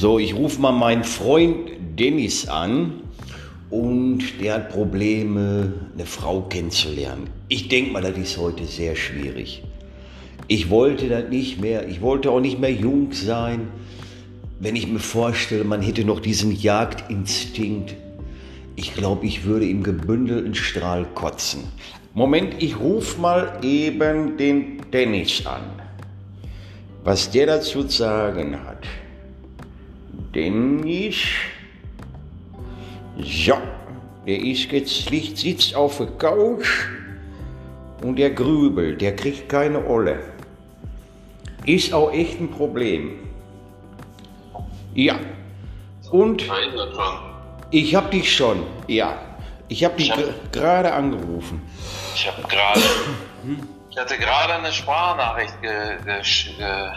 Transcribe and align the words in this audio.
So, 0.00 0.18
ich 0.18 0.34
rufe 0.34 0.58
mal 0.62 0.72
meinen 0.72 1.04
Freund 1.04 1.72
Dennis 1.98 2.48
an 2.48 3.02
und 3.68 4.22
der 4.40 4.54
hat 4.54 4.70
Probleme, 4.70 5.74
eine 5.92 6.06
Frau 6.06 6.40
kennenzulernen. 6.40 7.28
Ich 7.48 7.68
denke 7.68 7.92
mal, 7.92 8.00
das 8.00 8.16
ist 8.16 8.38
heute 8.38 8.64
sehr 8.64 8.96
schwierig. 8.96 9.62
Ich 10.48 10.70
wollte 10.70 11.10
das 11.10 11.28
nicht 11.28 11.60
mehr, 11.60 11.86
ich 11.86 12.00
wollte 12.00 12.30
auch 12.30 12.40
nicht 12.40 12.58
mehr 12.58 12.72
jung 12.72 13.12
sein. 13.12 13.68
Wenn 14.58 14.74
ich 14.74 14.88
mir 14.88 15.00
vorstelle, 15.00 15.64
man 15.64 15.82
hätte 15.82 16.06
noch 16.06 16.20
diesen 16.20 16.58
Jagdinstinkt, 16.58 17.94
ich 18.76 18.94
glaube, 18.94 19.26
ich 19.26 19.44
würde 19.44 19.68
im 19.68 19.82
gebündelten 19.82 20.54
Strahl 20.54 21.04
kotzen. 21.14 21.64
Moment, 22.14 22.54
ich 22.62 22.80
rufe 22.80 23.20
mal 23.20 23.58
eben 23.60 24.38
den 24.38 24.80
Dennis 24.94 25.44
an. 25.44 25.64
Was 27.04 27.30
der 27.30 27.44
dazu 27.44 27.84
zu 27.84 27.98
sagen 27.98 28.56
hat. 28.64 28.86
Dennis. 30.34 31.16
So, 33.18 33.58
der 34.26 34.38
ist 34.38 34.70
jetzt 34.72 35.10
liegt, 35.10 35.38
sitzt 35.38 35.74
auf 35.74 35.98
der 35.98 36.06
Couch 36.18 36.86
und 38.02 38.16
der 38.16 38.30
grübelt, 38.30 39.00
der 39.00 39.16
kriegt 39.16 39.48
keine 39.48 39.84
Olle. 39.86 40.20
Ist 41.66 41.92
auch 41.92 42.12
echt 42.12 42.40
ein 42.40 42.50
Problem. 42.50 43.18
Ja. 44.94 45.18
Und 46.10 46.44
ich 47.70 47.94
hab 47.94 48.10
dich 48.10 48.34
schon, 48.34 48.64
ja. 48.86 49.18
Ich 49.68 49.84
hab 49.84 49.96
dich 49.96 50.12
gerade 50.50 50.92
angerufen. 50.92 51.62
Ich 52.14 52.26
habe 52.26 52.42
gerade, 52.48 52.80
ich 53.88 53.96
hatte 53.96 54.18
gerade 54.18 54.54
eine 54.54 54.72
Sprachnachricht 54.72 55.62
ge, 55.62 55.70
ge, 56.04 56.22
ge 56.58 56.90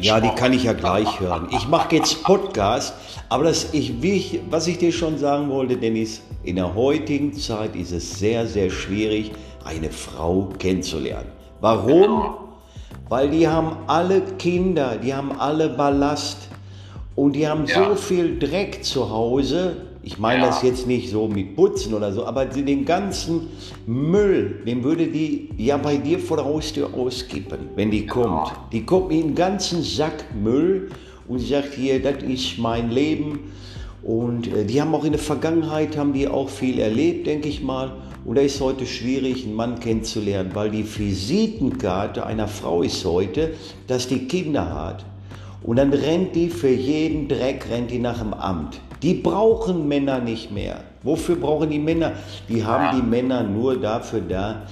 ja, 0.00 0.20
die 0.20 0.30
kann 0.30 0.52
ich 0.52 0.64
ja 0.64 0.72
gleich 0.72 1.20
hören. 1.20 1.48
Ich 1.50 1.68
mache 1.68 1.96
jetzt 1.96 2.22
Podcast, 2.22 2.94
aber 3.28 3.44
das, 3.44 3.72
ich, 3.72 4.02
ich, 4.02 4.40
was 4.50 4.66
ich 4.66 4.78
dir 4.78 4.92
schon 4.92 5.18
sagen 5.18 5.50
wollte, 5.50 5.76
Dennis, 5.76 6.22
in 6.44 6.56
der 6.56 6.74
heutigen 6.74 7.34
Zeit 7.34 7.76
ist 7.76 7.92
es 7.92 8.18
sehr, 8.18 8.46
sehr 8.46 8.70
schwierig, 8.70 9.32
eine 9.64 9.90
Frau 9.90 10.48
kennenzulernen. 10.58 11.30
Warum? 11.60 12.34
Weil 13.08 13.30
die 13.30 13.46
haben 13.46 13.76
alle 13.86 14.22
Kinder, 14.38 14.96
die 14.96 15.14
haben 15.14 15.32
alle 15.38 15.68
Ballast 15.68 16.48
und 17.14 17.34
die 17.34 17.46
haben 17.46 17.66
ja. 17.66 17.90
so 17.90 17.94
viel 17.94 18.38
Dreck 18.38 18.82
zu 18.82 19.10
Hause, 19.10 19.76
ich 20.04 20.18
meine 20.18 20.42
ja. 20.42 20.48
das 20.48 20.62
jetzt 20.62 20.86
nicht 20.86 21.10
so 21.10 21.28
mit 21.28 21.54
Putzen 21.54 21.94
oder 21.94 22.12
so, 22.12 22.26
aber 22.26 22.44
den 22.44 22.84
ganzen 22.84 23.48
Müll, 23.86 24.62
den 24.66 24.82
würde 24.82 25.06
die 25.06 25.50
ja 25.56 25.76
bei 25.76 25.96
dir 25.96 26.18
vor 26.18 26.38
der 26.38 26.46
Haustür 26.46 26.92
auskippen, 26.92 27.68
wenn 27.76 27.90
die 27.90 28.06
kommt. 28.06 28.52
Die 28.72 28.84
kommt 28.84 29.08
mit 29.10 29.22
einem 29.22 29.34
ganzen 29.34 29.82
Sack 29.82 30.24
Müll 30.34 30.90
und 31.28 31.38
sagt 31.38 31.74
hier, 31.74 32.02
das 32.02 32.22
ist 32.24 32.58
mein 32.58 32.90
Leben. 32.90 33.52
Und 34.02 34.52
äh, 34.52 34.64
die 34.64 34.80
haben 34.80 34.92
auch 34.92 35.04
in 35.04 35.12
der 35.12 35.20
Vergangenheit, 35.20 35.96
haben 35.96 36.12
die 36.12 36.26
auch 36.26 36.48
viel 36.48 36.80
erlebt, 36.80 37.28
denke 37.28 37.48
ich 37.48 37.62
mal. 37.62 37.92
Und 38.24 38.36
da 38.36 38.42
ist 38.42 38.60
heute 38.60 38.86
schwierig, 38.86 39.44
einen 39.44 39.54
Mann 39.54 39.78
kennenzulernen, 39.78 40.50
weil 40.54 40.70
die 40.70 40.84
Visitenkarte 40.84 42.26
einer 42.26 42.48
Frau 42.48 42.82
ist 42.82 43.04
heute, 43.04 43.52
dass 43.86 44.08
die 44.08 44.26
Kinder 44.26 44.74
hat. 44.74 45.04
Und 45.62 45.76
dann 45.76 45.92
rennt 45.92 46.34
die 46.34 46.48
für 46.48 46.68
jeden 46.68 47.28
Dreck, 47.28 47.66
rennt 47.70 47.92
die 47.92 48.00
nach 48.00 48.18
dem 48.18 48.34
Amt. 48.34 48.80
Die 49.02 49.14
brauchen 49.14 49.88
Männer 49.88 50.20
nicht 50.20 50.52
mehr. 50.52 50.84
Wofür 51.02 51.34
brauchen 51.34 51.70
die 51.70 51.78
Männer? 51.80 52.12
Die 52.48 52.64
haben 52.64 52.96
die 52.96 53.02
Männer 53.02 53.42
nur 53.42 53.80
dafür 53.80 54.20
da, 54.20 54.62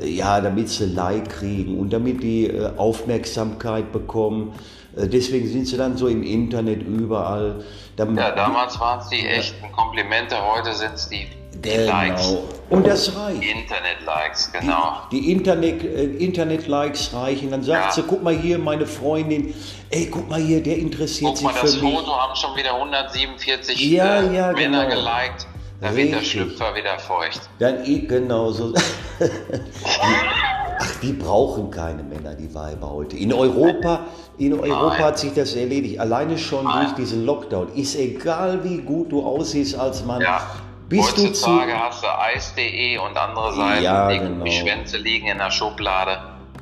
äh, 0.00 0.08
ja, 0.08 0.40
damit 0.40 0.68
sie 0.68 0.86
Like 0.86 1.28
kriegen 1.28 1.78
und 1.78 1.92
damit 1.92 2.22
die 2.22 2.48
äh, 2.48 2.70
Aufmerksamkeit 2.76 3.92
bekommen. 3.92 4.52
Äh, 4.96 5.06
deswegen 5.06 5.46
sind 5.46 5.66
sie 5.66 5.76
dann 5.76 5.96
so 5.96 6.08
im 6.08 6.24
Internet 6.24 6.82
überall. 6.82 7.64
Dann, 7.94 8.16
ja, 8.16 8.32
damals 8.32 8.78
waren 8.80 8.98
es 8.98 9.08
die 9.08 9.24
echten 9.24 9.70
Komplimente, 9.70 10.34
heute 10.36 10.74
sind 10.74 10.94
es 10.94 11.08
die 11.08 11.28
Genau. 11.62 11.86
Likes. 11.86 12.36
Und 12.68 12.86
das 12.86 13.14
reicht. 13.16 13.42
Internet-Likes, 13.42 14.52
genau. 14.52 15.02
Die, 15.12 15.20
die 15.20 15.32
Internet, 15.32 15.84
äh, 15.84 16.04
Internet-Likes 16.04 17.14
reichen. 17.14 17.50
Dann 17.50 17.62
sagt 17.62 17.84
ja. 17.84 17.90
sie, 17.92 18.02
guck 18.02 18.22
mal 18.22 18.34
hier, 18.36 18.58
meine 18.58 18.86
Freundin, 18.86 19.54
ey, 19.90 20.06
guck 20.10 20.28
mal 20.28 20.40
hier, 20.40 20.62
der 20.62 20.76
interessiert 20.78 21.28
guck 21.28 21.36
sich 21.36 21.46
mal, 21.46 21.54
für 21.54 21.66
mich. 21.66 21.74
Guck 21.80 21.82
mal, 21.82 21.92
das 21.92 22.04
Foto 22.04 22.16
haben 22.16 22.36
schon 22.36 22.56
wieder 22.56 22.74
147 22.74 23.90
ja, 23.90 24.20
äh, 24.20 24.34
ja, 24.34 24.52
Männer 24.52 24.86
genau. 24.86 24.96
geliked. 24.96 25.46
Da 25.80 25.88
Richtig. 25.88 26.04
wird 26.04 26.20
der 26.20 26.26
Schlüpfer 26.26 26.74
wieder 26.74 26.98
feucht. 26.98 27.40
Dann, 27.58 27.84
genau 28.08 28.50
so. 28.50 28.72
Ach, 30.78 31.00
die 31.02 31.12
brauchen 31.12 31.70
keine 31.70 32.02
Männer, 32.02 32.34
die 32.34 32.52
Weiber 32.54 32.90
heute. 32.90 33.16
In 33.16 33.32
Europa, 33.32 34.06
in 34.38 34.54
Europa 34.54 34.88
Nein. 34.88 35.04
hat 35.04 35.18
sich 35.18 35.34
das 35.34 35.54
erledigt. 35.54 36.00
Alleine 36.00 36.36
schon 36.38 36.64
Nein. 36.64 36.86
durch 36.86 36.94
diesen 36.96 37.26
Lockdown. 37.26 37.74
Ist 37.74 37.94
egal, 37.96 38.64
wie 38.64 38.78
gut 38.78 39.12
du 39.12 39.22
aussiehst 39.24 39.78
als 39.78 40.04
Mann. 40.04 40.22
Ja. 40.22 40.40
Bist 40.88 41.16
Heutzutage 41.18 41.72
du 41.72 41.78
hast 41.78 42.02
du 42.02 42.06
Eis.de 42.06 42.98
und 42.98 43.16
andere 43.16 43.52
Seiten, 43.54 43.82
ja, 43.82 44.08
die, 44.08 44.18
genau. 44.18 44.44
die 44.44 44.52
Schwänze 44.52 44.98
liegen 44.98 45.26
in 45.26 45.38
der 45.38 45.50
Schublade. 45.50 46.18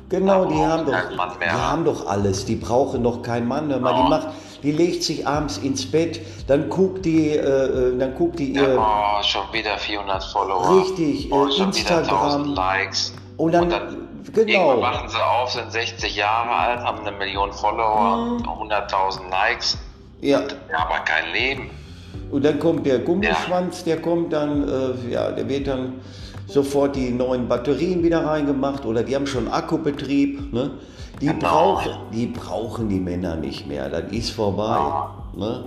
Genau, 0.09 0.45
die 0.45 0.63
haben, 0.63 0.85
doch, 0.85 1.39
die 1.39 1.49
haben 1.49 1.85
doch 1.85 2.07
alles. 2.07 2.45
Die 2.45 2.55
brauchen 2.55 3.01
noch 3.01 3.21
keinen 3.21 3.47
Mann. 3.47 3.69
Hör 3.69 3.79
mal, 3.79 4.03
die, 4.03 4.09
macht, 4.09 4.27
die 4.63 4.71
legt 4.71 5.03
sich 5.03 5.27
abends 5.27 5.57
ins 5.59 5.89
Bett, 5.89 6.21
dann 6.47 6.69
guckt 6.69 7.05
die, 7.05 7.31
äh, 7.31 7.39
äh 7.39 7.97
dann 7.97 8.15
guckt 8.15 8.39
die 8.39 8.51
ihr. 8.53 8.75
Ja, 8.75 9.19
oh, 9.19 9.23
schon 9.23 9.51
wieder 9.51 9.77
400 9.77 10.23
Follower. 10.23 10.81
Richtig, 10.81 11.31
oh, 11.31 11.47
äh, 11.47 11.61
Instagram. 11.61 12.53
Likes. 12.53 13.13
Und 13.37 13.51
dann, 13.51 13.63
und 13.63 13.71
dann 13.71 14.45
genau. 14.45 14.77
machen 14.77 15.09
sie 15.09 15.23
auf, 15.23 15.51
sind 15.51 15.71
60 15.71 16.15
Jahre 16.15 16.49
alt, 16.49 16.79
haben 16.81 16.99
eine 16.99 17.11
Million 17.11 17.51
Follower, 17.51 18.39
mhm. 18.39 18.71
100.000 18.71 19.29
Likes. 19.29 19.77
Ja. 20.21 20.39
Aber 20.73 20.99
kein 20.99 21.31
Leben. 21.31 21.69
Und 22.31 22.43
dann 22.45 22.59
kommt 22.59 22.85
der 22.85 22.99
Gummischwanz, 22.99 23.83
der 23.83 24.01
kommt 24.01 24.33
dann, 24.33 24.67
äh, 24.67 25.11
ja, 25.11 25.31
der 25.31 25.47
wird 25.47 25.67
dann 25.67 25.93
sofort 26.47 26.95
die 26.95 27.11
neuen 27.11 27.47
Batterien 27.47 28.03
wieder 28.03 28.25
reingemacht 28.25 28.85
oder 28.85 29.03
die 29.03 29.15
haben 29.15 29.27
schon 29.27 29.47
Akkubetrieb. 29.47 30.53
Ne? 30.53 30.71
Die, 31.21 31.27
genau. 31.27 31.39
brauchen, 31.39 31.91
die 32.13 32.27
brauchen 32.27 32.89
die 32.89 32.99
Männer 32.99 33.35
nicht 33.35 33.67
mehr, 33.67 33.89
das 33.89 34.11
ist 34.11 34.31
vorbei. 34.31 34.79
Ne? 35.37 35.63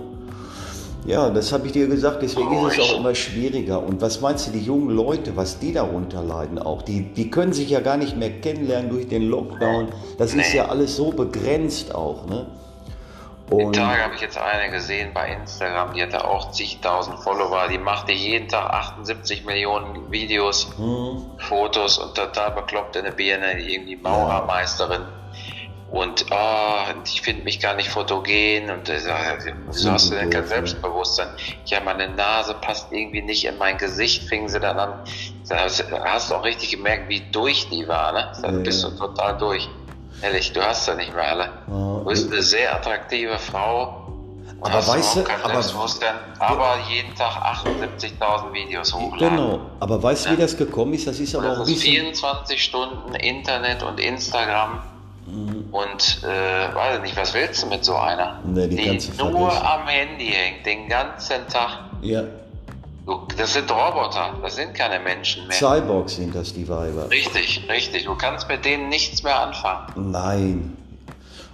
Ja, 1.05 1.29
das 1.29 1.51
habe 1.51 1.65
ich 1.65 1.71
dir 1.71 1.87
gesagt, 1.87 2.21
deswegen 2.21 2.51
ist 2.67 2.77
es 2.77 2.91
auch 2.91 2.99
immer 2.99 3.15
schwieriger. 3.15 3.81
Und 3.81 4.01
was 4.01 4.21
meinst 4.21 4.47
du, 4.47 4.51
die 4.51 4.59
jungen 4.59 4.89
Leute, 4.89 5.35
was 5.35 5.57
die 5.57 5.73
darunter 5.73 6.21
leiden 6.21 6.59
auch? 6.59 6.81
Die, 6.81 7.01
die 7.13 7.31
können 7.31 7.53
sich 7.53 7.69
ja 7.69 7.79
gar 7.79 7.97
nicht 7.97 8.17
mehr 8.17 8.29
kennenlernen 8.41 8.89
durch 8.89 9.07
den 9.07 9.29
Lockdown. 9.29 9.87
Das 10.17 10.35
ist 10.35 10.53
ja 10.53 10.67
alles 10.67 10.95
so 10.95 11.11
begrenzt 11.11 11.95
auch. 11.95 12.27
Ne? 12.27 12.45
Und 13.49 13.75
die 13.75 13.79
Tage 13.79 14.03
habe 14.03 14.15
ich 14.15 14.21
jetzt 14.21 14.37
eine 14.37 14.69
gesehen 14.69 15.11
bei 15.13 15.29
Instagram, 15.29 15.93
die 15.93 16.03
hatte 16.03 16.23
auch 16.25 16.51
zigtausend 16.51 17.19
Follower, 17.19 17.67
die 17.67 17.79
machte 17.79 18.11
jeden 18.11 18.47
Tag 18.47 18.71
78 18.71 19.43
Millionen 19.45 20.11
Videos, 20.11 20.69
hm. 20.77 21.25
Fotos 21.37 21.97
und 21.97 22.15
total 22.15 22.51
bekloppt 22.51 22.95
in 22.95 23.05
der 23.05 23.11
Birne, 23.11 23.59
irgendwie 23.59 23.95
Maurermeisterin. 23.95 25.01
Und 25.91 26.27
oh, 26.29 26.83
ich 27.03 27.21
finde 27.23 27.43
mich 27.43 27.59
gar 27.59 27.73
nicht 27.73 27.89
fotogen 27.89 28.69
und 28.69 28.87
äh, 28.89 28.99
wieso 29.71 29.91
hast 29.91 30.11
du 30.11 30.15
denn 30.15 30.29
kein 30.29 30.45
Selbstbewusstsein? 30.45 31.29
Ja, 31.65 31.79
meine 31.79 32.07
Nase 32.09 32.53
passt 32.53 32.91
irgendwie 32.91 33.23
nicht 33.23 33.45
in 33.45 33.57
mein 33.57 33.79
Gesicht, 33.79 34.29
fingen 34.29 34.49
sie 34.49 34.59
dann 34.59 34.77
an. 34.77 35.03
Da 35.47 35.67
hast 36.05 36.29
du 36.29 36.35
auch 36.35 36.43
richtig 36.43 36.69
gemerkt, 36.69 37.09
wie 37.09 37.21
durch 37.31 37.69
die 37.69 37.87
war, 37.87 38.11
ne? 38.11 38.31
Da 38.39 38.51
bist 38.51 38.83
du 38.83 38.91
total 38.91 39.39
durch. 39.39 39.67
Ehrlich, 40.21 40.51
du 40.51 40.61
hast 40.61 40.87
ja 40.87 40.95
nicht 40.95 41.13
mehr 41.13 41.27
alle. 41.27 41.43
Ja. 41.43 41.99
Du 41.99 42.05
bist 42.05 42.31
eine 42.31 42.41
sehr 42.41 42.75
attraktive 42.75 43.37
Frau. 43.39 44.05
Und 44.59 44.73
aber 44.73 44.85
weißt 44.87 45.15
du, 45.15 45.19
aber, 45.21 45.63
aber 46.39 46.77
jeden 46.89 47.15
Tag 47.15 47.33
78.000 47.63 48.53
Videos 48.53 48.93
hochladen. 48.93 49.37
Genau, 49.37 49.61
aber 49.79 50.03
weißt 50.03 50.25
du, 50.25 50.29
ja. 50.31 50.37
wie 50.37 50.41
das 50.41 50.57
gekommen 50.57 50.93
ist? 50.93 51.07
Das 51.07 51.17
ist 51.19 51.33
aber 51.33 51.47
das 51.47 51.57
auch 51.59 51.61
ein 51.61 51.67
bisschen 51.67 51.93
24 51.93 52.61
Stunden 52.61 53.15
Internet 53.15 53.83
und 53.83 54.01
Instagram. 54.01 54.81
Mhm. 55.27 55.67
Und 55.71 56.21
äh, 56.23 56.75
weiß 56.75 57.01
nicht, 57.01 57.15
was 57.15 57.33
willst 57.33 57.63
du 57.63 57.67
mit 57.67 57.85
so 57.85 57.95
einer? 57.95 58.39
Nee, 58.43 58.67
die, 58.67 58.97
die 58.97 59.23
nur 59.23 59.51
am 59.51 59.87
Handy 59.87 60.27
hängt, 60.27 60.65
den 60.65 60.89
ganzen 60.89 61.47
Tag. 61.47 61.85
Ja. 62.01 62.23
Das 63.37 63.53
sind 63.53 63.71
Roboter, 63.71 64.35
das 64.41 64.55
sind 64.55 64.73
keine 64.73 64.99
Menschen 64.99 65.47
mehr. 65.47 65.57
Cyborgs 65.57 66.15
sind 66.15 66.35
das, 66.35 66.53
die 66.53 66.67
Weiber. 66.67 67.09
Richtig, 67.09 67.65
richtig. 67.69 68.05
Du 68.05 68.15
kannst 68.15 68.47
mit 68.47 68.65
denen 68.65 68.89
nichts 68.89 69.23
mehr 69.23 69.39
anfangen. 69.39 70.11
Nein. 70.11 70.77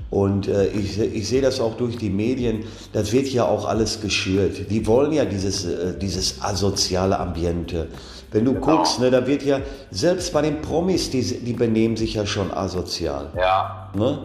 Und 0.10 0.48
äh, 0.48 0.68
ich, 0.68 1.00
ich 1.00 1.28
sehe 1.28 1.42
das 1.42 1.60
auch 1.60 1.76
durch 1.78 1.98
die 1.98 2.10
Medien, 2.10 2.66
das 2.94 3.12
wird 3.12 3.28
ja 3.28 3.46
auch 3.46 3.66
alles 3.66 4.02
geschürt. 4.02 4.70
Die 4.70 4.88
wollen 4.88 5.12
ja 5.12 5.26
dieses, 5.26 5.66
äh, 5.66 5.98
dieses 5.98 6.42
asoziale 6.42 7.20
Ambiente. 7.20 7.90
Wenn 8.32 8.46
du 8.46 8.54
genau. 8.54 8.66
guckst, 8.66 9.00
ne, 9.00 9.12
da 9.12 9.26
wird 9.26 9.44
ja, 9.44 9.60
selbst 9.92 10.34
bei 10.34 10.42
den 10.42 10.62
Promis, 10.62 11.10
die, 11.10 11.22
die 11.22 11.54
benehmen 11.54 11.98
sich 11.98 12.16
ja 12.16 12.26
schon 12.26 12.54
asozial. 12.54 13.32
Ja. 13.38 13.90
Ne? 13.94 14.20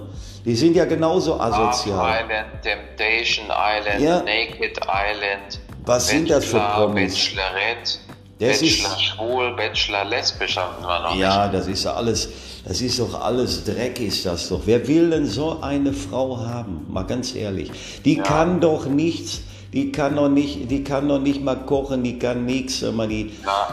Die 0.45 0.55
sind 0.55 0.75
ja 0.75 0.85
genauso 0.85 1.39
asozial. 1.39 1.97
Love 1.97 2.33
Island, 2.33 2.63
Temptation 2.63 3.47
Island, 3.47 4.01
ja. 4.01 4.23
Naked 4.23 4.79
Island. 4.79 5.61
Was 5.91 6.07
Bachelor, 6.07 6.19
sind 6.19 6.31
das 6.31 6.45
für 6.45 6.61
Promis? 6.61 7.15
Bachelorette, 7.15 7.99
das 8.39 8.61
Bachelor 8.61 8.97
ist, 8.97 9.03
schwul, 9.03 9.57
Bachelor 9.57 10.05
lesbisch 10.05 10.57
haben 10.57 10.83
wir 10.83 11.01
noch 11.01 11.17
Ja, 11.17 11.49
nicht. 11.49 11.55
das 11.55 11.67
ist 11.67 11.87
alles. 11.87 12.29
Das 12.65 12.81
ist 12.81 13.01
doch 13.01 13.21
alles 13.21 13.65
Dreck, 13.65 13.99
ist 14.01 14.25
das 14.25 14.49
doch. 14.49 14.61
Wer 14.67 14.87
will 14.87 15.11
denn 15.11 15.27
so 15.27 15.61
eine 15.63 15.93
Frau 15.93 16.39
haben? 16.39 16.87
Mal 16.89 17.03
ganz 17.05 17.35
ehrlich. 17.35 17.73
Die 18.05 18.19
ja. 18.19 18.23
kann 18.23 18.61
doch 18.61 18.87
nichts 18.87 19.41
die 19.73 19.93
kann 19.93 20.17
noch 20.17 20.29
nicht, 20.29 20.69
die 20.69 20.83
kann 20.83 21.07
noch 21.07 21.21
nicht 21.21 21.43
mal 21.43 21.55
kochen, 21.55 22.03
die 22.03 22.19
kann 22.19 22.45
nichts. 22.45 22.81
Die, 22.81 23.33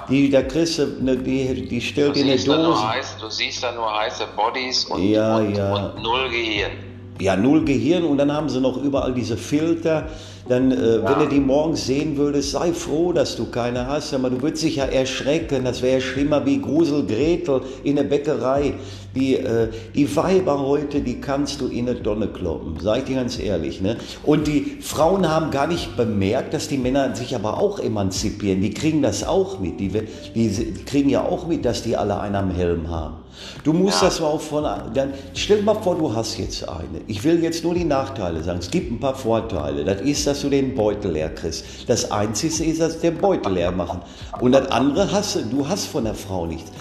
die, 0.09 0.29
da 0.29 0.43
kriegst 0.43 0.77
du, 0.77 0.85
die, 0.85 1.67
die 1.67 1.81
stellt 1.81 2.15
in 2.17 2.29
eine 2.29 2.37
Dose. 2.37 2.87
Heiß, 2.87 3.15
du 3.19 3.29
siehst 3.29 3.63
da 3.63 3.71
nur 3.71 3.91
heiße 3.97 4.27
Bodies 4.35 4.85
und, 4.85 5.01
ja, 5.01 5.37
und, 5.37 5.55
ja. 5.55 5.73
und 5.73 6.03
null 6.03 6.29
Gehirn. 6.29 6.86
Ja, 7.19 7.35
null 7.35 7.65
Gehirn 7.65 8.03
und 8.03 8.17
dann 8.17 8.31
haben 8.31 8.49
sie 8.49 8.61
noch 8.61 8.81
überall 8.81 9.13
diese 9.13 9.37
Filter 9.37 10.07
dann, 10.49 10.71
äh, 10.71 10.97
ja. 10.97 11.03
wenn 11.03 11.19
du 11.19 11.35
die 11.35 11.39
morgens 11.39 11.85
sehen 11.85 12.17
würdest, 12.17 12.51
sei 12.51 12.71
froh, 12.71 13.11
dass 13.11 13.35
du 13.35 13.45
keine 13.49 13.87
hast. 13.87 14.13
Aber 14.13 14.29
du 14.29 14.41
würdest 14.41 14.63
dich 14.63 14.77
ja 14.77 14.85
erschrecken. 14.85 15.65
Das 15.65 15.81
wäre 15.81 15.99
schlimmer 15.99 16.45
wie 16.45 16.61
Grusel 16.61 17.05
Gretel 17.05 17.61
in 17.83 17.97
der 17.97 18.03
Bäckerei. 18.03 18.73
Die, 19.15 19.35
äh, 19.35 19.69
die 19.95 20.15
Weiber 20.15 20.59
heute, 20.59 21.01
die 21.01 21.19
kannst 21.19 21.59
du 21.59 21.67
in 21.67 21.89
eine 21.89 22.01
Tonne 22.01 22.27
kloppen. 22.27 22.75
Sag 22.81 22.99
ich 22.99 23.03
dir 23.05 23.15
ganz 23.15 23.39
ehrlich. 23.39 23.81
Ne? 23.81 23.97
Und 24.23 24.47
die 24.47 24.77
Frauen 24.81 25.27
haben 25.27 25.51
gar 25.51 25.67
nicht 25.67 25.97
bemerkt, 25.97 26.53
dass 26.53 26.67
die 26.67 26.77
Männer 26.77 27.15
sich 27.15 27.35
aber 27.35 27.59
auch 27.59 27.79
emanzipieren. 27.79 28.61
Die 28.61 28.73
kriegen 28.73 29.01
das 29.01 29.27
auch 29.27 29.59
mit. 29.59 29.79
Die, 29.79 29.89
die 29.89 30.73
kriegen 30.85 31.09
ja 31.09 31.23
auch 31.23 31.47
mit, 31.47 31.65
dass 31.65 31.83
die 31.83 31.97
alle 31.97 32.19
einen 32.19 32.35
am 32.35 32.51
Helm 32.51 32.89
haben. 32.89 33.15
Du 33.63 33.73
musst 33.73 34.01
ja. 34.01 34.07
das 34.07 34.21
auch 34.21 34.39
von, 34.39 34.63
dann 34.93 35.13
stell 35.33 35.57
dir 35.57 35.63
mal 35.63 35.75
vor, 35.75 35.95
du 35.95 36.13
hast 36.13 36.37
jetzt 36.37 36.67
eine. 36.67 37.01
Ich 37.07 37.23
will 37.23 37.43
jetzt 37.43 37.63
nur 37.63 37.73
die 37.73 37.83
Nachteile 37.83 38.43
sagen. 38.43 38.59
Es 38.59 38.71
gibt 38.71 38.91
ein 38.91 38.99
paar 38.99 39.15
Vorteile. 39.15 39.83
Das 39.83 40.01
ist, 40.01 40.25
dass 40.27 40.41
du 40.41 40.49
den 40.49 40.75
Beutel 40.75 41.11
leer 41.11 41.29
kriegst. 41.29 41.65
Das 41.87 42.11
Einzige 42.11 42.63
ist, 42.63 42.81
dass 42.81 42.99
den 42.99 43.17
Beutel 43.17 43.53
leer 43.53 43.71
machen. 43.71 44.01
Und 44.39 44.51
das 44.51 44.69
andere 44.71 45.11
hast 45.11 45.35
du, 45.35 45.41
du 45.41 45.67
hast 45.67 45.85
von 45.85 46.03
der 46.03 46.15
Frau 46.15 46.45
nichts. 46.45 46.71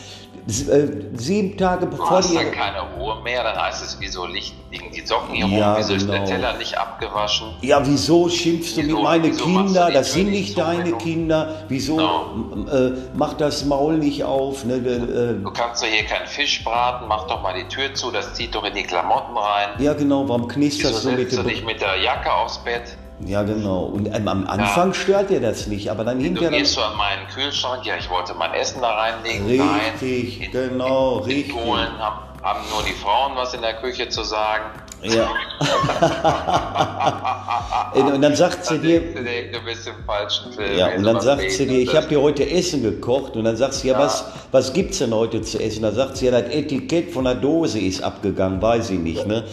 Äh, 0.48 0.86
sieben 1.14 1.56
Tage 1.56 1.86
bevor 1.86 2.08
du 2.08 2.14
hast 2.16 2.30
die. 2.30 2.36
dann 2.36 2.52
keine 2.52 2.80
Ruhe 2.96 3.20
mehr, 3.22 3.42
dann 3.42 3.60
heißt 3.60 3.82
es, 3.82 3.96
wieso 3.98 4.26
liegen 4.26 4.92
die 4.94 5.04
Socken 5.04 5.34
hier 5.34 5.46
ja, 5.48 5.72
rum, 5.72 5.78
wieso 5.78 5.94
genau. 5.94 5.98
ist 5.98 6.08
der 6.08 6.18
genau. 6.20 6.30
Teller 6.30 6.58
nicht 6.58 6.78
abgewaschen? 6.78 7.48
Ja, 7.62 7.84
wieso 7.84 8.28
schimpfst 8.28 8.76
du 8.76 8.82
wieso, 8.82 8.94
mit 8.94 9.02
meine 9.02 9.30
Kinder? 9.32 9.90
Das 9.90 10.12
sind 10.12 10.30
nicht 10.30 10.56
deine 10.56 10.92
Kinder. 10.92 11.64
Wieso 11.66 11.96
genau. 11.96 12.66
äh, 12.70 12.92
macht 13.14 13.40
das 13.40 13.64
Maul 13.64 13.98
nicht 13.98 14.22
auf? 14.22 14.64
Ne? 14.64 14.74
Äh, 14.74 15.42
du 15.42 15.50
kannst 15.50 15.82
doch 15.82 15.88
hier 15.88 16.04
keinen 16.04 16.28
Fisch 16.28 16.62
braten, 16.62 17.08
mach 17.08 17.26
doch 17.26 17.42
mal 17.42 17.54
die 17.54 17.66
Tür 17.66 17.92
zu, 17.94 18.12
das 18.12 18.34
zieht 18.34 18.54
doch 18.54 18.62
in 18.62 18.74
die 18.74 18.84
Klamotten 18.84 19.36
rein. 19.36 19.70
Ja, 19.78 19.94
genau, 19.94 20.28
warum 20.28 20.46
knisterst 20.46 21.04
du 21.04 21.10
mit 21.10 21.32
dem... 21.32 21.42
du 21.42 21.42
nicht 21.42 21.66
mit 21.66 21.80
der 21.80 21.96
Jacke 21.96 22.32
aufs 22.32 22.58
Bett? 22.58 22.96
Ja, 23.24 23.42
genau. 23.42 23.84
Und 23.84 24.14
ähm, 24.14 24.28
am 24.28 24.46
Anfang 24.46 24.88
ja. 24.88 24.94
stört 24.94 25.30
dir 25.30 25.40
das 25.40 25.66
nicht, 25.66 25.90
aber 25.90 26.04
dann 26.04 26.20
hinterher. 26.20 26.50
Du 26.50 26.56
gehst 26.56 26.76
du 26.76 26.82
an 26.82 26.96
meinen 26.96 27.26
Kühlschrank, 27.28 27.86
ja, 27.86 27.96
ich 27.96 28.10
wollte 28.10 28.34
mein 28.34 28.52
Essen 28.52 28.82
da 28.82 28.90
reinlegen. 28.90 29.46
Richtig, 29.46 30.40
Nein. 30.40 30.50
genau, 30.52 31.18
in, 31.18 31.24
richtig. 31.24 31.48
In 31.48 31.54
Polen 31.54 31.98
haben, 31.98 32.18
haben 32.42 32.60
nur 32.70 32.82
die 32.82 32.92
Frauen 32.92 33.34
was 33.34 33.54
in 33.54 33.62
der 33.62 33.74
Küche 33.74 34.08
zu 34.08 34.22
sagen. 34.22 34.64
Ja. 35.02 35.28
und 37.94 38.22
dann 38.22 38.34
sagt 38.34 38.64
sie 38.64 38.78
dir. 38.78 39.00
Du 39.00 39.64
bist 39.64 39.86
im 39.86 40.04
falschen 40.06 40.52
Film. 40.52 40.76
Ja, 40.76 40.94
und 40.96 41.04
dann 41.04 41.20
sagt 41.20 41.50
sie 41.50 41.66
dir, 41.66 41.80
ich 41.80 41.94
habe 41.94 42.08
dir 42.08 42.20
heute 42.20 42.48
Essen 42.48 42.82
gekocht. 42.82 43.36
Und 43.36 43.44
dann 43.44 43.56
sagt 43.56 43.74
sie, 43.74 43.88
ja, 43.88 43.94
ja. 43.94 44.00
was, 44.00 44.24
was 44.52 44.72
gibt's 44.72 44.98
denn 44.98 45.14
heute 45.14 45.42
zu 45.42 45.60
essen? 45.60 45.82
Da 45.82 45.92
sagt 45.92 46.16
sie, 46.16 46.26
ja, 46.26 46.32
das 46.32 46.52
Etikett 46.52 47.12
von 47.12 47.24
der 47.24 47.34
Dose 47.34 47.78
ist 47.78 48.02
abgegangen, 48.02 48.60
weiß 48.60 48.90
ich 48.90 48.98
nicht, 48.98 49.26
ne? 49.26 49.44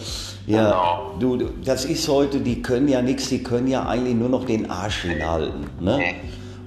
Ja, 0.46 1.16
genau. 1.18 1.36
du, 1.36 1.50
das 1.64 1.84
ist 1.84 2.06
heute, 2.08 2.40
die 2.40 2.60
können 2.60 2.88
ja 2.88 3.00
nichts, 3.00 3.28
die 3.28 3.42
können 3.42 3.66
ja 3.66 3.86
eigentlich 3.86 4.14
nur 4.14 4.28
noch 4.28 4.44
den 4.44 4.70
Arsch 4.70 5.02
hinhalten. 5.02 5.66
Ne? 5.80 5.98
Nee. 5.98 6.14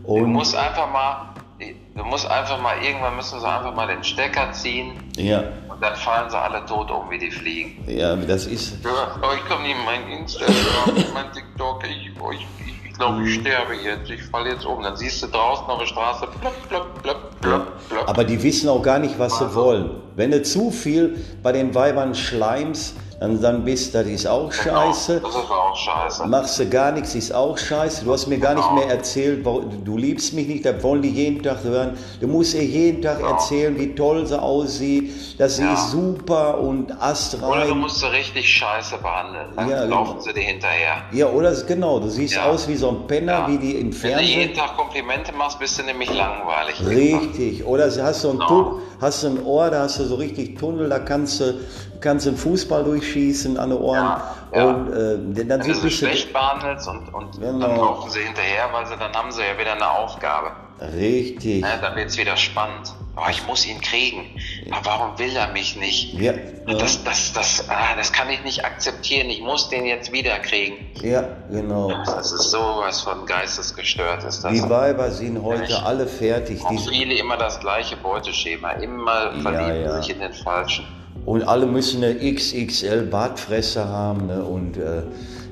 Und 0.03 0.21
du 0.21 0.27
musst 0.27 0.56
einfach 0.56 0.91
mal, 0.91 1.33
du 1.59 2.03
musst 2.03 2.29
einfach 2.29 2.62
mal, 2.62 2.75
irgendwann 2.81 3.15
müssen 3.15 3.39
sie 3.39 3.47
einfach 3.47 3.75
mal 3.75 3.88
den 3.88 4.03
Stecker 4.03 4.51
ziehen. 4.51 4.94
Ja. 5.18 5.44
Und 5.69 5.83
dann 5.83 5.95
fallen 5.95 6.29
sie 6.29 6.39
alle 6.39 6.65
tot 6.65 6.89
um, 6.89 7.09
wie 7.12 7.19
die 7.19 7.29
fliegen. 7.29 7.83
Ja, 7.88 8.15
das 8.15 8.47
ist. 8.47 8.83
Ja, 8.83 8.89
oh, 9.21 9.35
ich 9.35 9.47
komme 9.47 9.63
nicht 9.63 9.75
in 9.77 9.85
mein 9.85 10.19
Instagram, 10.19 11.13
mein 11.13 11.31
TikTok, 11.31 11.83
ich, 11.88 12.07
ich, 12.07 12.47
ich, 12.65 12.89
ich 12.89 12.94
glaube, 12.94 13.29
ich 13.29 13.35
sterbe 13.35 13.75
jetzt, 13.75 14.09
ich 14.09 14.24
falle 14.24 14.50
jetzt 14.53 14.65
um. 14.65 14.81
Dann 14.81 14.95
siehst 14.95 15.21
du 15.21 15.27
draußen 15.27 15.68
auf 15.68 15.77
der 15.77 15.85
Straße, 15.85 16.27
plopp, 16.41 16.68
plopp, 16.68 17.03
plopp, 17.03 17.41
plopp, 17.41 17.89
plopp. 17.89 18.09
Aber 18.09 18.24
die 18.24 18.41
wissen 18.41 18.69
auch 18.69 18.81
gar 18.81 18.97
nicht, 18.97 19.19
was 19.19 19.33
also. 19.33 19.50
sie 19.50 19.56
wollen. 19.56 19.89
Wenn 20.15 20.31
du 20.31 20.41
zu 20.41 20.71
viel 20.71 21.24
bei 21.44 21.51
den 21.51 21.75
Weibern 21.75 22.15
schleimst, 22.15 22.95
dann, 23.19 23.41
dann 23.41 23.65
bist 23.65 23.95
das 23.95 24.05
ist 24.05 24.27
auch 24.27 24.51
genau, 24.51 24.93
scheiße. 24.93 25.21
Das 25.21 25.35
ist 25.35 25.51
auch 25.51 25.75
scheiße. 25.75 26.27
Machst 26.27 26.59
du 26.59 26.69
gar 26.69 26.91
nichts, 26.91 27.15
ist 27.15 27.33
auch 27.33 27.57
scheiße. 27.57 28.05
Du 28.05 28.13
hast 28.13 28.27
mir 28.27 28.37
gar 28.37 28.53
nicht 28.53 28.71
mehr 28.73 28.87
erzählt, 28.87 29.43
du 29.43 29.97
liebst 29.97 30.33
mich 30.33 30.47
nicht, 30.47 30.65
das 30.65 30.83
wollen 30.83 31.01
die 31.01 31.09
jeden 31.09 31.41
Tag 31.41 31.63
hören. 31.63 31.97
Du 32.21 32.27
musst 32.27 32.53
ihr 32.53 32.63
jeden 32.63 33.01
Tag 33.01 33.17
genau. 33.17 33.31
erzählen, 33.31 33.77
wie 33.79 33.95
toll 33.95 34.25
sie 34.27 34.39
aussieht, 34.39 35.39
dass 35.39 35.55
sie 35.57 35.63
ja. 35.63 35.73
ist 35.73 35.91
super 35.91 36.59
und 36.59 36.91
astrein. 37.01 37.49
Oder 37.49 37.65
du 37.65 37.75
musst 37.75 37.99
sie 37.99 38.11
richtig 38.11 38.47
scheiße 38.53 38.97
behandeln. 38.99 39.47
Dann 39.55 39.69
ja, 39.69 39.83
laufen 39.85 40.11
genau. 40.11 40.21
sie 40.21 40.33
dir 40.33 40.43
hinterher. 40.43 41.01
Ja, 41.11 41.27
oder 41.27 41.53
genau, 41.63 41.99
du 41.99 42.09
siehst 42.09 42.35
ja. 42.35 42.45
aus 42.45 42.67
wie 42.67 42.75
so 42.75 42.89
ein 42.89 43.07
Penner, 43.07 43.47
wie 43.47 43.57
die 43.57 43.77
im 43.77 43.93
Fernsehen. 43.93 44.19
Wenn 44.19 44.25
du 44.25 44.41
jeden 44.41 44.53
Tag 44.53 44.77
Komplimente 44.77 45.33
machst, 45.33 45.57
bist 45.57 45.79
du 45.79 45.83
nämlich 45.83 46.13
langweilig. 46.13 46.85
Richtig. 46.85 47.65
Oder 47.65 47.85
hast 47.85 48.23
du, 48.23 48.29
ein 48.29 48.37
genau. 48.37 48.79
hast 49.01 49.23
du 49.23 49.27
ein 49.27 49.43
Ohr, 49.43 49.71
da 49.71 49.83
hast 49.83 49.99
du 49.99 50.03
so 50.03 50.15
richtig 50.15 50.59
Tunnel, 50.59 50.89
da 50.89 50.99
kannst 50.99 51.39
du 51.39 51.55
kannst 51.99 52.25
den 52.25 52.38
Fußball 52.38 52.83
durchschießen 52.83 53.57
an 53.57 53.69
den 53.69 53.79
Ohren. 53.79 53.97
Ja, 53.97 54.35
ja. 54.53 54.65
Und 54.65 54.94
äh, 54.94 55.45
dann 55.45 55.59
Wenn 55.61 55.67
du 55.67 55.73
sie 55.73 55.91
schlecht 55.91 56.33
behandelst 56.33 56.88
und, 56.88 57.13
und 57.13 57.39
genau. 57.39 57.59
dann 57.59 57.75
laufen 57.75 58.09
sie 58.09 58.19
hinterher, 58.19 58.69
weil 58.71 58.85
sie 58.88 58.95
dann 58.97 59.13
haben 59.13 59.31
sie 59.31 59.41
ja 59.41 59.57
wieder 59.59 59.73
eine 59.73 59.89
Aufgabe. 59.89 60.51
Richtig. 60.79 61.61
Ne, 61.61 61.79
dann 61.81 61.95
wird 61.95 62.09
es 62.09 62.17
wieder 62.17 62.38
spannend. 62.38 62.94
Aber 63.15 63.31
ich 63.31 63.45
muss 63.47 63.65
ihn 63.65 63.81
kriegen. 63.81 64.39
Aber 64.69 64.85
warum 64.85 65.17
will 65.17 65.35
er 65.35 65.51
mich 65.51 65.75
nicht? 65.75 66.13
Ja. 66.13 66.33
Das, 66.67 67.03
das, 67.03 67.33
das, 67.33 67.67
ah, 67.67 67.95
das 67.97 68.13
kann 68.13 68.29
ich 68.29 68.43
nicht 68.43 68.63
akzeptieren. 68.63 69.27
Ich 69.31 69.41
muss 69.41 69.69
den 69.69 69.85
jetzt 69.85 70.11
wieder 70.11 70.38
kriegen. 70.38 70.75
Ja, 71.01 71.27
genau. 71.50 71.91
Das 72.05 72.31
ist 72.31 72.51
sowas 72.51 73.01
von 73.01 73.25
geistesgestört. 73.25 74.23
Ist 74.23 74.43
das. 74.43 74.53
Die 74.53 74.69
Weiber 74.69 75.09
sind 75.09 75.41
heute 75.41 75.83
alle 75.83 76.05
fertig. 76.05 76.63
Und 76.63 76.79
viele 76.79 77.15
immer 77.15 77.38
das 77.38 77.59
gleiche 77.59 77.97
Beuteschema. 77.97 78.73
Immer 78.73 79.31
verlieben 79.41 79.81
ja, 79.81 79.93
ja. 79.93 80.01
sich 80.01 80.11
in 80.11 80.19
den 80.19 80.33
Falschen. 80.33 80.85
Und 81.27 81.45
alle 81.45 81.65
müssen 81.65 82.01
eine 82.06 82.15
XXL 82.15 83.07
Bartfresse 83.07 83.85
haben 83.85 84.27
ne? 84.27 84.45
und 84.45 84.77
äh, 84.77 85.01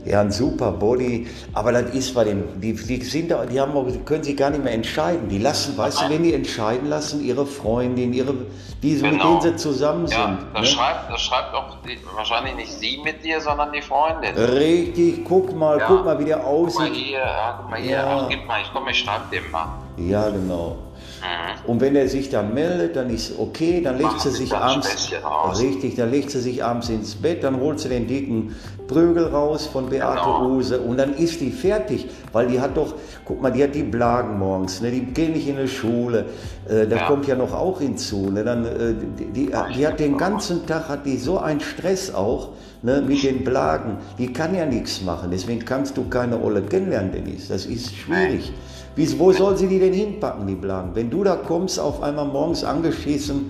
ja, 0.06 0.22
ein 0.22 0.32
super 0.32 0.72
Body. 0.72 1.28
Aber 1.52 1.74
das 1.74 1.94
ist 1.94 2.14
bei 2.16 2.24
dem, 2.24 2.62
die, 2.62 2.72
die 2.74 3.04
sind 3.04 3.34
die 3.52 3.60
haben 3.60 4.06
können 4.06 4.24
sich 4.24 4.38
gar 4.38 4.52
nicht 4.52 4.64
mehr 4.64 4.72
entscheiden. 4.72 5.28
Die 5.28 5.38
lassen, 5.38 5.78
weißt 5.78 6.04
du, 6.04 6.10
wenn 6.12 6.24
die 6.24 6.34
entscheiden 6.34 6.88
lassen, 6.88 7.22
ihre 7.22 7.46
Freundin, 7.46 8.14
ihre, 8.14 8.34
die, 8.82 8.96
genau. 8.96 9.12
mit 9.12 9.22
denen 9.22 9.42
sie 9.42 9.56
zusammen 9.58 10.08
sind. 10.08 10.18
Ja, 10.18 10.40
das, 10.54 10.62
ne? 10.62 10.68
schreibt, 10.68 11.12
das 11.12 11.22
schreibt 11.22 11.54
auch 11.54 11.76
die, 11.86 12.00
wahrscheinlich 12.16 12.56
nicht 12.56 12.72
sie 12.72 13.02
mit 13.04 13.22
dir, 13.22 13.42
sondern 13.42 13.74
die 13.74 13.82
Freundin. 13.82 14.34
Richtig, 14.34 15.26
guck 15.26 15.54
mal, 15.54 15.78
ja. 15.78 15.88
guck 15.88 16.06
mal, 16.06 16.18
wie 16.18 16.26
der 16.26 16.42
aussieht. 16.46 16.80
Guck 16.80 16.90
mal 16.90 16.98
hier, 16.98 17.20
ja, 17.20 17.60
guck 17.60 17.70
mal 17.70 17.82
hier, 17.82 17.92
ja. 17.92 18.18
ach, 18.22 18.30
gib 18.30 18.48
mal, 18.48 18.62
ich 18.62 18.72
komm, 18.72 18.88
ich 18.88 18.98
schreib 18.98 19.30
dem 19.30 19.52
mal. 19.52 19.68
Ja, 19.98 20.30
genau. 20.30 20.78
Mhm. 21.22 21.70
Und 21.70 21.82
wenn 21.82 21.96
er 21.96 22.08
sich 22.08 22.30
dann 22.30 22.54
meldet, 22.54 22.96
dann 22.96 23.10
ist 23.10 23.38
okay, 23.38 23.82
dann 23.82 23.98
legt 23.98 24.20
sie 24.22 24.32
sich 24.32 24.54
abends, 24.54 25.12
richtig, 25.60 25.96
dann 25.96 26.12
legt 26.12 26.32
sie 26.32 26.40
sich 26.40 26.64
abends 26.64 26.90
ins 26.90 27.16
Bett, 27.16 27.44
dann 27.44 27.60
holt 27.60 27.80
sie 27.80 27.90
den 27.90 28.08
dicken 28.08 28.56
Prügel 28.88 29.26
raus 29.28 29.66
von 29.66 29.90
Beate 29.90 30.22
genau. 30.22 30.50
Use 30.50 30.80
und 30.80 30.98
dann 30.98 31.14
ist 31.16 31.42
die 31.42 31.52
fertig, 31.52 32.08
weil 32.32 32.48
die 32.48 32.60
hat 32.60 32.78
doch, 32.78 32.94
guck 33.24 33.42
mal, 33.42 33.52
die 33.52 33.64
hat 33.64 33.74
die 33.74 33.84
Blagen 33.84 34.38
morgens, 34.38 34.82
ne, 34.82 34.92
die 34.92 35.02
gehen 35.02 35.34
nicht 35.34 35.48
in 35.48 35.58
die 35.58 35.68
Schule, 35.68 36.26
äh, 36.70 36.86
das 36.88 37.00
ja. 37.00 37.08
kommt 37.08 37.28
ja 37.28 37.36
noch 37.36 37.54
auch 37.54 37.80
hinzu, 37.80 38.30
ne, 38.30 38.44
dann, 38.44 38.66
äh, 38.66 38.94
die, 39.18 39.26
die, 39.26 39.52
die, 39.76 39.88
hat 39.88 40.00
den 40.00 40.18
ganzen 40.18 40.66
Tag, 40.66 40.88
hat 40.88 41.06
die 41.06 41.18
so 41.18 41.40
einen 41.40 41.62
Stress 41.62 42.14
auch, 42.14 42.50
ne, 42.84 43.02
mit 43.02 43.24
den 43.24 43.44
Blagen, 43.44 43.98
die 44.18 44.32
kann 44.32 44.54
ja 44.54 44.66
nichts 44.66 45.02
machen, 45.02 45.32
deswegen 45.32 45.66
kannst 45.66 45.98
du 45.98 46.08
keine 46.08 46.40
Olle 46.42 46.62
kennenlernen, 46.62 47.12
Dennis, 47.12 47.48
das 47.48 47.66
ist 47.66 47.96
schwierig. 47.96 48.54
Wie, 48.96 49.20
wo 49.20 49.32
soll 49.32 49.58
sie 49.58 49.68
die 49.68 49.80
denn 49.80 49.94
hinpacken, 49.94 50.48
die 50.48 50.56
Blagen? 50.56 50.92
Wenn 50.94 51.10
du 51.10 51.24
da 51.24 51.36
kommst, 51.36 51.80
auf 51.80 52.02
einmal 52.02 52.26
morgens 52.26 52.64
angeschissen 52.64 53.50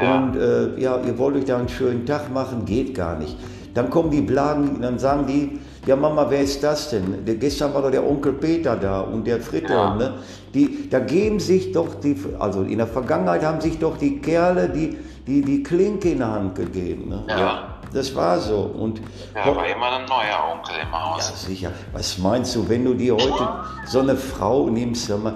ja. 0.00 0.16
und 0.16 0.36
äh, 0.36 0.80
ja, 0.80 1.00
ihr 1.04 1.18
wollt 1.18 1.36
euch 1.36 1.44
da 1.44 1.58
einen 1.58 1.68
schönen 1.68 2.06
Tag 2.06 2.32
machen, 2.32 2.64
geht 2.64 2.94
gar 2.94 3.18
nicht. 3.18 3.36
Dann 3.74 3.90
kommen 3.90 4.10
die 4.10 4.20
Blagen, 4.20 4.80
dann 4.80 4.98
sagen 4.98 5.26
die, 5.26 5.58
ja 5.86 5.96
Mama, 5.96 6.26
wer 6.28 6.42
ist 6.42 6.62
das 6.62 6.90
denn? 6.90 7.24
Der, 7.26 7.34
gestern 7.34 7.74
war 7.74 7.82
doch 7.82 7.90
der 7.90 8.08
Onkel 8.08 8.34
Peter 8.34 8.76
da 8.76 9.00
und 9.00 9.26
der 9.26 9.40
Fritte. 9.40 9.72
Ja. 9.72 9.96
Ne? 9.96 10.14
Die, 10.54 10.88
da 10.88 11.00
geben 11.00 11.40
sich 11.40 11.72
doch 11.72 11.94
die, 11.96 12.16
also 12.38 12.62
in 12.62 12.78
der 12.78 12.86
Vergangenheit 12.86 13.42
haben 13.42 13.60
sich 13.60 13.78
doch 13.78 13.96
die 13.96 14.20
Kerle 14.20 14.68
die, 14.68 14.96
die, 15.26 15.42
die 15.42 15.62
Klinke 15.62 16.10
in 16.10 16.18
der 16.18 16.30
Hand 16.30 16.54
gegeben. 16.54 17.08
Ne? 17.08 17.24
Ja. 17.28 17.73
Das 17.94 18.14
war 18.14 18.40
so. 18.40 18.58
Und 18.76 19.00
ja, 19.34 19.44
aber 19.44 19.66
immer 19.68 19.92
ein 19.92 20.04
neuer 20.06 20.52
Onkel 20.52 20.74
im 20.82 20.92
Haus. 20.92 21.30
Ja, 21.30 21.36
sicher. 21.36 21.72
Was 21.92 22.18
meinst 22.18 22.56
du, 22.56 22.68
wenn 22.68 22.84
du 22.84 22.94
dir 22.94 23.14
heute 23.14 23.48
so 23.86 24.00
eine 24.00 24.16
Frau 24.16 24.68
nimmst 24.68 25.08
mal, 25.10 25.34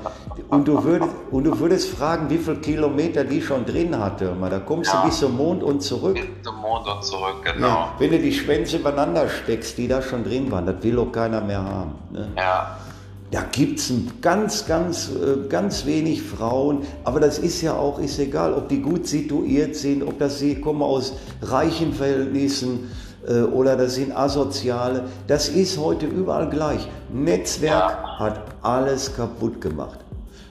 und, 0.48 0.66
du 0.66 0.82
würdest, 0.82 1.10
und 1.30 1.44
du 1.44 1.58
würdest 1.58 1.90
fragen, 1.90 2.28
wie 2.30 2.38
viele 2.38 2.56
Kilometer 2.56 3.22
die 3.22 3.40
schon 3.40 3.64
drin 3.64 3.96
hatte? 3.96 4.34
Mal, 4.34 4.50
da 4.50 4.58
kommst 4.58 4.92
ja. 4.92 5.02
du 5.02 5.06
bis 5.06 5.18
zum 5.20 5.36
Mond 5.36 5.62
und 5.62 5.82
zurück. 5.82 6.14
Bis 6.14 6.42
zum 6.42 6.56
Mond 6.56 6.86
und 6.88 7.04
zurück, 7.04 7.44
genau. 7.44 7.66
Ja, 7.66 7.94
wenn 7.98 8.10
du 8.10 8.18
die 8.18 8.32
Schwänze 8.32 8.78
übereinander 8.78 9.28
steckst, 9.28 9.78
die 9.78 9.86
da 9.86 10.02
schon 10.02 10.24
drin 10.24 10.50
waren, 10.50 10.66
das 10.66 10.82
will 10.82 10.96
doch 10.96 11.12
keiner 11.12 11.40
mehr 11.40 11.62
haben. 11.62 11.94
Ne? 12.10 12.28
Ja. 12.36 12.76
Da 13.30 13.42
gibt 13.52 13.78
es 13.78 13.92
ganz, 14.22 14.66
ganz, 14.66 15.10
äh, 15.10 15.48
ganz 15.48 15.84
wenig 15.84 16.22
Frauen, 16.22 16.86
aber 17.04 17.20
das 17.20 17.38
ist 17.38 17.60
ja 17.60 17.74
auch, 17.74 17.98
ist 17.98 18.18
egal, 18.18 18.54
ob 18.54 18.68
die 18.68 18.80
gut 18.80 19.06
situiert 19.06 19.76
sind, 19.76 20.02
ob 20.02 20.18
das 20.18 20.38
sie 20.38 20.60
kommen 20.60 20.82
aus 20.82 21.12
reichen 21.42 21.92
Verhältnissen 21.92 22.90
äh, 23.28 23.42
oder 23.42 23.76
das 23.76 23.96
sind 23.96 24.16
Asoziale. 24.16 25.04
Das 25.26 25.48
ist 25.48 25.78
heute 25.78 26.06
überall 26.06 26.48
gleich. 26.48 26.88
Netzwerk 27.12 28.02
hat 28.18 28.40
alles 28.62 29.14
kaputt 29.14 29.60
gemacht. 29.60 29.98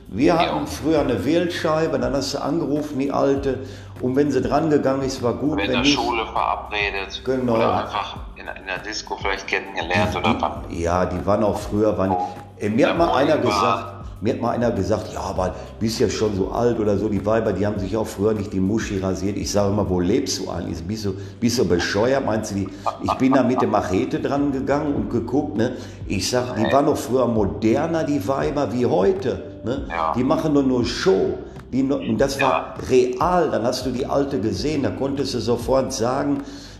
Wir 0.10 0.38
hatten 0.38 0.67
früher 0.67 1.01
eine 1.01 1.25
Wählscheibe, 1.25 2.00
dann 2.00 2.13
hast 2.13 2.34
du 2.34 2.41
angerufen, 2.41 2.98
die 3.00 3.12
alte, 3.12 3.60
und 4.01 4.15
wenn 4.15 4.31
sie 4.31 4.41
dran 4.41 4.69
gegangen 4.69 5.01
ist, 5.01 5.22
war 5.24 5.34
gut. 5.34 5.60
in 5.60 5.72
der 5.72 5.81
nicht, 5.81 5.96
Schule 5.96 6.25
verabredet. 6.25 7.22
Genau. 7.25 7.55
Oder 7.55 7.84
einfach 7.84 8.17
in, 8.36 8.48
in 8.48 8.67
der 8.67 8.77
Disco 8.79 9.17
vielleicht 9.17 9.48
kennengelernt 9.48 10.15
oder 10.15 10.63
Ja, 10.69 11.05
die 11.05 11.25
waren 11.25 11.43
auch 11.43 11.57
früher. 11.60 11.98
Waren, 11.98 12.12
äh, 12.12 12.15
mir 12.62 12.90
hat 12.90 12.98
mal 12.98 13.14
einer 13.16 13.38
gesagt, 13.38 13.98
mir 14.20 14.34
hat 14.34 14.42
mal 14.42 14.52
einer 14.52 14.72
gesagt, 14.72 15.14
ja, 15.14 15.22
aber 15.22 15.50
du 15.50 15.54
bist 15.80 16.00
ja 16.00 16.10
schon 16.10 16.36
so 16.36 16.50
alt 16.50 16.80
oder 16.80 16.98
so. 16.98 17.08
Die 17.08 17.24
Weiber, 17.24 17.54
die 17.54 17.66
haben 17.66 17.78
sich 17.78 17.96
auch 17.96 18.08
früher 18.08 18.34
nicht 18.34 18.52
die 18.52 18.60
Muschi 18.60 18.98
rasiert. 18.98 19.38
Ich 19.38 19.52
sage 19.52 19.72
immer, 19.72 19.88
wo 19.88 20.00
lebst 20.00 20.40
du 20.40 20.50
eigentlich? 20.50 20.84
Bist 20.84 21.06
du, 21.06 21.14
bist 21.40 21.60
du 21.60 21.66
bescheuert? 21.66 22.26
Meinst 22.26 22.52
du, 22.52 22.56
die, 22.56 22.70
ich 23.04 23.14
bin 23.14 23.34
da 23.34 23.44
mit 23.44 23.62
der 23.62 23.68
Machete 23.68 24.20
dran 24.20 24.52
gegangen 24.52 24.96
und 24.96 25.10
geguckt. 25.12 25.58
Ne? 25.58 25.74
Ich 26.08 26.30
sage, 26.30 26.60
die 26.60 26.72
waren 26.74 26.88
doch 26.88 26.98
früher 26.98 27.28
moderner, 27.28 28.04
die 28.04 28.28
Weiber, 28.28 28.74
wie 28.74 28.88
heute. 28.88 29.60
Ne? 29.64 29.86
Ja. 29.90 30.14
Die 30.16 30.24
machen 30.24 30.56
doch 30.56 30.64
nur 30.64 30.84
Show. 30.84 31.38
Die, 31.72 31.84
und 31.84 32.18
das 32.18 32.42
war 32.42 32.74
real. 32.90 33.52
Dann 33.52 33.64
hast 33.64 33.86
du 33.86 33.92
die 33.92 34.06
alte 34.06 34.40
gesehen, 34.40 34.82
da 34.82 34.90
konntest 34.90 35.36
du 35.36 35.40
sofort 35.40 35.94
sagen, 35.94 36.40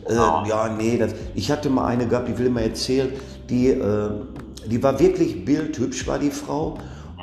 äh, 0.10 0.16
ja, 0.16 0.70
nee, 0.76 0.98
das, 0.98 1.12
ich 1.36 1.52
hatte 1.52 1.70
mal 1.70 1.86
eine 1.86 2.08
gehabt, 2.08 2.30
die 2.30 2.38
will 2.40 2.50
mir 2.50 2.64
erzählen, 2.64 3.10
die, 3.50 3.70
äh, 3.70 4.10
die 4.68 4.82
war 4.82 5.00
wirklich 5.00 5.46
bildhübsch, 5.46 6.08
war 6.08 6.20
die 6.20 6.32
Frau. 6.32 6.78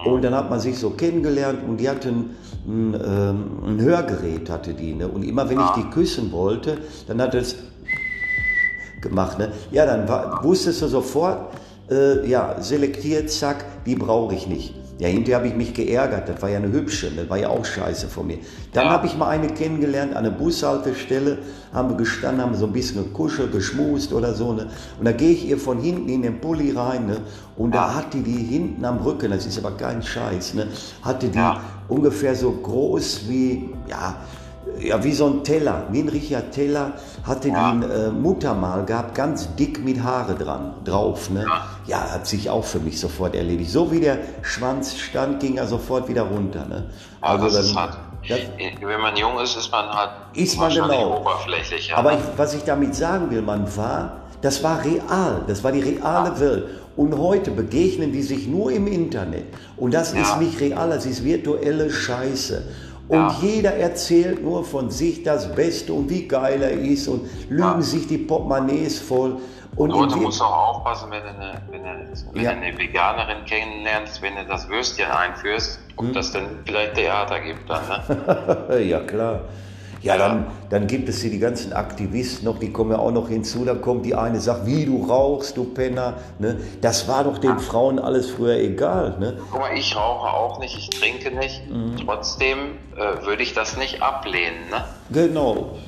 Und 0.04 0.22
dann 0.22 0.34
hat 0.34 0.50
man 0.50 0.60
sich 0.60 0.78
so 0.78 0.90
kennengelernt 0.90 1.60
und 1.66 1.78
die 1.78 1.88
hatte 1.88 2.08
ein, 2.08 2.30
ein, 2.66 2.94
ähm, 2.94 3.44
ein 3.66 3.80
Hörgerät, 3.80 4.50
hatte 4.50 4.74
die. 4.74 4.92
Ne? 4.94 5.08
Und 5.08 5.22
immer 5.22 5.48
wenn 5.48 5.60
ich 5.60 5.70
die 5.76 5.84
küssen 5.84 6.30
wollte, 6.32 6.78
dann 7.06 7.22
hat 7.22 7.34
es 7.34 7.56
gemacht. 9.00 9.38
Ne? 9.38 9.52
Ja, 9.70 9.86
dann 9.86 10.08
war, 10.08 10.42
wusstest 10.44 10.82
du 10.82 10.88
sofort, 10.88 11.54
äh, 11.90 12.28
ja, 12.28 12.60
selektiert, 12.60 13.30
zack, 13.30 13.64
die 13.86 13.94
brauche 13.94 14.34
ich 14.34 14.46
nicht. 14.46 14.74
Ja, 14.98 15.08
hinterher 15.08 15.38
habe 15.38 15.48
ich 15.48 15.56
mich 15.56 15.74
geärgert, 15.74 16.28
das 16.28 16.40
war 16.40 16.50
ja 16.50 16.58
eine 16.58 16.70
hübsche, 16.70 17.10
das 17.10 17.28
war 17.28 17.36
ja 17.36 17.48
auch 17.48 17.64
scheiße 17.64 18.06
von 18.06 18.28
mir. 18.28 18.38
Dann 18.72 18.86
ja. 18.86 18.92
habe 18.92 19.08
ich 19.08 19.16
mal 19.16 19.28
eine 19.28 19.48
kennengelernt, 19.48 20.14
an 20.14 20.22
der 20.22 20.30
Bushaltestelle, 20.30 21.38
haben 21.72 21.90
wir 21.90 21.96
gestanden, 21.96 22.44
haben 22.44 22.54
so 22.54 22.66
ein 22.66 22.72
bisschen 22.72 23.02
gekuschelt, 23.02 23.50
geschmust 23.50 24.12
oder 24.12 24.34
so. 24.34 24.52
Ne? 24.52 24.68
Und 24.98 25.04
da 25.04 25.10
gehe 25.10 25.32
ich 25.32 25.48
ihr 25.48 25.58
von 25.58 25.80
hinten 25.80 26.08
in 26.08 26.22
den 26.22 26.40
Pulli 26.40 26.70
rein 26.70 27.06
ne? 27.06 27.16
und 27.56 27.74
da 27.74 27.92
hat 27.92 28.14
die 28.14 28.22
die 28.22 28.44
hinten 28.44 28.84
am 28.84 28.98
Rücken, 28.98 29.32
das 29.32 29.46
ist 29.46 29.58
aber 29.58 29.72
kein 29.72 30.00
Scheiß, 30.00 30.54
ne? 30.54 30.68
hatte 31.02 31.28
die 31.28 31.38
ja. 31.38 31.60
ungefähr 31.88 32.36
so 32.36 32.52
groß 32.52 33.28
wie, 33.28 33.70
ja, 33.88 34.16
ja, 34.80 35.02
wie 35.02 35.12
so 35.12 35.26
ein 35.26 35.42
Teller, 35.42 35.88
wie 35.90 36.00
ein 36.00 36.08
Richard 36.08 36.52
Teller, 36.52 36.92
hatte 37.24 37.48
ja. 37.48 37.72
die 37.72 37.84
ein 37.84 37.90
äh, 37.90 38.10
Muttermal 38.10 38.84
gehabt, 38.84 39.16
ganz 39.16 39.54
dick 39.56 39.84
mit 39.84 40.02
Haare 40.02 40.36
dran, 40.36 40.74
drauf. 40.84 41.30
Ne? 41.30 41.42
Ja. 41.42 41.66
Ja. 41.86 42.10
hat 42.10 42.26
sich 42.26 42.50
auch 42.50 42.64
für 42.64 42.80
mich 42.80 42.98
sofort 43.00 43.34
erledigt. 43.34 43.70
So 43.70 43.90
wie 43.92 44.00
der 44.00 44.18
Schwanz 44.42 44.96
stand, 44.96 45.40
ging 45.40 45.56
er 45.56 45.66
sofort 45.66 46.08
wieder 46.08 46.22
runter. 46.22 46.66
Ne? 46.66 46.90
Also 47.20 47.44
das 47.46 47.72
dann, 47.72 47.90
das, 48.28 48.38
wenn 48.80 49.00
man 49.00 49.16
jung 49.16 49.38
ist, 49.40 49.56
ist 49.56 49.70
man 49.70 49.88
halt 49.88 50.10
ist 50.34 50.58
man 50.58 50.72
genau. 50.72 51.20
oberflächlich. 51.20 51.88
Ja. 51.88 51.96
Aber 51.96 52.14
ich, 52.14 52.20
was 52.36 52.54
ich 52.54 52.62
damit 52.64 52.94
sagen 52.94 53.30
will, 53.30 53.42
man 53.42 53.76
war, 53.76 54.20
das 54.40 54.62
war 54.62 54.84
real, 54.84 55.42
das 55.46 55.62
war 55.64 55.72
die 55.72 55.80
reale 55.80 56.38
Welt. 56.40 56.64
Und 56.96 57.16
heute 57.18 57.50
begegnen 57.50 58.12
die 58.12 58.22
sich 58.22 58.46
nur 58.46 58.70
im 58.70 58.86
Internet. 58.86 59.46
Und 59.76 59.94
das 59.94 60.12
ist 60.12 60.38
nicht 60.38 60.60
real, 60.60 60.90
das 60.90 61.06
ist 61.06 61.24
virtuelle 61.24 61.90
Scheiße. 61.90 62.62
Und 63.08 63.18
ja. 63.18 63.36
jeder 63.42 63.74
erzählt 63.74 64.42
nur 64.42 64.64
von 64.64 64.90
sich 64.90 65.22
das 65.22 65.54
Beste 65.54 65.92
und 65.92 66.08
wie 66.08 66.26
geil 66.26 66.62
er 66.62 66.72
ist 66.72 67.06
und 67.08 67.22
lügen 67.50 67.62
ja. 67.62 67.82
sich 67.82 68.06
die 68.06 68.18
Portemonnaies 68.18 68.98
voll. 68.98 69.36
Und, 69.76 69.92
und 69.92 70.12
du 70.12 70.16
musst 70.18 70.40
auch 70.40 70.76
aufpassen, 70.76 71.10
wenn 71.10 71.22
du 71.22 71.28
eine, 71.28 71.62
wenn 71.70 71.82
du, 71.82 71.88
wenn 72.32 72.42
ja. 72.42 72.50
eine 72.50 72.76
Veganerin 72.78 73.44
kennenlernst, 73.44 74.22
wenn 74.22 74.36
du 74.36 74.44
das 74.46 74.68
Würstchen 74.68 75.10
einführst, 75.10 75.80
ob 75.96 76.06
hm. 76.06 76.12
das 76.12 76.32
dann 76.32 76.46
vielleicht 76.64 76.94
Theater 76.94 77.40
gibt 77.40 77.68
dann, 77.68 77.82
ne? 77.88 78.80
ja, 78.88 79.00
klar. 79.00 79.40
Ja, 80.04 80.18
dann, 80.18 80.46
dann 80.68 80.86
gibt 80.86 81.08
es 81.08 81.22
hier 81.22 81.30
die 81.30 81.38
ganzen 81.38 81.72
Aktivisten 81.72 82.44
noch, 82.44 82.58
die 82.58 82.70
kommen 82.70 82.90
ja 82.90 82.98
auch 82.98 83.10
noch 83.10 83.30
hinzu. 83.30 83.64
Dann 83.64 83.80
kommt 83.80 84.04
die 84.04 84.14
eine, 84.14 84.38
sagt, 84.38 84.66
wie 84.66 84.84
du 84.84 85.06
rauchst, 85.06 85.56
du 85.56 85.64
Penner. 85.64 86.18
Ne? 86.38 86.60
Das 86.82 87.08
war 87.08 87.24
doch 87.24 87.38
den 87.38 87.58
Frauen 87.58 87.98
alles 87.98 88.30
früher 88.30 88.56
egal. 88.56 89.16
Ne? 89.18 89.38
Guck 89.50 89.60
mal, 89.60 89.74
ich 89.74 89.96
rauche 89.96 90.28
auch 90.28 90.58
nicht, 90.58 90.76
ich 90.76 90.90
trinke 90.90 91.30
nicht. 91.30 91.70
Mhm. 91.70 91.96
Trotzdem 92.04 92.58
äh, 92.96 93.24
würde 93.24 93.42
ich 93.42 93.54
das 93.54 93.78
nicht 93.78 94.02
ablehnen. 94.02 94.68
Ne? 94.70 94.84
Genau. 95.08 95.78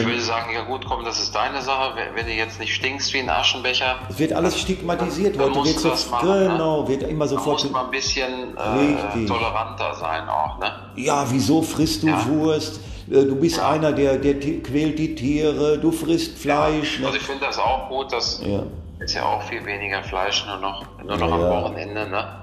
Ich 0.00 0.06
würde 0.06 0.20
sagen, 0.20 0.54
ja 0.54 0.62
gut, 0.62 0.86
komm, 0.86 1.04
das 1.04 1.20
ist 1.20 1.34
deine 1.34 1.60
Sache. 1.60 1.94
Wenn 2.14 2.26
du 2.26 2.32
jetzt 2.32 2.58
nicht 2.58 2.74
stinkst 2.74 3.12
wie 3.12 3.18
ein 3.18 3.28
Aschenbecher. 3.28 3.96
Es 4.08 4.18
wird 4.18 4.32
alles 4.32 4.58
stigmatisiert. 4.58 5.38
Dann, 5.38 5.52
dann 5.52 5.64
du 5.64 5.88
das 5.88 6.10
machen, 6.10 6.28
ne? 6.28 6.48
Genau, 6.48 6.82
ne? 6.82 6.88
wird 6.88 7.02
immer 7.04 7.28
sofort. 7.28 7.60
Da 7.60 7.64
muss 7.64 7.72
man 7.72 7.84
ein 7.86 7.90
bisschen 7.90 8.56
äh, 8.56 9.26
toleranter 9.26 9.94
sein 9.94 10.28
auch, 10.28 10.58
ne? 10.58 10.72
Ja, 10.96 11.26
wieso 11.30 11.62
frisst 11.62 12.02
du 12.02 12.08
ja. 12.08 12.26
Wurst? 12.26 12.80
Äh, 13.10 13.24
du 13.24 13.36
bist 13.36 13.58
ja. 13.58 13.70
einer, 13.70 13.92
der, 13.92 14.16
der 14.16 14.38
quält 14.62 14.98
die 14.98 15.14
Tiere, 15.14 15.78
du 15.78 15.92
frisst 15.92 16.38
Fleisch. 16.38 17.00
Ja. 17.00 17.06
Also 17.06 17.18
ich 17.18 17.24
finde 17.24 17.44
das 17.44 17.58
auch 17.58 17.88
gut, 17.88 18.12
dass 18.12 18.40
ja. 18.44 18.62
ist 19.00 19.14
ja 19.14 19.24
auch 19.24 19.42
viel 19.42 19.64
weniger 19.66 20.02
Fleisch 20.02 20.46
nur 20.46 20.56
noch, 20.56 20.86
nur 21.04 21.16
noch 21.16 21.32
am 21.32 21.40
Wochenende, 21.40 22.08
ne? 22.08 22.38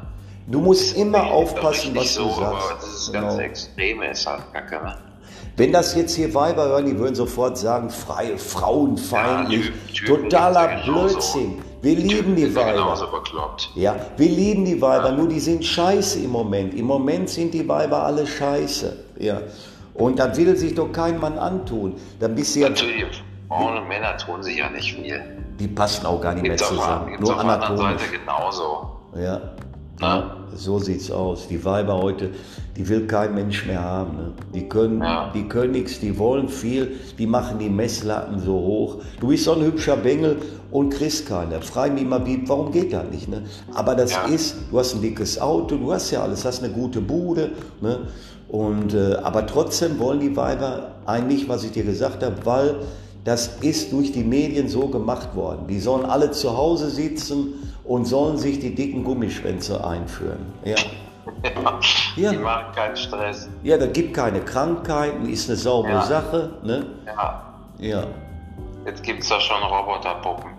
Du 0.47 0.59
musst 0.59 0.97
immer 0.97 1.25
aufpassen, 1.25 1.95
was 1.95 2.15
so, 2.15 2.23
du 2.23 2.29
sagst. 2.29 2.43
Aber 2.43 2.79
das 2.81 3.11
genau. 3.11 3.27
ganze 3.27 3.43
Extreme 3.43 4.07
ist 4.07 4.25
halt 4.25 4.51
kacke, 4.51 4.83
ne? 4.83 4.97
Wenn 5.59 5.73
das 5.73 5.93
jetzt 5.93 6.15
hier 6.15 6.33
Weiber 6.33 6.69
hören, 6.69 6.85
die 6.85 6.97
würden 6.97 7.15
sofort 7.15 7.57
sagen, 7.57 7.89
freie, 7.89 8.37
frauenfeindlich, 8.37 9.69
ja, 9.93 10.07
totaler 10.07 10.83
Blödsinn. 10.85 11.61
Wir 11.81 11.97
lieben 11.97 12.33
die 12.33 12.55
Weiber. 12.55 12.95
Ja, 13.75 13.97
wir 14.15 14.29
lieben 14.29 14.63
die 14.63 14.81
Weiber, 14.81 15.09
ja. 15.09 15.15
nur 15.17 15.27
die 15.27 15.41
sind 15.41 15.65
scheiße 15.65 16.19
im 16.19 16.29
Moment. 16.29 16.73
Im 16.75 16.85
Moment 16.85 17.29
sind 17.29 17.53
die 17.53 17.67
Weiber 17.67 18.03
alle 18.03 18.25
scheiße. 18.25 19.03
Ja. 19.19 19.41
Und 19.95 20.17
das 20.17 20.37
will 20.37 20.55
sich 20.55 20.75
doch 20.75 20.93
kein 20.93 21.19
Mann 21.19 21.37
antun. 21.37 21.95
Dann 22.21 22.35
bist 22.35 22.55
du 22.55 22.61
Natürlich, 22.61 23.21
Frauen 23.49 23.79
und 23.79 23.87
Männer 23.89 24.15
tun 24.15 24.41
sich 24.41 24.59
ja 24.59 24.69
nicht 24.69 24.95
viel. 24.95 25.21
Die 25.59 25.67
passen 25.67 26.05
auch 26.05 26.21
gar 26.21 26.35
nicht 26.35 26.45
gibt's 26.45 26.71
mehr 26.71 26.79
zusammen. 26.79 27.15
Auf, 27.15 27.19
Nur 27.19 27.35
auf 27.35 27.41
der 27.41 27.51
anderen 27.51 27.77
Seite 27.77 28.03
genauso. 28.17 28.91
Ja. 29.13 29.41
Ja, 29.99 30.38
so 30.55 30.79
sieht's 30.79 31.11
aus. 31.11 31.47
Die 31.47 31.63
Weiber 31.63 32.01
heute, 32.01 32.31
die 32.77 32.87
will 32.87 33.07
kein 33.07 33.35
Mensch 33.35 33.65
mehr 33.65 33.83
haben. 33.83 34.17
Ne? 34.17 34.31
Die 34.53 34.69
können, 34.69 35.01
ja. 35.01 35.31
die 35.33 35.47
können 35.47 35.71
nichts, 35.71 35.99
die 35.99 36.17
wollen 36.17 36.49
viel, 36.49 36.91
die 37.17 37.27
machen 37.27 37.59
die 37.59 37.69
Messlatten 37.69 38.39
so 38.39 38.53
hoch. 38.53 38.97
Du 39.19 39.27
bist 39.27 39.45
so 39.45 39.53
ein 39.53 39.61
hübscher 39.61 39.97
Bengel 39.97 40.37
und 40.71 40.93
kriegst 40.93 41.27
keiner. 41.27 41.61
Frag 41.61 41.93
mich 41.93 42.05
mal, 42.05 42.25
wie, 42.25 42.41
warum 42.47 42.71
geht 42.71 42.93
das 42.93 43.05
nicht? 43.11 43.27
Ne? 43.27 43.43
Aber 43.73 43.95
das 43.95 44.11
ja. 44.11 44.25
ist, 44.25 44.55
du 44.71 44.79
hast 44.79 44.95
ein 44.95 45.01
dickes 45.01 45.39
Auto, 45.39 45.75
du 45.77 45.91
hast 45.91 46.11
ja 46.11 46.23
alles, 46.23 46.45
hast 46.45 46.63
eine 46.63 46.73
gute 46.73 47.01
Bude. 47.01 47.51
Ne? 47.81 48.07
Und, 48.47 48.93
äh, 48.93 49.15
aber 49.15 49.45
trotzdem 49.45 49.99
wollen 49.99 50.19
die 50.19 50.35
Weiber 50.35 50.95
eigentlich, 51.05 51.47
was 51.47 51.63
ich 51.63 51.71
dir 51.71 51.83
gesagt 51.83 52.23
habe, 52.23 52.35
weil 52.45 52.75
das 53.23 53.57
ist 53.61 53.91
durch 53.91 54.11
die 54.11 54.23
Medien 54.23 54.69
so 54.69 54.87
gemacht 54.87 55.35
worden. 55.35 55.67
Die 55.67 55.79
sollen 55.79 56.05
alle 56.05 56.31
zu 56.31 56.55
Hause 56.55 56.89
sitzen 56.89 57.53
und 57.89 58.05
sollen 58.05 58.37
sich 58.37 58.59
die 58.59 58.75
dicken 58.75 59.03
Gummischwänze 59.03 59.83
einführen. 59.83 60.53
Ja. 60.63 60.75
ja. 62.15 62.31
Die 62.31 62.37
machen 62.37 62.71
keinen 62.75 62.95
Stress. 62.95 63.49
Ja, 63.63 63.77
da 63.77 63.87
gibt 63.87 64.13
keine 64.13 64.41
Krankheiten, 64.41 65.27
ist 65.27 65.49
eine 65.49 65.57
saubere 65.57 65.93
ja. 65.93 66.01
Sache. 66.03 66.51
Ne? 66.61 66.85
Ja. 67.07 67.43
ja. 67.79 68.03
Jetzt 68.85 69.01
gibt 69.01 69.23
es 69.23 69.29
da 69.29 69.39
schon 69.41 69.63
Roboterpuppen. 69.63 70.51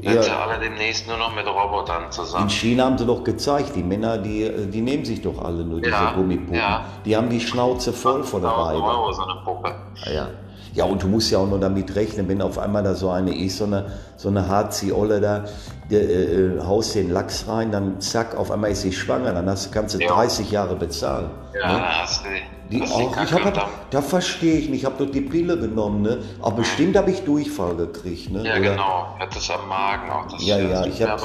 Ja. 0.00 0.22
Sind 0.22 0.32
alle 0.32 0.60
demnächst 0.60 1.08
nur 1.08 1.16
noch 1.16 1.34
mit 1.34 1.44
Robotern 1.44 2.12
zusammen. 2.12 2.44
In 2.44 2.50
China 2.50 2.84
haben 2.84 2.98
sie 2.98 3.04
doch 3.04 3.24
gezeigt, 3.24 3.74
die 3.74 3.82
Männer, 3.82 4.16
die, 4.16 4.48
die 4.70 4.80
nehmen 4.80 5.04
sich 5.04 5.20
doch 5.20 5.44
alle 5.44 5.64
nur 5.64 5.80
diese 5.80 5.90
ja, 5.90 6.12
Gummipuppen. 6.12 6.54
Ja. 6.54 6.84
Die 7.04 7.16
haben 7.16 7.28
die 7.30 7.40
Schnauze 7.40 7.92
voll 7.92 8.22
von 8.22 8.42
der 8.42 8.52
Reibe. 8.52 8.80
Euro 8.80 9.10
so 9.10 9.22
eine 9.22 9.40
Puppe. 9.44 9.74
Ja. 10.14 10.28
Ja, 10.74 10.84
und 10.84 11.02
du 11.02 11.08
musst 11.08 11.30
ja 11.30 11.38
auch 11.38 11.46
nur 11.46 11.60
damit 11.60 11.94
rechnen, 11.94 12.28
wenn 12.28 12.42
auf 12.42 12.58
einmal 12.58 12.82
da 12.82 12.94
so 12.94 13.10
eine 13.10 13.36
ist, 13.36 13.58
so 13.58 13.64
eine, 13.64 13.86
so 14.16 14.28
eine 14.28 14.48
Harzi-Olle 14.48 15.20
da, 15.20 15.44
der, 15.90 16.02
äh, 16.02 16.56
äh, 16.56 16.60
haust 16.60 16.94
den 16.94 17.10
Lachs 17.10 17.46
rein, 17.48 17.72
dann 17.72 18.00
zack, 18.00 18.36
auf 18.36 18.50
einmal 18.50 18.70
ist 18.70 18.82
sie 18.82 18.92
schwanger, 18.92 19.32
dann 19.32 19.48
hast, 19.48 19.72
kannst 19.72 19.94
du 19.94 19.98
ja. 19.98 20.08
30 20.08 20.50
Jahre 20.50 20.76
bezahlen. 20.76 21.30
Ja, 21.54 21.72
ne? 21.72 22.02
hast 22.02 22.24
du 22.24 22.28
die 22.70 22.82
auch, 22.82 23.16
ich 23.22 23.32
hab, 23.32 23.54
da, 23.54 23.68
da 23.90 24.02
verstehe 24.02 24.58
ich 24.58 24.68
nicht, 24.68 24.80
ich 24.80 24.84
habe 24.84 25.02
doch 25.02 25.10
die 25.10 25.22
Pille 25.22 25.58
genommen, 25.58 26.02
ne? 26.02 26.18
aber 26.42 26.56
bestimmt 26.56 26.96
habe 26.98 27.10
ich 27.10 27.24
Durchfall 27.24 27.74
gekriegt. 27.76 28.30
Ne? 28.30 28.44
Ja, 28.44 28.52
Oder? 28.52 28.60
genau, 28.60 29.16
hat 29.18 29.34
es 29.34 29.50
am 29.50 29.66
Magen 29.66 30.10
auch. 30.10 30.28
Das 30.28 30.44
ja, 30.44 30.58
ja, 30.58 30.84
ich 30.84 31.02
habe 31.02 31.18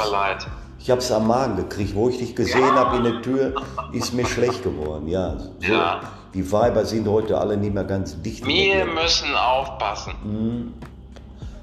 ich 0.80 0.90
habe 0.90 1.00
es 1.00 1.12
am 1.12 1.28
Magen 1.28 1.56
gekriegt. 1.56 1.96
Wo 1.96 2.10
ich 2.10 2.18
dich 2.18 2.36
gesehen 2.36 2.60
ja. 2.60 2.76
habe 2.76 2.98
in 2.98 3.04
der 3.04 3.22
Tür, 3.22 3.54
ist 3.94 4.14
mir 4.14 4.26
schlecht 4.26 4.64
geworden. 4.64 5.08
Ja, 5.08 5.38
so. 5.38 5.72
ja. 5.72 6.02
Die 6.34 6.52
Weiber 6.52 6.84
sind 6.84 7.08
heute 7.08 7.38
alle 7.38 7.56
nicht 7.58 7.74
mehr 7.74 7.84
ganz 7.84 8.20
dicht. 8.22 8.46
Wir 8.46 8.86
müssen 8.86 9.36
aufpassen. 9.36 10.14
Mhm. 10.24 10.74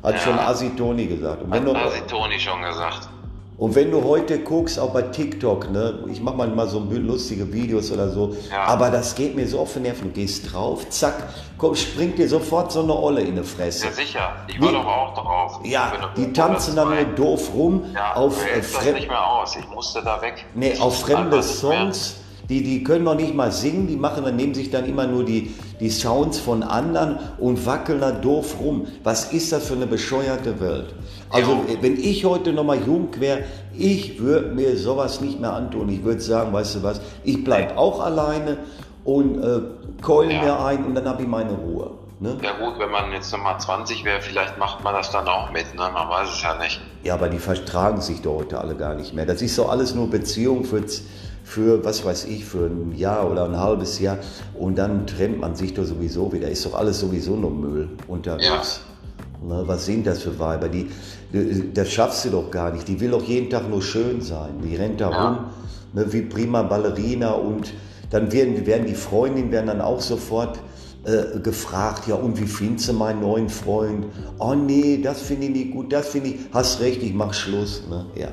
Hat 0.02 0.14
ja. 0.14 0.20
schon 0.20 0.38
Asitoni 0.38 1.06
gesagt. 1.06 1.42
Und 1.42 1.50
wenn 1.50 1.66
Hat 1.66 1.86
Asitoni 1.86 2.38
schon 2.38 2.62
gesagt. 2.62 3.08
Und 3.58 3.74
wenn 3.74 3.90
du 3.90 4.02
heute 4.02 4.38
guckst, 4.38 4.78
auch 4.78 4.90
bei 4.90 5.02
TikTok, 5.02 5.70
ne, 5.70 6.02
ich 6.10 6.22
mache 6.22 6.36
manchmal 6.36 6.66
so 6.66 6.78
lustige 6.78 7.52
Videos 7.52 7.92
oder 7.92 8.08
so, 8.08 8.34
ja. 8.50 8.64
aber 8.64 8.88
das 8.88 9.14
geht 9.14 9.36
mir 9.36 9.46
so 9.46 9.58
auf 9.60 9.74
den 9.74 9.82
Nerven. 9.82 10.04
Du 10.04 10.14
gehst 10.14 10.50
drauf, 10.50 10.88
zack, 10.88 11.14
komm, 11.58 11.74
springt 11.74 12.16
dir 12.16 12.26
sofort 12.26 12.72
so 12.72 12.82
eine 12.82 12.94
Olle 12.94 13.20
in 13.20 13.36
die 13.36 13.42
Fresse. 13.42 13.88
Ja, 13.88 13.92
sicher. 13.92 14.32
Ich 14.46 14.58
war 14.62 14.72
doch 14.72 14.86
auch 14.86 15.14
drauf. 15.14 15.60
Ja, 15.64 15.92
die 16.16 16.32
tanzen 16.32 16.74
dann 16.74 16.88
nur 16.88 17.04
doof 17.04 17.50
rum 17.54 17.84
ja, 17.94 18.14
auf 18.14 18.42
äh, 18.46 18.62
das 18.62 18.82
nicht 18.94 19.08
mehr 19.08 19.26
aus. 19.26 19.54
Ich 19.56 19.68
musste 19.68 20.02
da 20.02 20.22
weg. 20.22 20.46
Nee, 20.54 20.78
auf 20.78 21.00
fremde 21.00 21.42
Songs. 21.42 22.16
Die, 22.50 22.64
die 22.64 22.82
können 22.82 23.04
noch 23.04 23.14
nicht 23.14 23.32
mal 23.32 23.52
singen, 23.52 23.86
die 23.86 23.96
machen 23.96 24.24
dann, 24.24 24.34
nehmen 24.34 24.54
sich 24.54 24.70
dann 24.70 24.84
immer 24.84 25.06
nur 25.06 25.24
die, 25.24 25.54
die 25.78 25.88
Sounds 25.88 26.40
von 26.40 26.64
anderen 26.64 27.18
und 27.38 27.64
wackeln 27.64 28.00
da 28.00 28.10
doof 28.10 28.56
rum. 28.60 28.88
Was 29.04 29.32
ist 29.32 29.52
das 29.52 29.68
für 29.68 29.74
eine 29.74 29.86
bescheuerte 29.86 30.60
Welt? 30.60 30.92
Also, 31.30 31.52
ja. 31.52 31.80
wenn 31.80 31.96
ich 31.96 32.24
heute 32.24 32.52
noch 32.52 32.64
mal 32.64 32.78
jung 32.84 33.08
wäre, 33.20 33.44
ich 33.72 34.18
würde 34.18 34.48
mir 34.48 34.76
sowas 34.76 35.20
nicht 35.20 35.40
mehr 35.40 35.52
antun. 35.52 35.88
Ich 35.90 36.02
würde 36.02 36.20
sagen, 36.20 36.52
weißt 36.52 36.74
du 36.74 36.82
was, 36.82 37.00
ich 37.22 37.44
bleibe 37.44 37.78
auch 37.78 38.00
alleine 38.00 38.58
und 39.04 39.40
äh, 39.42 39.60
keul 40.02 40.32
ja. 40.32 40.42
mir 40.42 40.64
ein 40.64 40.84
und 40.84 40.96
dann 40.96 41.04
habe 41.04 41.22
ich 41.22 41.28
meine 41.28 41.52
Ruhe. 41.52 41.92
Ne? 42.18 42.36
Ja 42.42 42.52
gut, 42.52 42.78
wenn 42.78 42.90
man 42.90 43.12
jetzt 43.12 43.32
nochmal 43.32 43.58
20 43.58 44.04
wäre, 44.04 44.20
vielleicht 44.20 44.58
macht 44.58 44.84
man 44.84 44.92
das 44.92 45.10
dann 45.10 45.26
auch 45.26 45.50
mit, 45.52 45.74
ne? 45.74 45.88
man 45.94 46.08
weiß 46.10 46.28
es 46.28 46.42
ja 46.42 46.58
nicht. 46.58 46.80
Ja, 47.02 47.14
aber 47.14 47.30
die 47.30 47.38
vertragen 47.38 48.02
sich 48.02 48.20
doch 48.20 48.40
heute 48.40 48.58
alle 48.58 48.74
gar 48.74 48.94
nicht 48.94 49.14
mehr. 49.14 49.24
Das 49.24 49.40
ist 49.40 49.56
doch 49.56 49.70
alles 49.70 49.94
nur 49.94 50.10
Beziehung 50.10 50.64
für, 50.64 50.84
für, 51.44 51.84
was 51.84 52.04
weiß 52.04 52.26
ich, 52.26 52.44
für 52.44 52.66
ein 52.66 52.94
Jahr 52.96 53.30
oder 53.30 53.44
ein 53.44 53.56
halbes 53.56 53.98
Jahr 53.98 54.18
und 54.58 54.78
dann 54.78 55.06
trennt 55.06 55.40
man 55.40 55.56
sich 55.56 55.74
doch 55.74 55.84
sowieso 55.84 56.32
wieder. 56.32 56.48
Ist 56.48 56.66
doch 56.66 56.74
alles 56.74 57.00
sowieso 57.00 57.36
nur 57.36 57.50
Müll 57.50 57.88
unterwegs. 58.08 58.80
Ja. 59.42 59.48
Ne, 59.48 59.62
was 59.66 59.86
sind 59.86 60.06
das 60.06 60.22
für 60.22 60.38
Weiber? 60.38 60.68
Die, 60.68 60.90
das 61.72 61.90
schaffst 61.90 62.26
du 62.26 62.30
doch 62.30 62.50
gar 62.50 62.72
nicht. 62.72 62.86
Die 62.86 63.00
will 63.00 63.12
doch 63.12 63.22
jeden 63.22 63.48
Tag 63.48 63.68
nur 63.70 63.82
schön 63.82 64.20
sein. 64.20 64.60
Die 64.62 64.76
rennt 64.76 65.00
da 65.00 65.10
ja. 65.10 65.28
rum 65.28 65.38
ne, 65.92 66.12
wie 66.12 66.22
prima 66.22 66.62
Ballerina 66.62 67.32
und 67.32 67.72
dann 68.10 68.32
werden, 68.32 68.66
werden 68.66 68.86
die 68.86 68.94
Freundinnen 68.94 69.52
werden 69.52 69.68
dann 69.68 69.80
auch 69.80 70.00
sofort 70.00 70.58
äh, 71.04 71.38
gefragt, 71.40 72.08
ja 72.08 72.16
und 72.16 72.40
wie 72.40 72.46
findest 72.46 72.88
du 72.88 72.92
meinen 72.92 73.20
neuen 73.20 73.48
Freund? 73.48 74.06
Oh 74.38 74.54
nee, 74.54 75.00
das 75.02 75.22
finde 75.22 75.46
ich 75.46 75.52
nicht 75.52 75.70
gut, 75.72 75.92
das 75.92 76.08
finde 76.08 76.30
ich, 76.30 76.36
hast 76.52 76.80
recht, 76.80 77.02
ich 77.02 77.14
mach 77.14 77.32
Schluss. 77.32 77.82
Ne? 77.88 78.06
Ja. 78.14 78.28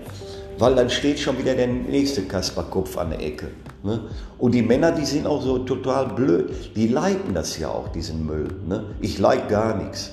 Weil 0.59 0.75
dann 0.75 0.89
steht 0.89 1.19
schon 1.19 1.37
wieder 1.37 1.53
der 1.53 1.67
nächste 1.67 2.23
Kasperkopf 2.23 2.97
an 2.97 3.11
der 3.11 3.21
Ecke. 3.21 3.47
Ne? 3.83 4.01
Und 4.37 4.53
die 4.53 4.61
Männer, 4.61 4.91
die 4.91 5.05
sind 5.05 5.27
auch 5.27 5.41
so 5.41 5.59
total 5.59 6.07
blöd, 6.07 6.51
die 6.75 6.87
liken 6.87 7.33
das 7.33 7.57
ja 7.59 7.69
auch, 7.69 7.89
diesen 7.89 8.25
Müll. 8.25 8.47
Ne? 8.67 8.83
Ich 9.01 9.19
like 9.19 9.49
gar 9.49 9.75
nichts. 9.77 10.11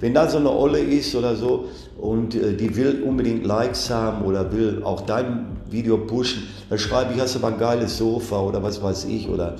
Wenn 0.00 0.12
da 0.12 0.28
so 0.28 0.38
eine 0.38 0.50
Olle 0.50 0.80
ist 0.80 1.14
oder 1.14 1.34
so 1.36 1.68
und 1.98 2.34
äh, 2.34 2.54
die 2.54 2.76
will 2.76 3.02
unbedingt 3.02 3.46
Likes 3.46 3.88
haben 3.88 4.24
oder 4.26 4.52
will 4.52 4.82
auch 4.84 5.00
dein 5.02 5.56
Video 5.70 5.96
pushen, 5.96 6.42
dann 6.68 6.78
schreibe 6.78 7.14
ich, 7.14 7.20
hast 7.20 7.34
du 7.34 7.38
aber 7.38 7.48
ein 7.48 7.58
geiles 7.58 7.96
Sofa 7.96 8.40
oder 8.40 8.62
was 8.62 8.82
weiß 8.82 9.06
ich. 9.06 9.28
Oder, 9.28 9.56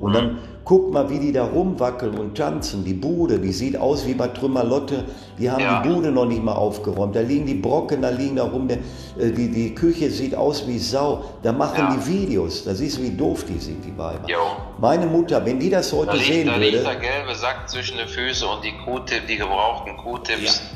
und 0.00 0.14
dann 0.14 0.38
Guck 0.64 0.90
mal, 0.92 1.10
wie 1.10 1.18
die 1.18 1.32
da 1.32 1.44
rumwackeln 1.44 2.16
und 2.16 2.38
tanzen. 2.38 2.84
Die 2.84 2.94
Bude, 2.94 3.38
die 3.38 3.52
sieht 3.52 3.76
aus 3.76 4.06
wie 4.06 4.14
bei 4.14 4.28
Trümmerlotte. 4.28 5.04
Die 5.38 5.50
haben 5.50 5.60
ja. 5.60 5.82
die 5.82 5.88
Bude 5.88 6.10
noch 6.10 6.24
nicht 6.24 6.42
mal 6.42 6.54
aufgeräumt. 6.54 7.14
Da 7.14 7.20
liegen 7.20 7.44
die 7.44 7.54
Brocken, 7.54 8.00
da 8.00 8.08
liegen 8.08 8.36
da 8.36 8.44
rum. 8.44 8.66
Der, 8.66 8.78
äh, 9.18 9.30
die, 9.30 9.50
die 9.50 9.74
Küche 9.74 10.10
sieht 10.10 10.34
aus 10.34 10.66
wie 10.66 10.78
Sau. 10.78 11.24
Da 11.42 11.52
machen 11.52 11.78
ja. 11.78 11.96
die 11.96 12.06
Videos. 12.06 12.64
Da 12.64 12.74
siehst 12.74 12.96
du, 12.98 13.02
wie 13.02 13.10
doof 13.10 13.44
die 13.44 13.58
sind, 13.58 13.84
die 13.84 13.96
Weiber. 13.98 14.26
Jo. 14.26 14.38
Meine 14.78 15.06
Mutter, 15.06 15.44
wenn 15.44 15.60
die 15.60 15.68
das 15.68 15.92
heute 15.92 16.06
da 16.06 16.12
liegt, 16.14 16.26
sehen 16.26 16.46
da 16.46 16.58
würde. 16.58 16.70
Da 16.70 16.90
liegt 16.92 17.02
der 17.02 17.10
gelbe 17.10 17.34
Sack 17.34 17.68
zwischen 17.68 17.98
den 17.98 18.08
Füßen 18.08 18.48
und 18.48 18.64
die 18.64 18.72
Q-Tip, 18.84 19.26
die 19.26 19.36
gebrauchten 19.36 19.96
Q-Tips. 19.98 20.44
Ja. 20.44 20.73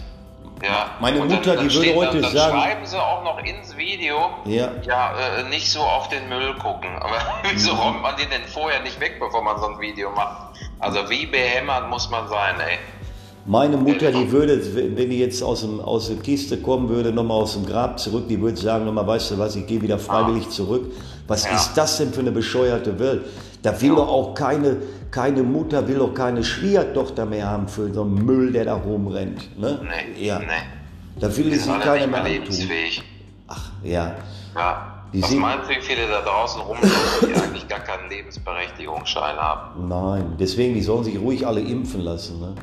Ja. 0.62 0.90
Meine 1.00 1.20
Mutter, 1.20 1.54
dann, 1.54 1.56
dann 1.56 1.68
die 1.68 1.74
würde 1.74 1.94
heute 1.94 2.20
dann, 2.20 2.32
sagen. 2.32 2.58
schreiben 2.58 2.86
sie 2.86 3.00
auch 3.00 3.22
noch 3.22 3.38
ins 3.44 3.76
Video, 3.76 4.30
ja, 4.44 4.72
ja 4.82 5.14
äh, 5.38 5.48
nicht 5.48 5.70
so 5.70 5.80
auf 5.80 6.08
den 6.08 6.28
Müll 6.28 6.54
gucken. 6.54 6.90
Aber 7.00 7.16
wieso 7.52 7.74
mhm. 7.74 7.78
räumt 7.78 8.02
man 8.02 8.16
den 8.16 8.28
denn 8.30 8.42
vorher 8.46 8.82
nicht 8.82 8.98
weg, 9.00 9.18
bevor 9.20 9.42
man 9.42 9.58
so 9.58 9.66
ein 9.66 9.80
Video 9.80 10.10
macht? 10.10 10.58
Also 10.80 11.08
wie 11.08 11.26
behämmert 11.26 11.88
muss 11.88 12.10
man 12.10 12.28
sein, 12.28 12.56
ey? 12.60 12.78
Meine 13.46 13.78
Mutter, 13.78 14.12
die 14.12 14.30
würde, 14.30 14.60
wenn 14.74 15.08
die 15.08 15.20
jetzt 15.20 15.42
aus, 15.42 15.62
dem, 15.62 15.80
aus 15.80 16.08
der 16.08 16.16
Kiste 16.16 16.58
kommen 16.58 16.90
würde, 16.90 17.12
nochmal 17.12 17.40
aus 17.40 17.54
dem 17.54 17.64
Grab 17.64 17.98
zurück, 17.98 18.28
die 18.28 18.38
würde 18.38 18.58
sagen, 18.58 18.84
nochmal, 18.84 19.06
weißt 19.06 19.30
du 19.30 19.38
was, 19.38 19.56
ich 19.56 19.66
gehe 19.66 19.80
wieder 19.80 19.98
freiwillig 19.98 20.44
ah. 20.48 20.50
zurück. 20.50 20.92
Was 21.26 21.44
ja. 21.44 21.54
ist 21.54 21.72
das 21.74 21.96
denn 21.96 22.12
für 22.12 22.20
eine 22.20 22.30
bescheuerte 22.30 22.98
Welt? 22.98 23.24
Da 23.62 23.80
will 23.80 23.94
doch 23.94 24.08
auch 24.08 24.34
keine, 24.34 24.76
keine 25.10 25.42
Mutter, 25.42 25.86
will 25.88 25.98
doch 25.98 26.14
keine 26.14 26.44
Schwiegertochter 26.44 27.26
mehr 27.26 27.48
haben 27.48 27.68
für 27.68 27.92
so 27.92 28.02
einen 28.02 28.24
Müll, 28.24 28.52
der 28.52 28.66
da 28.66 28.74
rumrennt. 28.74 29.58
Ne? 29.58 29.80
Nee, 29.82 30.26
ja. 30.26 30.38
nee. 30.38 30.46
Da 31.20 31.36
will 31.36 31.52
sie 31.52 31.70
keiner 31.80 32.06
mehr 32.06 32.22
lebensfähig. 32.22 33.02
Ach, 33.48 33.70
ja. 33.82 34.14
Ja. 34.54 34.94
Die 35.12 35.22
Was 35.22 35.30
meinst 35.32 35.70
du, 35.70 35.74
wie 35.74 35.80
viele 35.80 36.06
da 36.06 36.20
draußen 36.20 36.60
rumlaufen, 36.60 37.28
die 37.28 37.34
eigentlich 37.34 37.66
gar 37.66 37.80
keinen 37.80 38.10
Lebensberechtigungsschein 38.10 39.36
haben? 39.36 39.88
Nein, 39.88 40.36
deswegen, 40.38 40.74
die 40.74 40.82
sollen 40.82 41.04
sich 41.04 41.18
ruhig 41.18 41.46
alle 41.46 41.60
impfen 41.60 42.02
lassen. 42.02 42.40
Ne? 42.40 42.54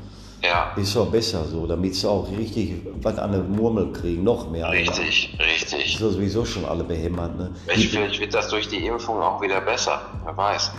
Ja. 0.43 0.73
Ist 0.75 0.95
doch 0.95 1.07
besser 1.07 1.43
so, 1.45 1.65
damit 1.65 1.95
sie 1.95 2.09
auch 2.09 2.29
richtig 2.37 2.75
was 3.01 3.17
an 3.17 3.31
der 3.31 3.41
Murmel 3.41 3.91
kriegen, 3.91 4.23
noch 4.23 4.49
mehr. 4.49 4.69
Richtig, 4.69 5.35
alle. 5.37 5.47
richtig. 5.47 5.93
Ist 5.93 5.99
sowieso 5.99 6.45
schon 6.45 6.65
alle 6.65 6.83
behämmert. 6.83 7.37
Ne? 7.37 7.51
Ich, 7.75 7.89
vielleicht 7.89 8.19
wird 8.19 8.33
das 8.33 8.49
durch 8.49 8.67
die 8.67 8.85
Impfung 8.85 9.21
auch 9.21 9.41
wieder 9.41 9.61
besser, 9.61 10.01
wer 10.23 10.37
weiß. 10.37 10.71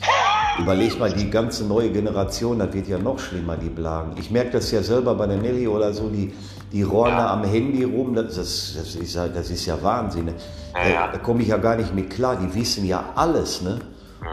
Überleg 0.58 0.98
mal, 0.98 1.12
die 1.12 1.30
ganze 1.30 1.64
neue 1.64 1.90
Generation, 1.90 2.58
das 2.58 2.72
wird 2.72 2.88
ja 2.88 2.98
noch 2.98 3.18
schlimmer, 3.18 3.56
die 3.56 3.68
Blagen. 3.68 4.14
Ich 4.18 4.30
merke 4.30 4.50
das 4.52 4.70
ja 4.70 4.82
selber 4.82 5.14
bei 5.14 5.26
der 5.26 5.38
Nelly 5.38 5.66
oder 5.66 5.92
so, 5.92 6.08
die, 6.08 6.34
die 6.72 6.82
rollen 6.82 7.16
ja. 7.16 7.32
am 7.32 7.44
Handy 7.44 7.84
rum, 7.84 8.14
das, 8.14 8.36
das, 8.36 8.74
das, 8.76 8.94
ist, 8.94 9.16
das 9.16 9.50
ist 9.50 9.66
ja 9.66 9.82
Wahnsinn. 9.82 10.26
Ne? 10.26 10.34
Ja, 10.74 10.88
ja. 10.88 11.06
Da, 11.06 11.12
da 11.12 11.18
komme 11.18 11.42
ich 11.42 11.48
ja 11.48 11.56
gar 11.56 11.76
nicht 11.76 11.94
mit 11.94 12.10
klar, 12.10 12.36
die 12.36 12.52
wissen 12.54 12.84
ja 12.84 13.12
alles. 13.14 13.62
Ne? 13.62 13.80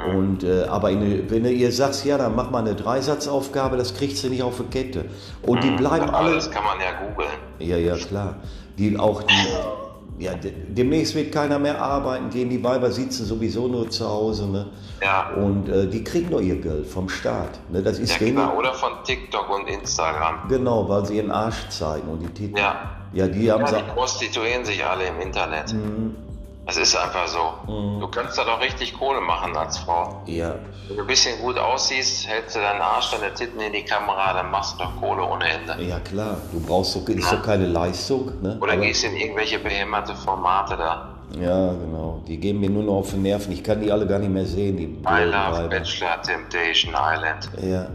Und, 0.09 0.43
äh, 0.43 0.63
aber 0.63 0.89
in, 0.89 1.29
wenn 1.29 1.43
du 1.43 1.51
ihr 1.51 1.71
sagst, 1.71 2.05
ja, 2.05 2.17
dann 2.17 2.35
mach 2.35 2.49
mal 2.49 2.59
eine 2.59 2.75
Dreisatzaufgabe, 2.75 3.77
das 3.77 3.93
kriegst 3.93 4.23
du 4.23 4.29
nicht 4.29 4.41
auf 4.41 4.57
die 4.57 4.63
Kette. 4.63 5.05
Und 5.43 5.63
die 5.63 5.71
mhm. 5.71 5.77
bleiben 5.77 6.09
aber 6.09 6.17
alle. 6.17 6.35
Das 6.35 6.49
kann 6.49 6.63
man 6.63 6.79
ja 6.79 7.07
googeln. 7.07 7.29
Ja, 7.59 7.77
ja, 7.77 7.95
klar. 7.95 8.37
Die 8.77 8.97
auch 8.97 9.21
die, 9.23 9.33
ja, 10.17 10.31
demnächst 10.33 11.13
wird 11.13 11.31
keiner 11.31 11.59
mehr 11.59 11.81
arbeiten 11.81 12.29
gehen, 12.29 12.49
die 12.49 12.63
Weiber 12.63 12.89
sitzen 12.91 13.25
sowieso 13.25 13.67
nur 13.67 13.89
zu 13.89 14.07
Hause. 14.07 14.47
Ne? 14.47 14.67
Ja. 15.01 15.29
Und 15.35 15.69
äh, 15.69 15.87
die 15.87 16.03
kriegen 16.03 16.31
doch 16.31 16.41
ihr 16.41 16.59
Geld 16.59 16.87
vom 16.87 17.07
Staat. 17.09 17.59
Ne? 17.69 17.83
Das 17.83 17.99
ist 17.99 18.19
ja, 18.19 18.27
genau. 18.27 18.55
Oder 18.55 18.73
von 18.73 18.91
TikTok 19.03 19.49
und 19.49 19.67
Instagram. 19.67 20.47
Genau, 20.47 20.87
weil 20.89 21.05
sie 21.05 21.17
ihren 21.17 21.31
Arsch 21.31 21.69
zeigen 21.69 22.07
und 22.07 22.19
die 22.21 22.29
Titel. 22.29 22.57
Ja. 22.57 22.91
Ja, 23.13 23.27
die 23.27 23.49
haben 23.49 23.65
ja, 23.65 23.71
die 23.71 23.91
prostituieren 23.93 24.65
sich 24.65 24.85
alle 24.85 25.05
im 25.05 25.19
Internet. 25.21 25.73
Mhm. 25.73 26.15
Es 26.67 26.77
ist 26.77 26.95
einfach 26.95 27.27
so. 27.27 27.71
Mhm. 27.71 27.99
Du 27.99 28.07
kannst 28.07 28.37
da 28.37 28.43
doch 28.43 28.59
richtig 28.59 28.97
Kohle 28.97 29.21
machen 29.21 29.55
als 29.55 29.77
Frau. 29.77 30.23
Ja. 30.25 30.55
Wenn 30.87 30.97
du 30.97 31.03
ein 31.03 31.07
bisschen 31.07 31.39
gut 31.39 31.57
aussiehst, 31.57 32.27
hältst 32.27 32.55
du 32.55 32.59
deinen 32.59 32.81
Arsch, 32.81 33.11
deine 33.11 33.33
Titten 33.33 33.59
in 33.59 33.73
die 33.73 33.83
Kamera, 33.83 34.33
dann 34.33 34.49
machst 34.51 34.73
du 34.73 34.83
doch 34.83 34.99
Kohle 34.99 35.23
ohne 35.23 35.47
Ende. 35.47 35.83
Ja 35.83 35.99
klar, 35.99 36.37
du 36.51 36.59
brauchst 36.59 36.95
doch, 36.95 37.07
ist 37.07 37.31
doch 37.31 37.43
keine 37.43 37.67
Leistung. 37.67 38.31
Ne? 38.41 38.57
Oder 38.59 38.73
Aber 38.73 38.81
gehst 38.81 39.03
in 39.03 39.15
irgendwelche 39.15 39.59
behämmerte 39.59 40.15
Formate 40.15 40.75
da. 40.77 41.15
Ja, 41.39 41.73
genau. 41.73 42.23
Die 42.27 42.37
geben 42.37 42.59
mir 42.59 42.69
nur 42.69 42.83
noch 42.83 42.95
auf 42.95 43.11
den 43.11 43.23
Nerven. 43.23 43.51
Ich 43.51 43.63
kann 43.63 43.81
die 43.81 43.91
alle 43.91 44.07
gar 44.07 44.19
nicht 44.19 44.31
mehr 44.31 44.45
sehen. 44.45 44.77
Die 44.77 44.85
I 44.85 45.23
Love 45.23 45.67
Bachelor 45.69 46.21
Temptation 46.21 46.93
Island. 46.93 47.49
Ja. 47.61 47.87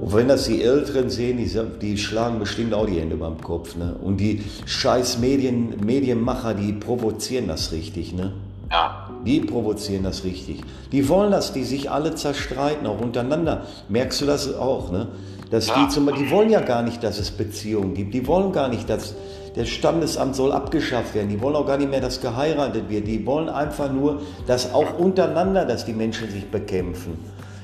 Und 0.00 0.14
wenn 0.14 0.28
das 0.28 0.44
die 0.44 0.62
Älteren 0.62 1.10
sehen, 1.10 1.36
die, 1.36 1.50
die 1.80 1.98
schlagen 1.98 2.38
bestimmt 2.38 2.72
auch 2.72 2.86
die 2.86 2.98
Hände 2.98 3.16
beim 3.16 3.38
Kopf. 3.40 3.76
Ne? 3.76 3.96
Und 4.02 4.16
die 4.16 4.42
scheiß 4.64 5.18
Medien, 5.18 5.74
Medienmacher, 5.84 6.54
die 6.54 6.72
provozieren 6.72 7.48
das 7.48 7.70
richtig. 7.70 8.14
Ne? 8.14 8.32
Ja. 8.70 9.10
Die 9.26 9.40
provozieren 9.40 10.04
das 10.04 10.24
richtig. 10.24 10.62
Die 10.90 11.06
wollen, 11.08 11.30
dass 11.30 11.52
die 11.52 11.64
sich 11.64 11.90
alle 11.90 12.14
zerstreiten, 12.14 12.86
auch 12.86 12.98
untereinander. 12.98 13.66
Merkst 13.90 14.22
du 14.22 14.26
das 14.26 14.54
auch? 14.54 14.90
Ne? 14.90 15.08
Dass 15.50 15.66
ja. 15.66 15.84
die, 15.84 15.88
zum, 15.90 16.10
die 16.14 16.30
wollen 16.30 16.48
ja 16.48 16.60
gar 16.60 16.82
nicht, 16.82 17.04
dass 17.04 17.18
es 17.18 17.30
Beziehungen 17.30 17.92
gibt. 17.92 18.14
Die 18.14 18.26
wollen 18.26 18.52
gar 18.52 18.68
nicht, 18.68 18.88
dass 18.88 19.14
das 19.54 19.68
Standesamt 19.68 20.34
soll 20.34 20.52
abgeschafft 20.52 21.14
werden. 21.14 21.28
Die 21.28 21.42
wollen 21.42 21.56
auch 21.56 21.66
gar 21.66 21.76
nicht 21.76 21.90
mehr, 21.90 22.00
dass 22.00 22.22
geheiratet 22.22 22.88
wird. 22.88 23.06
Die 23.06 23.26
wollen 23.26 23.50
einfach 23.50 23.92
nur, 23.92 24.22
dass 24.46 24.72
auch 24.72 24.98
untereinander, 24.98 25.66
dass 25.66 25.84
die 25.84 25.92
Menschen 25.92 26.30
sich 26.30 26.50
bekämpfen. 26.50 27.18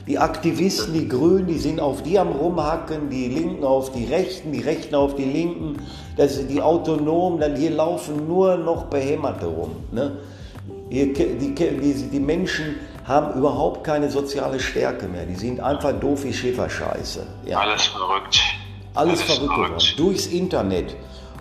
Die 0.06 0.18
Aktivisten, 0.18 0.94
die 0.94 1.08
Grünen, 1.08 1.48
die 1.48 1.58
sind 1.58 1.80
auf 1.80 2.02
die 2.02 2.16
am 2.16 2.28
Rumhacken, 2.28 3.10
die 3.10 3.26
Linken 3.28 3.64
auf 3.64 3.90
die 3.90 4.04
Rechten, 4.04 4.52
die 4.52 4.60
Rechten 4.60 4.94
auf 4.94 5.16
die 5.16 5.24
Linken, 5.24 5.78
das 6.16 6.36
sind 6.36 6.48
die 6.48 6.62
Autonomen, 6.62 7.40
dann 7.40 7.56
hier 7.56 7.72
laufen 7.72 8.28
nur 8.28 8.56
noch 8.56 8.84
Behämmerte 8.84 9.46
rum. 9.46 9.72
Ne? 9.90 10.18
Hier, 10.90 11.12
die, 11.12 11.52
die, 11.54 12.08
die 12.12 12.20
Menschen 12.20 12.76
haben 13.04 13.36
überhaupt 13.36 13.82
keine 13.82 14.08
soziale 14.08 14.60
Stärke 14.60 15.08
mehr. 15.08 15.26
Die 15.26 15.34
sind 15.34 15.60
einfach 15.60 15.92
doof 15.92 16.22
wie 16.22 16.32
Schäferscheiße. 16.32 17.26
Ja. 17.44 17.58
Alles 17.60 17.86
verrückt. 17.86 18.40
Alles, 18.94 19.20
Alles 19.20 19.22
verrückt, 19.22 19.54
verrückt. 19.54 19.94
Durchs 19.98 20.26
Internet. 20.26 20.96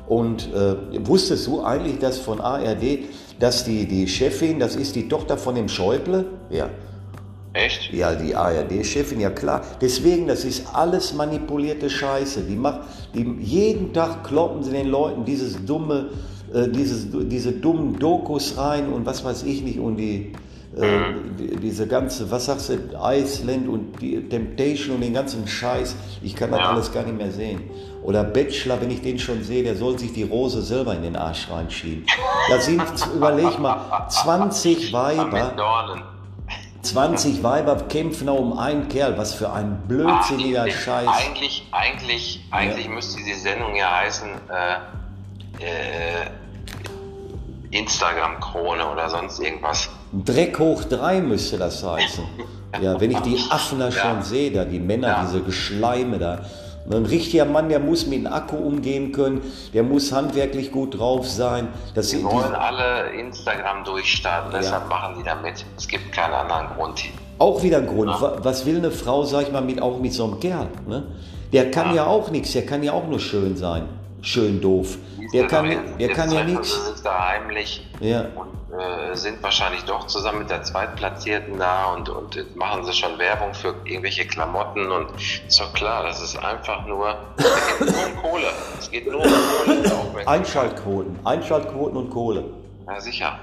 Und 0.07 0.51
äh, 0.53 0.75
wusstest 1.07 1.45
du 1.47 1.63
eigentlich, 1.63 1.99
dass 1.99 2.17
von 2.17 2.41
ARD, 2.41 2.99
dass 3.39 3.63
die, 3.63 3.87
die 3.87 4.07
Chefin, 4.07 4.59
das 4.59 4.75
ist 4.75 4.95
die 4.95 5.07
Tochter 5.07 5.37
von 5.37 5.55
dem 5.55 5.69
Schäuble? 5.69 6.25
Ja. 6.49 6.69
Echt? 7.55 7.91
Ja, 7.93 8.13
die 8.15 8.35
ARD-Chefin, 8.35 9.19
ja 9.21 9.29
klar. 9.29 9.61
Deswegen, 9.81 10.27
das 10.27 10.43
ist 10.45 10.67
alles 10.73 11.13
manipulierte 11.13 11.89
Scheiße. 11.89 12.41
Die 12.41 12.55
macht, 12.55 12.81
die, 13.13 13.23
jeden 13.39 13.93
Tag 13.93 14.23
kloppen 14.25 14.61
sie 14.63 14.71
den 14.71 14.87
Leuten 14.87 15.23
dieses 15.25 15.63
dumme 15.65 16.09
äh, 16.53 16.67
dieses, 16.69 17.07
diese 17.11 17.53
dummen 17.53 17.97
Dokus 17.97 18.55
rein 18.57 18.91
und 18.93 19.05
was 19.05 19.23
weiß 19.25 19.43
ich 19.43 19.63
nicht 19.63 19.79
und 19.79 19.97
die, 19.97 20.31
äh, 20.77 20.85
Mhm. 20.85 21.35
die 21.39 21.55
diese 21.57 21.87
ganze, 21.87 22.29
was 22.29 22.45
sagst 22.45 22.69
du, 22.69 22.73
Iceland 23.01 23.67
und 23.67 23.99
die 23.99 24.21
Temptation 24.29 24.95
und 24.95 25.01
den 25.01 25.13
ganzen 25.13 25.47
Scheiß. 25.47 25.95
Ich 26.21 26.35
kann 26.35 26.51
das 26.51 26.59
Ja. 26.59 26.69
alles 26.71 26.91
gar 26.93 27.03
nicht 27.03 27.17
mehr 27.17 27.31
sehen. 27.31 27.61
Oder 28.03 28.23
Bachelor, 28.23 28.79
wenn 28.79 28.91
ich 28.91 29.01
den 29.01 29.17
schon 29.17 29.43
sehe, 29.43 29.63
der 29.63 29.75
soll 29.75 29.97
sich 29.97 30.13
die 30.13 30.23
Rose 30.23 30.61
selber 30.61 30.93
in 30.95 31.01
den 31.01 31.15
Arsch 31.15 31.49
reinschieben. 31.49 32.05
Da 32.49 32.59
sind, 32.61 32.81
überleg 33.15 33.57
mal, 33.59 34.05
20 34.09 34.93
Weiber. 34.93 35.53
20 36.85 37.43
Weiber 37.43 37.75
kämpfen 37.89 38.29
um 38.29 38.57
einen 38.57 38.87
Kerl. 38.87 39.17
Was 39.17 39.33
für 39.33 39.51
ein 39.51 39.79
blödsinniger 39.87 40.65
die- 40.65 40.71
Scheiß. 40.71 41.07
Eigentlich, 41.07 41.67
eigentlich, 41.71 42.45
eigentlich 42.51 42.87
müsste 42.89 43.17
die 43.23 43.33
Sendung 43.33 43.75
ja 43.75 43.97
heißen 43.97 44.29
äh, 44.29 45.63
äh, 45.63 46.25
Instagram-Krone 47.71 48.87
oder 48.89 49.09
sonst 49.09 49.39
irgendwas. 49.39 49.89
Dreck 50.13 50.59
hoch 50.59 50.83
drei 50.85 51.19
müsste 51.21 51.57
das 51.57 51.83
heißen. 51.83 52.23
Ja, 52.81 52.99
wenn 52.99 53.09
ich 53.09 53.19
die 53.19 53.39
Affen 53.51 53.79
da 53.79 53.89
schon 53.89 54.21
sehe, 54.21 54.51
da 54.51 54.65
die 54.65 54.81
Männer, 54.81 55.07
Ja. 55.07 55.23
diese 55.25 55.39
Geschleime 55.41 56.19
da. 56.19 56.39
Ein 56.89 57.05
richtiger 57.05 57.45
Mann, 57.45 57.69
der 57.69 57.79
muss 57.79 58.05
mit 58.05 58.19
dem 58.19 58.27
Akku 58.31 58.57
umgehen 58.57 59.11
können, 59.11 59.41
der 59.73 59.81
muss 59.83 60.11
handwerklich 60.11 60.71
gut 60.71 60.99
drauf 60.99 61.27
sein. 61.27 61.67
Das 61.95 62.09
Die 62.09 62.23
wollen 62.23 62.49
die, 62.51 62.55
alle 62.55 63.09
Instagram 63.19 63.83
durchstarten, 63.83 64.51
deshalb 64.55 64.87
machen 64.87 65.15
die 65.17 65.23
damit. 65.23 65.65
Es 65.77 65.87
gibt 65.87 66.11
keinen 66.11 66.33
anderen 66.33 66.67
Grund. 66.75 67.03
auch 67.39 67.63
wieder 67.63 67.77
ein 67.79 67.87
Grund. 67.87 68.09
Wa- 68.21 68.37
Was 68.43 68.65
will 68.67 68.77
eine 68.77 68.91
Frau, 68.91 69.23
sag 69.23 69.43
ich 69.43 69.51
mal, 69.51 69.61
mit, 69.61 69.81
auch 69.81 69.99
mit 69.99 70.13
so 70.13 70.25
einem 70.25 70.39
Kerl? 70.39 70.67
Ne? 70.87 71.03
Der 71.53 71.71
kann 71.71 71.95
ja. 71.95 72.05
auch 72.05 72.29
nichts, 72.29 72.51
der 72.53 72.65
kann 72.67 72.83
ja 72.83 72.91
auch 72.93 73.07
nur 73.07 73.19
schön 73.19 73.57
sein. 73.57 73.83
Schön 74.25 74.59
doof. 74.59 74.97
Der 75.33 75.47
kann, 75.47 75.69
der 75.99 76.09
kann 76.09 76.31
ja 76.31 76.43
nichts. 76.43 76.73
Sie 76.73 76.91
sich 76.93 77.03
da 77.03 77.27
heimlich 77.27 77.85
Ja. 77.99 78.25
und 78.35 78.77
äh, 78.77 79.15
sind 79.15 79.41
wahrscheinlich 79.43 79.83
doch 79.85 80.07
zusammen 80.07 80.39
mit 80.39 80.49
der 80.49 80.63
Zweitplatzierten 80.63 81.57
da 81.59 81.93
und, 81.93 82.09
und 82.09 82.55
machen 82.55 82.83
sie 82.85 82.93
schon 82.93 83.17
Werbung 83.19 83.53
für 83.53 83.75
irgendwelche 83.85 84.25
Klamotten 84.25 84.91
und 84.91 85.07
ist 85.47 85.59
doch 85.59 85.71
klar, 85.73 86.03
das 86.03 86.21
ist 86.23 86.37
einfach 86.37 86.85
nur, 86.87 87.15
es 87.37 87.77
geht 87.77 87.91
nur 87.91 88.05
um 88.05 88.21
Kohle. 88.21 88.47
Es 88.79 88.91
geht 88.91 89.11
nur 89.11 89.23
um 89.23 89.31
Kohle. 89.31 90.27
Einschaltquoten, 90.27 91.19
Einschaltquoten 91.23 91.97
und 91.97 92.09
Kohle. 92.09 92.45
Ja, 92.87 92.99
sicher. 92.99 93.39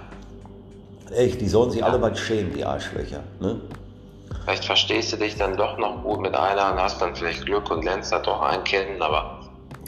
Echt, 1.14 1.40
die 1.40 1.48
sollen 1.48 1.70
sich 1.70 1.84
alle 1.84 2.00
was 2.02 2.18
schämen, 2.18 2.52
die 2.54 2.64
Arschlöcher. 2.64 3.20
Ne? 3.38 3.60
Vielleicht 4.44 4.64
verstehst 4.64 5.12
du 5.12 5.16
dich 5.16 5.36
dann 5.36 5.56
doch 5.56 5.78
noch 5.78 6.02
gut 6.02 6.20
mit 6.20 6.34
einer 6.34 6.72
und 6.72 6.80
hast 6.82 7.00
dann 7.00 7.14
vielleicht 7.14 7.46
Glück 7.46 7.70
und 7.70 7.84
lernst 7.84 8.10
da 8.12 8.18
doch 8.18 8.40
einen 8.42 8.64
kennen, 8.64 9.00
aber 9.00 9.38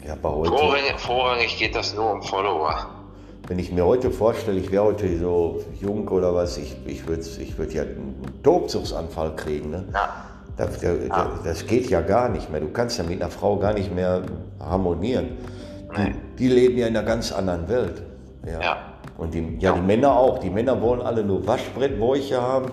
Ja, 0.05 0.13
aber 0.13 0.35
heute. 0.35 0.51
vorrangig, 0.51 0.93
vorrangig 0.97 1.57
geht 1.57 1.75
das 1.75 1.95
nur 1.95 2.11
um 2.11 2.21
Follower. 2.21 2.87
Wenn 3.47 3.59
ich 3.59 3.71
mir 3.71 3.85
heute 3.85 4.11
vorstelle, 4.11 4.59
ich 4.59 4.71
wäre 4.71 4.85
heute 4.85 5.19
so 5.19 5.63
jung 5.79 6.07
oder 6.07 6.33
was, 6.33 6.57
ich, 6.57 6.75
ich 6.85 7.07
würde 7.07 7.21
ich 7.21 7.57
würd 7.57 7.73
ja 7.73 7.83
einen 7.83 8.15
Tobsuchtsanfall 8.43 9.35
kriegen. 9.35 9.71
Ne? 9.71 9.85
Ja. 9.93 10.09
Das, 10.57 10.79
das, 10.79 11.27
das 11.43 11.67
geht 11.67 11.89
ja 11.89 12.01
gar 12.01 12.29
nicht 12.29 12.49
mehr. 12.49 12.61
Du 12.61 12.69
kannst 12.69 12.97
ja 12.97 13.03
mit 13.03 13.21
einer 13.21 13.29
Frau 13.29 13.57
gar 13.57 13.73
nicht 13.73 13.93
mehr 13.93 14.23
harmonieren. 14.59 15.37
Nee. 15.95 16.13
Die, 16.37 16.47
die 16.47 16.47
leben 16.47 16.77
ja 16.77 16.87
in 16.87 16.95
einer 16.95 17.05
ganz 17.05 17.31
anderen 17.31 17.67
Welt. 17.67 18.01
Ja. 18.45 18.61
Ja. 18.61 18.77
Und 19.17 19.33
die, 19.33 19.57
ja, 19.59 19.73
die 19.73 19.81
Männer 19.81 20.17
auch. 20.17 20.39
Die 20.39 20.49
Männer 20.49 20.81
wollen 20.81 21.01
alle 21.01 21.23
nur 21.23 21.45
Waschbrettbäuche 21.45 22.41
haben 22.41 22.71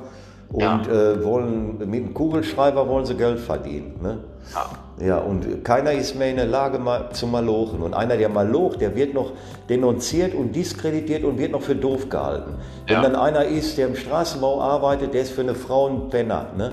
und 0.52 0.86
äh, 0.88 1.24
wollen 1.24 1.78
mit 1.78 1.94
dem 1.94 2.14
Kugelschreiber 2.14 2.86
wollen 2.88 3.04
sie 3.04 3.16
Geld 3.16 3.40
verdienen. 3.40 3.98
Ne? 4.02 4.18
Ja. 4.54 4.66
Ja, 5.00 5.18
und 5.18 5.64
keiner 5.64 5.92
ist 5.92 6.14
mehr 6.16 6.30
in 6.30 6.36
der 6.36 6.46
Lage 6.46 6.78
mal 6.78 7.10
zu 7.12 7.26
malochen. 7.26 7.80
Und 7.82 7.94
einer, 7.94 8.16
der 8.16 8.28
malocht, 8.28 8.80
der 8.80 8.94
wird 8.94 9.14
noch 9.14 9.32
denunziert 9.68 10.34
und 10.34 10.52
diskreditiert 10.54 11.24
und 11.24 11.38
wird 11.38 11.52
noch 11.52 11.62
für 11.62 11.74
doof 11.74 12.08
gehalten. 12.08 12.54
Wenn 12.86 12.96
Ja. 12.96 13.02
dann 13.02 13.16
einer 13.16 13.44
ist, 13.44 13.78
der 13.78 13.86
im 13.88 13.96
Straßenbau 13.96 14.60
arbeitet, 14.60 15.14
der 15.14 15.22
ist 15.22 15.32
für 15.32 15.40
eine 15.40 15.54
Frau 15.54 15.88
ein 15.88 16.08
Penner. 16.10 16.46
Ne? 16.56 16.72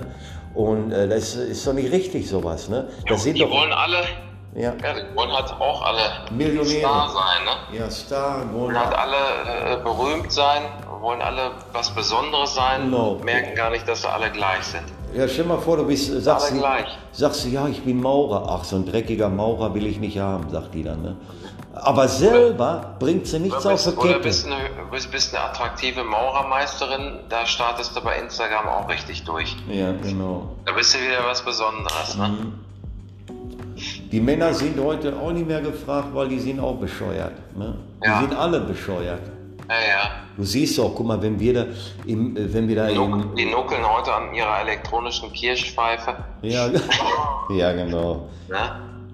Und 0.54 0.92
äh, 0.92 1.08
das 1.08 1.34
ist 1.34 1.66
doch 1.66 1.72
nicht 1.72 1.90
richtig, 1.92 2.28
sowas. 2.28 2.68
Ne? 2.68 2.88
Das 3.08 3.22
sind 3.22 3.36
die 3.38 3.40
doch. 3.42 3.50
wollen 3.50 3.72
alle, 3.72 4.02
Ja, 4.54 4.74
ja, 4.82 4.92
die 4.94 5.16
wollen 5.16 5.32
halt 5.32 5.50
auch 5.58 5.82
alle 5.86 6.00
Millionäre. 6.36 6.80
Star 6.80 7.08
sein, 7.08 7.44
ne? 7.44 7.78
ja, 7.78 7.90
Star, 7.90 8.44
wollen 8.52 8.78
halt 8.78 8.94
alle 8.96 9.78
äh, 9.78 9.82
berühmt 9.82 10.30
sein, 10.30 10.62
wollen 11.00 11.22
alle 11.22 11.52
was 11.72 11.90
Besonderes 11.90 12.54
sein, 12.54 12.82
Genau. 12.84 13.16
merken 13.24 13.54
gar 13.54 13.70
nicht, 13.70 13.86
dass 13.88 14.02
sie 14.02 14.08
alle 14.10 14.30
gleich 14.30 14.62
sind. 14.64 14.84
Ja, 15.14 15.26
stell 15.26 15.44
mal 15.44 15.58
vor, 15.58 15.76
du 15.76 15.86
bist, 15.86 16.06
sagst, 16.22 16.46
Alle 16.46 16.54
du, 16.54 16.60
gleich. 16.60 16.98
sagst 17.12 17.44
du, 17.44 17.48
ja, 17.48 17.66
ich 17.66 17.82
bin 17.82 18.00
Maurer. 18.00 18.46
Ach, 18.48 18.62
so 18.64 18.76
ein 18.76 18.86
dreckiger 18.86 19.28
Maurer 19.28 19.74
will 19.74 19.86
ich 19.86 19.98
nicht 19.98 20.18
haben, 20.18 20.48
sagt 20.50 20.72
die 20.74 20.84
dann. 20.84 21.02
Ne? 21.02 21.16
Aber 21.74 22.06
selber 22.08 22.94
bringt 22.98 23.26
sie 23.26 23.38
nichts 23.40 23.64
Oder 23.64 23.74
auf 23.74 23.84
bist, 23.84 23.86
der 23.86 23.98
oder 23.98 24.08
Kette. 24.12 24.20
bist, 24.24 24.46
eine, 24.46 24.56
bist, 24.90 25.10
bist 25.10 25.34
eine 25.34 25.44
attraktive 25.44 26.04
Maurermeisterin, 26.04 27.20
da 27.28 27.44
startest 27.46 27.96
du 27.96 28.00
bei 28.02 28.18
Instagram 28.18 28.68
auch 28.68 28.88
richtig 28.88 29.24
durch. 29.24 29.56
Ja, 29.68 29.92
genau. 30.02 30.50
Da 30.66 30.72
bist 30.72 30.94
du 30.94 30.98
wieder 30.98 31.24
was 31.26 31.42
Besonderes, 31.42 32.16
ne? 32.16 32.28
Mhm. 32.28 32.52
Die 34.12 34.20
Männer 34.20 34.52
sind 34.52 34.78
heute 34.82 35.14
auch 35.16 35.30
nicht 35.32 35.46
mehr 35.46 35.60
gefragt, 35.60 36.08
weil 36.12 36.28
die 36.28 36.38
sind 36.40 36.60
auch 36.60 36.74
bescheuert. 36.76 37.32
Ne? 37.56 37.74
Die 38.02 38.06
Ja. 38.08 38.20
sind 38.20 38.34
alle 38.36 38.60
bescheuert. 38.60 39.20
Ja, 39.70 39.76
ja. 39.76 40.10
Du 40.36 40.42
siehst 40.42 40.80
auch, 40.80 40.92
guck 40.96 41.06
mal, 41.06 41.22
wenn 41.22 41.38
wir 41.38 41.54
da 41.54 41.66
im, 42.04 42.36
äh, 42.36 42.52
wenn 42.52 42.66
wir 42.66 42.74
da 42.74 42.88
Die, 42.88 42.94
im, 42.96 43.10
nuck, 43.10 43.36
die 43.36 43.44
nuckeln 43.44 43.88
heute 43.88 44.12
an 44.12 44.34
ihrer 44.34 44.60
elektronischen 44.62 45.32
Kirschpfeife. 45.32 46.16
ja, 46.42 46.68
ja, 47.54 47.72
genau. 47.72 48.28
Ne? 48.48 48.58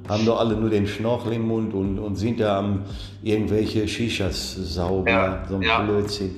Haben 0.08 0.24
doch 0.24 0.38
alle 0.40 0.56
nur 0.56 0.70
den 0.70 0.86
Schnorchel 0.86 1.34
im 1.34 1.46
Mund 1.48 1.74
und, 1.74 1.98
und 1.98 2.16
sind 2.16 2.40
da 2.40 2.58
am 2.60 2.84
irgendwelche 3.22 3.86
Shishas 3.86 4.54
sauber, 4.54 5.10
Ja, 5.10 5.42
so 5.48 5.56
ein 5.56 5.62
ja. 5.62 5.80
Blödsinn. 5.80 6.36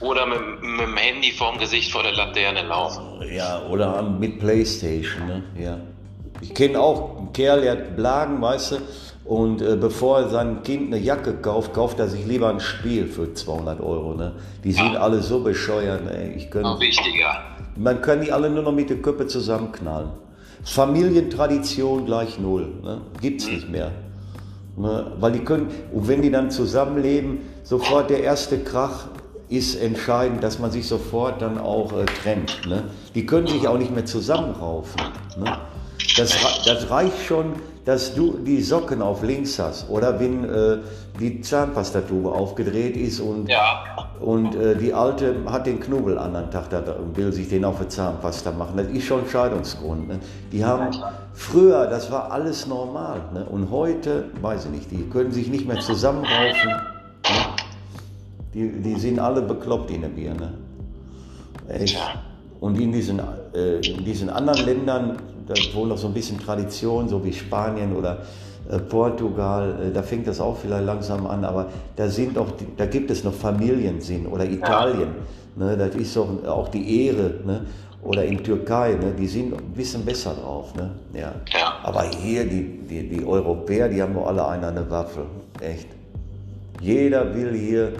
Oder 0.00 0.26
mit, 0.26 0.62
mit 0.62 0.80
dem 0.80 0.96
Handy 0.96 1.32
vorm 1.32 1.58
Gesicht 1.58 1.90
vor 1.90 2.02
der 2.04 2.12
Laterne 2.12 2.62
laufen. 2.62 3.02
Ja, 3.34 3.62
oder 3.68 4.02
mit 4.02 4.38
Playstation, 4.38 5.26
ne? 5.26 5.42
Ja. 5.58 5.78
Ich 6.42 6.54
kenne 6.54 6.78
auch 6.78 7.16
einen 7.16 7.32
Kerl, 7.32 7.62
der 7.62 7.72
hat 7.72 7.96
Blagen, 7.96 8.40
weißt 8.40 8.72
du, 8.72 8.76
und 9.26 9.60
äh, 9.62 9.76
bevor 9.76 10.20
er 10.20 10.28
seinem 10.28 10.62
Kind 10.62 10.92
eine 10.92 11.02
Jacke 11.02 11.34
kauft, 11.34 11.74
kauft 11.74 11.98
er 11.98 12.08
sich 12.08 12.24
lieber 12.26 12.48
ein 12.48 12.60
Spiel 12.60 13.06
für 13.06 13.32
200 13.34 13.80
Euro, 13.80 14.14
ne? 14.14 14.32
Die 14.64 14.72
sind 14.72 14.92
Ja. 14.94 15.00
alle 15.00 15.20
so 15.22 15.40
bescheuert, 15.40 16.02
ey. 16.10 16.32
Ich 16.36 16.44
Noch 16.54 16.62
kann, 16.62 16.80
wichtiger. 16.80 17.36
man 17.76 18.00
kann 18.02 18.20
die 18.20 18.30
alle 18.32 18.48
nur 18.50 18.62
noch 18.62 18.72
mit 18.72 18.88
der 18.90 18.98
Köppe 18.98 19.26
zusammenknallen. 19.26 20.10
Familientradition 20.64 22.06
gleich 22.06 22.38
null, 22.38 22.68
ne? 22.82 23.00
Gibt's 23.20 23.46
nicht 23.46 23.68
mehr. 23.70 23.90
Ne? 24.76 25.12
Weil 25.20 25.32
die 25.32 25.38
können, 25.40 25.68
und 25.92 26.06
wenn 26.08 26.22
die 26.22 26.30
dann 26.30 26.50
zusammenleben, 26.50 27.38
sofort 27.62 28.10
der 28.10 28.22
erste 28.22 28.58
Krach 28.58 29.06
ist 29.48 29.80
entscheidend, 29.80 30.42
dass 30.42 30.58
man 30.58 30.70
sich 30.70 30.86
sofort 30.86 31.40
dann 31.40 31.58
auch 31.58 31.92
äh, 31.92 32.04
trennt. 32.22 32.60
Ne? 32.68 32.84
Die 33.14 33.24
können 33.26 33.46
sich 33.46 33.66
auch 33.68 33.78
nicht 33.78 33.94
mehr 33.94 34.04
zusammenraufen. 34.04 35.00
Ne? 35.38 35.56
Das, 36.18 36.36
das 36.66 36.90
reicht 36.90 37.24
schon, 37.26 37.52
dass 37.86 38.14
du 38.16 38.36
die 38.44 38.60
Socken 38.62 39.00
auf 39.00 39.22
links 39.22 39.60
hast 39.60 39.88
oder 39.88 40.18
wenn 40.18 40.44
äh, 40.44 40.78
die 41.20 41.40
Zahnpastatube 41.40 42.30
aufgedreht 42.30 42.96
ist 42.96 43.20
und, 43.20 43.48
Ja. 43.48 44.10
und 44.20 44.56
äh, 44.56 44.74
die 44.74 44.92
Alte 44.92 45.36
hat 45.46 45.66
den 45.66 45.78
Knubbel 45.78 46.18
anderen 46.18 46.50
Tag 46.50 46.68
da 46.70 46.78
und 46.80 47.16
will 47.16 47.32
sich 47.32 47.48
den 47.48 47.64
auf 47.64 47.78
die 47.78 47.86
Zahnpasta 47.86 48.50
machen. 48.50 48.76
Das 48.76 48.88
ist 48.88 49.04
schon 49.04 49.24
Scheidungsgrund. 49.28 50.08
Ne? 50.08 50.18
Die 50.50 50.64
haben 50.64 50.90
früher, 51.32 51.86
das 51.86 52.10
war 52.10 52.32
alles 52.32 52.66
normal. 52.66 53.20
Ne? 53.32 53.44
Und 53.44 53.70
heute, 53.70 54.24
weiß 54.42 54.64
ich 54.64 54.70
nicht, 54.72 54.90
die 54.90 55.08
können 55.08 55.30
sich 55.30 55.46
nicht 55.48 55.68
mehr 55.68 55.78
zusammenraufen. 55.78 56.68
Ne? 56.68 56.82
Die, 58.52 58.68
die 58.82 58.98
sind 58.98 59.20
alle 59.20 59.42
bekloppt 59.42 59.92
in 59.92 60.00
der 60.00 60.08
Birne. 60.08 60.54
Echt. 61.68 61.98
Und 62.58 62.80
in 62.80 62.90
diesen, 62.90 63.20
äh, 63.54 63.76
in 63.76 64.04
diesen 64.04 64.28
anderen 64.28 64.64
Ländern, 64.66 65.18
da 65.46 65.54
wohl 65.74 65.88
noch 65.88 65.98
so 65.98 66.08
ein 66.08 66.14
bisschen 66.14 66.38
Tradition, 66.38 67.08
so 67.08 67.24
wie 67.24 67.32
Spanien 67.32 67.94
oder 67.94 68.18
äh, 68.70 68.78
Portugal, 68.78 69.88
äh, 69.88 69.92
da 69.92 70.02
fängt 70.02 70.26
das 70.26 70.40
auch 70.40 70.56
vielleicht 70.56 70.84
langsam 70.84 71.26
an, 71.26 71.44
aber 71.44 71.66
da 71.94 72.08
sind 72.08 72.36
auch, 72.36 72.48
da 72.76 72.86
gibt 72.86 73.10
es 73.10 73.22
noch 73.22 73.32
Familiensinn 73.32 74.26
oder 74.26 74.44
Italien, 74.44 75.08
ne, 75.54 75.76
das 75.76 75.94
ist 75.94 76.16
doch 76.16 76.28
auch 76.46 76.68
die 76.68 77.06
Ehre, 77.06 77.34
ne, 77.44 77.66
oder 78.02 78.24
in 78.24 78.42
Türkei, 78.42 78.94
ne, 78.94 79.12
die 79.16 79.26
sind 79.28 79.54
ein 79.54 79.72
bisschen 79.72 80.04
besser 80.04 80.34
drauf, 80.34 80.74
ne, 80.74 80.90
ja. 81.14 81.32
Ja. 81.52 81.78
Aber 81.84 82.02
hier, 82.04 82.44
die, 82.44 82.80
die, 82.88 83.08
die 83.08 83.24
Europäer, 83.24 83.88
die 83.88 84.02
haben 84.02 84.14
doch 84.14 84.26
alle 84.26 84.46
einer 84.46 84.68
eine 84.68 84.90
Waffe, 84.90 85.26
echt. 85.60 85.88
Jeder 86.80 87.34
will 87.34 87.54
hier 87.54 87.92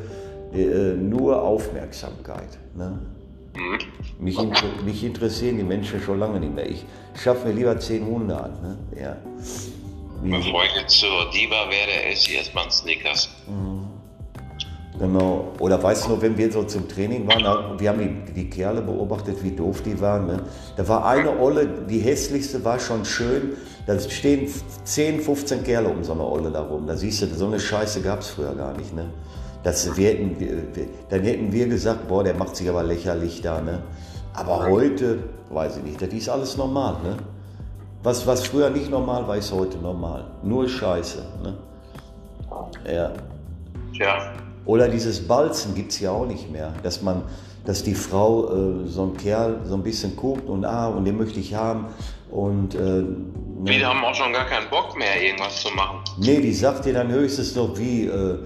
äh, 0.53 0.95
nur 0.97 1.41
Aufmerksamkeit, 1.41 2.59
ne. 2.75 2.99
Mhm. 3.55 3.79
Mich, 4.19 4.39
inter 4.39 4.65
mich 4.85 5.05
interessieren 5.05 5.59
die 5.59 5.65
Menschen 5.65 6.01
schon 6.01 6.19
lange 6.19 6.41
nicht 6.41 6.55
mehr. 6.55 6.69
Ich 6.69 6.85
schaffe 7.23 7.49
mir 7.49 7.55
lieber 7.55 7.79
zehn 7.79 8.05
Hunde 8.07 8.37
an. 8.37 8.51
Ne? 8.63 8.79
Ja. 9.01 9.17
Wie, 10.23 10.31
Bevor 10.31 10.65
ich 10.65 10.75
jetzt 10.81 10.99
zur 10.99 11.31
Diva 11.31 11.69
werde, 11.69 12.05
esse 12.11 12.31
ich 12.31 12.37
erstmal 12.37 12.65
einen 12.65 12.73
Snickers. 12.73 13.29
genau. 14.99 15.53
Oder 15.59 15.83
weißt 15.83 16.07
du 16.07 16.15
noch, 16.15 16.23
wenn 16.23 16.39
wir 16.39 16.51
so 16.51 16.65
zum 16.65 16.89
Training 16.89 17.29
waren, 17.29 17.79
wir 17.79 17.89
haben 17.91 18.25
die, 18.27 18.33
die 18.33 18.49
Kerle 18.49 18.81
beobachtet, 18.81 19.43
wie 19.43 19.51
doof 19.51 19.83
die 19.83 20.01
waren. 20.01 20.27
Ne? 20.27 20.43
Da 20.77 20.89
war 20.89 21.07
eine 21.07 21.39
Olle, 21.39 21.67
die 21.67 21.99
hässlichste 21.99 22.65
war 22.65 22.79
schon 22.81 23.05
schön. 23.05 23.59
Da 23.87 24.01
stehen 24.01 24.51
10, 24.85 25.21
15 25.21 25.63
Kerle 25.63 25.89
um 25.89 26.03
so 26.03 26.13
eine 26.13 26.25
Olle 26.25 26.51
da 26.51 26.63
rum. 26.63 26.87
Da 26.87 26.97
siehst 26.97 27.21
du, 27.21 27.27
so 27.27 27.47
eine 27.47 27.61
Scheiße 27.61 28.01
gab 28.01 28.21
es 28.21 28.31
früher 28.31 28.55
gar 28.55 28.75
nicht. 28.77 28.95
Ne? 28.95 29.11
Das, 29.67 29.97
wir 29.97 30.11
hätten, 30.11 30.37
dann 31.09 31.23
hätten 31.23 31.51
wir 31.51 31.67
gesagt, 31.67 32.07
boah, 32.07 32.23
der 32.23 32.35
macht 32.35 32.55
sich 32.55 32.69
aber 32.69 32.85
lächerlich 32.85 33.43
da. 33.43 33.61
Ne? 33.61 33.83
Aber 34.33 34.65
heute, 34.65 35.19
weiß 35.51 35.79
ich 35.79 35.83
nicht, 35.83 36.01
das 36.01 36.11
ist 36.11 36.29
alles 36.29 36.57
normal. 36.57 36.93
Ne? 37.03 37.17
Was, 38.05 38.25
was 38.29 38.47
früher 38.47 38.71
nicht 38.71 38.89
normal 38.93 39.27
war, 39.27 39.37
ist 39.37 39.53
heute 39.53 39.79
normal. 39.79 40.25
Nur 40.45 40.69
Scheiße. 40.69 41.21
Ne? 41.43 41.55
Ja. 42.89 43.13
Tja. 43.93 44.35
Oder 44.67 44.87
dieses 44.87 45.27
Balzen 45.27 45.75
gibt 45.75 45.91
es 45.91 45.99
ja 45.99 46.13
auch 46.13 46.27
nicht 46.27 46.49
mehr, 46.49 46.73
dass 46.85 47.03
man, 47.03 47.23
dass 47.65 47.83
die 47.83 47.97
Frau 47.97 48.45
äh, 48.45 48.87
so 48.87 49.03
ein 49.03 49.17
Kerl 49.17 49.63
so 49.65 49.75
ein 49.75 49.83
bisschen 49.83 50.15
guckt 50.15 50.49
und 50.49 50.65
ah, 50.65 50.87
und 50.87 51.05
den 51.05 51.19
möchte 51.19 51.41
ich 51.41 51.55
haben. 51.57 51.87
Und 52.31 52.77
äh, 52.77 52.79
ne? 52.79 53.17
Viele 53.65 53.87
haben 53.87 54.05
auch 54.05 54.15
schon 54.15 54.33
gar 54.33 54.47
keinen 54.47 54.71
Bock 54.71 54.97
mehr, 54.97 55.21
irgendwas 55.21 55.61
zu 55.61 55.71
machen. 55.73 56.05
Nee, 56.19 56.41
die 56.41 56.55
sagt 56.55 56.85
dir 56.85 56.93
dann 56.93 57.11
höchstens 57.11 57.57
noch 57.57 57.77
wie, 57.77 58.07
äh, 58.07 58.39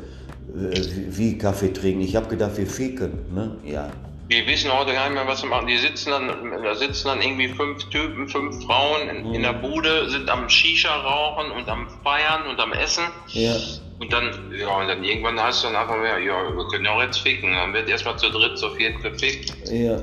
wie, 0.55 1.19
wie 1.19 1.39
Kaffee 1.39 1.73
trinken. 1.73 2.01
Ich 2.03 2.17
habe 2.17 2.29
gedacht, 2.29 2.57
wir 2.57 2.67
ficken. 2.67 3.13
Ne? 3.35 3.57
Ja. 3.65 3.91
Die 4.31 4.47
wissen 4.47 4.73
heute 4.73 4.93
gar 4.93 5.09
nicht 5.09 5.15
mehr, 5.15 5.27
was 5.27 5.41
sie 5.41 5.47
machen. 5.49 5.67
Die 5.67 5.77
sitzen 5.77 6.11
dann, 6.11 6.29
da 6.63 6.75
sitzen 6.75 7.09
dann 7.09 7.21
irgendwie 7.21 7.49
fünf 7.49 7.83
Typen, 7.91 8.29
fünf 8.29 8.65
Frauen 8.65 9.09
in, 9.09 9.29
mhm. 9.29 9.35
in 9.35 9.43
der 9.43 9.55
Bude, 9.55 10.09
sind 10.09 10.31
am 10.31 10.49
Shisha 10.49 10.95
rauchen 10.95 11.51
und 11.51 11.69
am 11.69 11.89
Feiern 12.05 12.47
und 12.49 12.61
am 12.61 12.73
Essen. 12.73 13.05
Ja. 13.29 13.57
Und 13.99 14.13
dann, 14.13 14.31
ja, 14.57 14.69
und 14.69 14.89
dann 14.89 15.03
irgendwann 15.03 15.39
heißt 15.39 15.59
es 15.59 15.63
dann 15.65 15.77
einfach 15.77 15.99
mehr, 15.99 16.19
ja, 16.21 16.57
wir 16.57 16.69
können 16.69 16.85
ja 16.85 16.93
auch 16.93 17.03
jetzt 17.03 17.19
ficken. 17.19 17.53
Dann 17.53 17.75
wird 17.75 17.89
erstmal 17.89 18.17
zu 18.19 18.31
dritt, 18.31 18.57
zu 18.57 18.71
viert 18.71 19.03
gefickt. 19.03 19.53
Ja, 19.69 19.99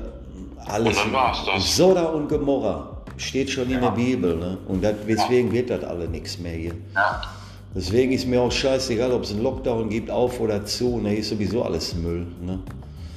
alles. 0.66 0.96
Und 0.96 1.06
dann 1.06 1.12
war's 1.12 1.44
das. 1.46 1.76
Soda 1.76 2.04
und 2.04 2.28
Gomorra 2.28 3.02
steht 3.16 3.50
schon 3.50 3.70
in 3.70 3.80
der 3.80 3.90
Bibel, 3.90 4.36
ne? 4.36 4.58
Und 4.68 4.84
das, 4.84 4.94
deswegen 5.06 5.50
wird 5.50 5.70
das 5.70 5.82
alle 5.84 6.06
nichts 6.06 6.38
mehr 6.38 6.52
hier. 6.52 6.74
Ja. 6.94 7.22
Deswegen 7.74 8.12
ist 8.12 8.26
mir 8.26 8.40
auch 8.40 8.50
scheißegal, 8.52 9.12
ob 9.12 9.24
es 9.24 9.30
einen 9.30 9.42
Lockdown 9.42 9.88
gibt, 9.90 10.10
auf 10.10 10.40
oder 10.40 10.64
zu, 10.64 10.98
ne? 10.98 11.16
Ist 11.16 11.28
sowieso 11.28 11.62
alles 11.62 11.94
Müll, 11.94 12.26
ne? 12.40 12.58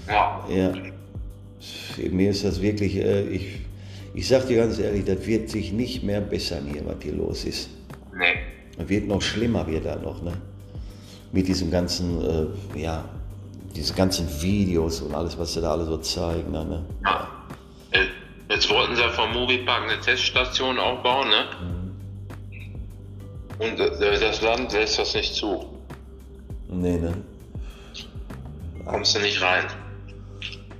Ja. 0.07 0.45
Ja. 0.49 0.73
Mir 2.11 2.31
ist 2.31 2.43
das 2.43 2.61
wirklich, 2.61 2.97
äh, 2.97 3.27
ich, 3.29 3.59
ich 4.13 4.27
sag 4.27 4.47
dir 4.47 4.57
ganz 4.57 4.77
ehrlich, 4.79 5.05
das 5.05 5.25
wird 5.25 5.49
sich 5.49 5.71
nicht 5.71 6.03
mehr 6.03 6.21
bessern 6.21 6.67
hier, 6.71 6.85
was 6.85 6.95
hier 7.01 7.13
los 7.13 7.45
ist. 7.45 7.69
Nee. 8.13 8.39
Das 8.77 8.89
wird 8.89 9.07
noch 9.07 9.21
schlimmer, 9.21 9.65
wird 9.67 9.85
da 9.85 9.95
noch, 9.95 10.21
ne? 10.21 10.33
Mit 11.31 11.47
diesem 11.47 11.71
ganzen, 11.71 12.21
äh, 12.75 12.79
ja, 12.79 13.05
diese 13.75 13.93
ganzen 13.93 14.27
Videos 14.41 15.01
und 15.01 15.15
alles, 15.15 15.37
was 15.39 15.53
sie 15.53 15.61
da 15.61 15.71
alle 15.71 15.85
so 15.85 15.97
zeigen, 15.97 16.51
ne? 16.51 16.83
Ja. 17.05 17.27
Äh, 17.91 18.05
Jetzt 18.49 18.69
wollten 18.69 18.95
sie 18.97 19.01
ja 19.01 19.07
vom 19.09 19.31
Moviepark 19.31 19.89
eine 19.89 20.01
Teststation 20.01 20.77
aufbauen, 20.77 21.29
ne? 21.29 21.45
Mhm. 21.61 21.80
Und 23.61 23.79
das 23.79 24.41
Land 24.41 24.73
lässt 24.73 24.97
das 24.97 25.13
nicht 25.13 25.35
zu. 25.35 25.65
Nee, 26.67 26.97
ne? 26.97 27.13
Kommst 28.85 29.15
du 29.15 29.19
nicht 29.19 29.41
rein. 29.41 29.65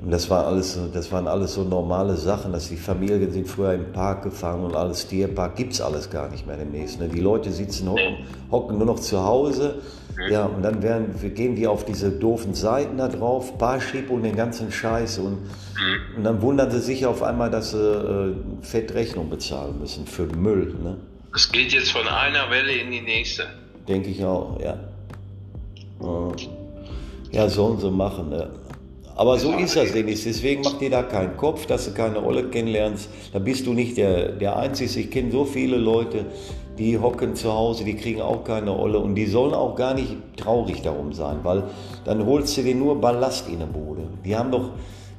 Und 0.03 0.09
das, 0.09 0.27
war 0.31 0.47
alles, 0.47 0.79
das 0.91 1.11
waren 1.11 1.27
alles 1.27 1.53
so 1.53 1.63
normale 1.63 2.17
Sachen, 2.17 2.51
dass 2.53 2.69
die 2.69 2.75
Familien 2.77 3.31
sind 3.31 3.47
früher 3.47 3.73
im 3.73 3.91
Park 3.91 4.23
gefahren 4.23 4.63
und 4.63 4.75
alles 4.75 5.07
Tierpark 5.07 5.55
gibt 5.55 5.73
es 5.73 5.81
alles 5.81 6.09
gar 6.09 6.27
nicht 6.29 6.47
mehr 6.47 6.57
demnächst. 6.57 6.99
Ne? 6.99 7.07
Die 7.07 7.19
Leute 7.19 7.51
sitzen 7.51 7.87
hocken, 7.87 8.25
hocken 8.49 8.77
nur 8.79 8.87
noch 8.87 8.99
zu 8.99 9.23
Hause. 9.23 9.75
Ja, 10.29 10.45
und 10.45 10.63
dann 10.63 10.81
werden, 10.81 11.15
wir 11.21 11.29
gehen 11.29 11.55
die 11.55 11.67
auf 11.67 11.85
diese 11.85 12.09
doofen 12.09 12.55
Seiten 12.55 12.97
da 12.97 13.07
drauf, 13.07 13.57
Barship 13.59 14.09
und 14.09 14.23
den 14.23 14.35
ganzen 14.35 14.71
Scheiß. 14.71 15.19
Und, 15.19 15.37
und 16.17 16.23
dann 16.23 16.41
wundern 16.41 16.71
sie 16.71 16.79
sich 16.79 17.05
auf 17.05 17.21
einmal, 17.21 17.51
dass 17.51 17.71
sie 17.71 17.77
äh, 17.77 18.35
Fettrechnung 18.61 19.29
bezahlen 19.29 19.79
müssen 19.79 20.07
für 20.07 20.25
Müll. 20.25 20.75
Ne? 20.83 20.97
Es 21.33 21.51
geht 21.51 21.71
jetzt 21.71 21.91
von 21.91 22.07
einer 22.07 22.49
Welle 22.49 22.73
in 22.73 22.91
die 22.91 23.01
nächste. 23.01 23.47
Denke 23.87 24.09
ich 24.09 24.23
auch, 24.23 24.59
ja. 24.59 24.73
Äh, 26.01 26.35
Ja, 27.31 27.47
sollen 27.47 27.79
sie 27.79 27.89
machen. 27.89 28.29
Ne? 28.29 28.49
Aber 29.15 29.37
so 29.39 29.53
ist 29.53 29.75
das, 29.75 29.93
Dennis. 29.93 30.23
Deswegen 30.25 30.61
mach 30.63 30.77
dir 30.77 30.89
da 30.89 31.03
keinen 31.03 31.37
Kopf, 31.37 31.65
dass 31.65 31.85
du 31.85 31.93
keine 31.93 32.19
Rolle 32.19 32.49
kennenlernst. 32.49 33.09
Da 33.31 33.39
bist 33.39 33.65
du 33.65 33.73
nicht 33.73 33.95
der, 33.97 34.29
der 34.33 34.57
Einzige. 34.57 34.99
Ich 34.99 35.11
kenne 35.11 35.31
so 35.31 35.45
viele 35.45 35.77
Leute, 35.77 36.25
die 36.77 36.97
hocken 36.97 37.35
zu 37.35 37.51
Hause, 37.53 37.83
die 37.83 37.95
kriegen 37.95 38.21
auch 38.21 38.43
keine 38.43 38.77
Olle 38.77 38.99
und 38.99 39.15
die 39.15 39.27
sollen 39.27 39.53
auch 39.53 39.75
gar 39.75 39.93
nicht 39.93 40.15
traurig 40.37 40.81
darum 40.81 41.13
sein, 41.13 41.37
weil 41.43 41.63
dann 42.05 42.25
holst 42.25 42.57
du 42.57 42.63
dir 42.63 42.75
nur 42.75 42.99
Ballast 42.99 43.47
in 43.49 43.59
der 43.59 43.65
Bude. 43.67 44.03
Die 44.25 44.35
haben 44.35 44.51
doch, 44.51 44.71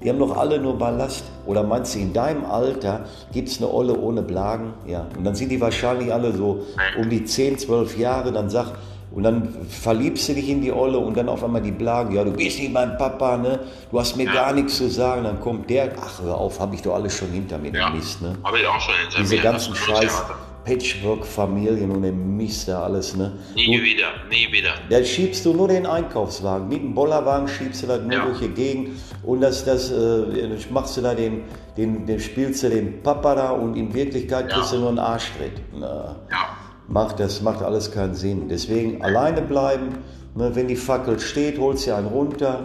die 0.05 0.09
haben 0.11 0.19
doch 0.19 0.37
alle 0.37 0.59
nur 0.61 0.77
Ballast. 0.79 1.25
Oder 1.47 1.63
meinst 1.63 1.95
du, 1.95 1.99
in 2.01 2.13
deinem 2.13 2.45
Alter 2.45 3.05
gibt 3.33 3.49
es 3.49 3.59
eine 3.59 3.73
Olle 3.73 3.97
ohne 3.97 4.23
Blagen? 4.23 4.75
Ja. 4.87 5.07
Und 5.17 5.25
dann 5.25 5.35
sind 5.35 5.51
die 5.51 5.61
wahrscheinlich 5.61 6.13
alle 6.13 6.33
so 6.33 6.65
um 6.99 7.09
die 7.09 7.25
10, 7.25 7.59
12 7.59 7.99
Jahre. 7.99 8.33
Dann 8.33 8.51
sag, 8.51 8.67
und 9.13 9.25
dann 9.25 9.55
verliebst 9.69 10.29
du 10.31 10.35
dich 10.35 10.49
in 10.49 10.63
die 10.63 10.73
Olle 10.73 10.97
und 10.99 11.17
dann 11.17 11.29
auf 11.29 11.45
einmal 11.45 11.61
die 11.61 11.71
Blagen, 11.71 12.15
ja, 12.15 12.25
du 12.25 12.31
bist 12.33 12.59
nicht 12.59 12.73
mein 12.73 12.97
Papa, 12.97 13.37
ne? 13.37 13.59
Du 13.91 14.01
hast 14.01 14.17
mir 14.17 14.25
gar 14.27 14.53
nichts 14.55 14.79
zu 14.79 14.89
sagen. 14.89 15.25
Dann 15.25 15.39
kommt 15.41 15.69
der, 15.69 15.91
ach 16.01 16.23
hör 16.23 16.37
auf, 16.39 16.59
habe 16.61 16.75
ich 16.75 16.83
doch 16.83 16.95
alles 16.95 17.15
schon 17.17 17.29
hinter 17.29 17.59
mir, 17.59 17.73
Ja. 17.73 17.91
den 17.91 17.99
Mist, 17.99 18.23
ne? 18.23 18.35
Habe 18.43 18.59
ich 18.59 18.67
auch 18.67 18.81
schon 18.81 18.95
hinter 19.03 19.19
Diese 19.21 19.37
mir. 19.37 19.43
ganzen 19.43 19.73
Das 19.73 19.79
Scheiß 19.81 19.99
Theater. 20.01 20.35
Patchwork-Familien 20.65 21.91
und 21.91 22.03
den 22.03 22.37
Mist 22.37 22.69
da 22.69 22.83
alles, 22.85 23.17
ne? 23.17 23.33
Nie 23.55 23.77
Du, 23.77 23.83
wieder, 23.83 24.07
nie 24.31 24.53
wieder. 24.53 24.71
da 24.89 25.05
schiebst 25.05 25.45
du 25.45 25.53
nur 25.53 25.69
den 25.69 25.87
Einkaufswagen. 25.87 26.69
Mit 26.69 26.79
dem 26.83 26.95
Bollerwagen 26.95 27.49
schiebst 27.49 27.83
du 27.83 27.87
das 27.87 28.03
nur 28.03 28.13
Ja. 28.13 28.25
durch 28.27 28.41
die 28.41 28.49
Gegend 28.49 28.91
und 29.25 29.41
das, 29.41 29.65
das 29.65 29.91
äh, 29.91 30.57
machst 30.71 30.97
du 30.97 31.01
da 31.01 31.15
den, 31.15 31.43
den, 31.77 32.07
den 32.07 32.21
spielst 32.21 32.63
du 32.63 32.69
den 32.71 33.03
Papa 33.03 33.35
da 33.35 33.51
und 33.51 33.77
in 33.77 33.93
Wirklichkeit 33.93 34.51
Ja. 34.51 34.57
kriegst 34.57 34.73
du 34.73 34.79
nur 34.79 34.89
einen 34.91 34.99
Arschtritt. 34.99 35.53
Na, 35.75 36.17
Ja. 36.31 36.57
macht, 36.89 37.19
das 37.21 37.43
macht 37.43 37.63
alles 37.63 37.91
keinen 37.91 38.15
Sinn. 38.15 38.49
Deswegen 38.49 39.03
alleine 39.03 39.43
bleiben. 39.43 39.99
Ne, 40.35 40.51
wenn 40.55 40.67
die 40.69 40.77
Fackel 40.77 41.21
steht, 41.21 41.59
holst 41.59 41.87
du 41.87 41.95
einen 41.95 42.07
runter 42.07 42.61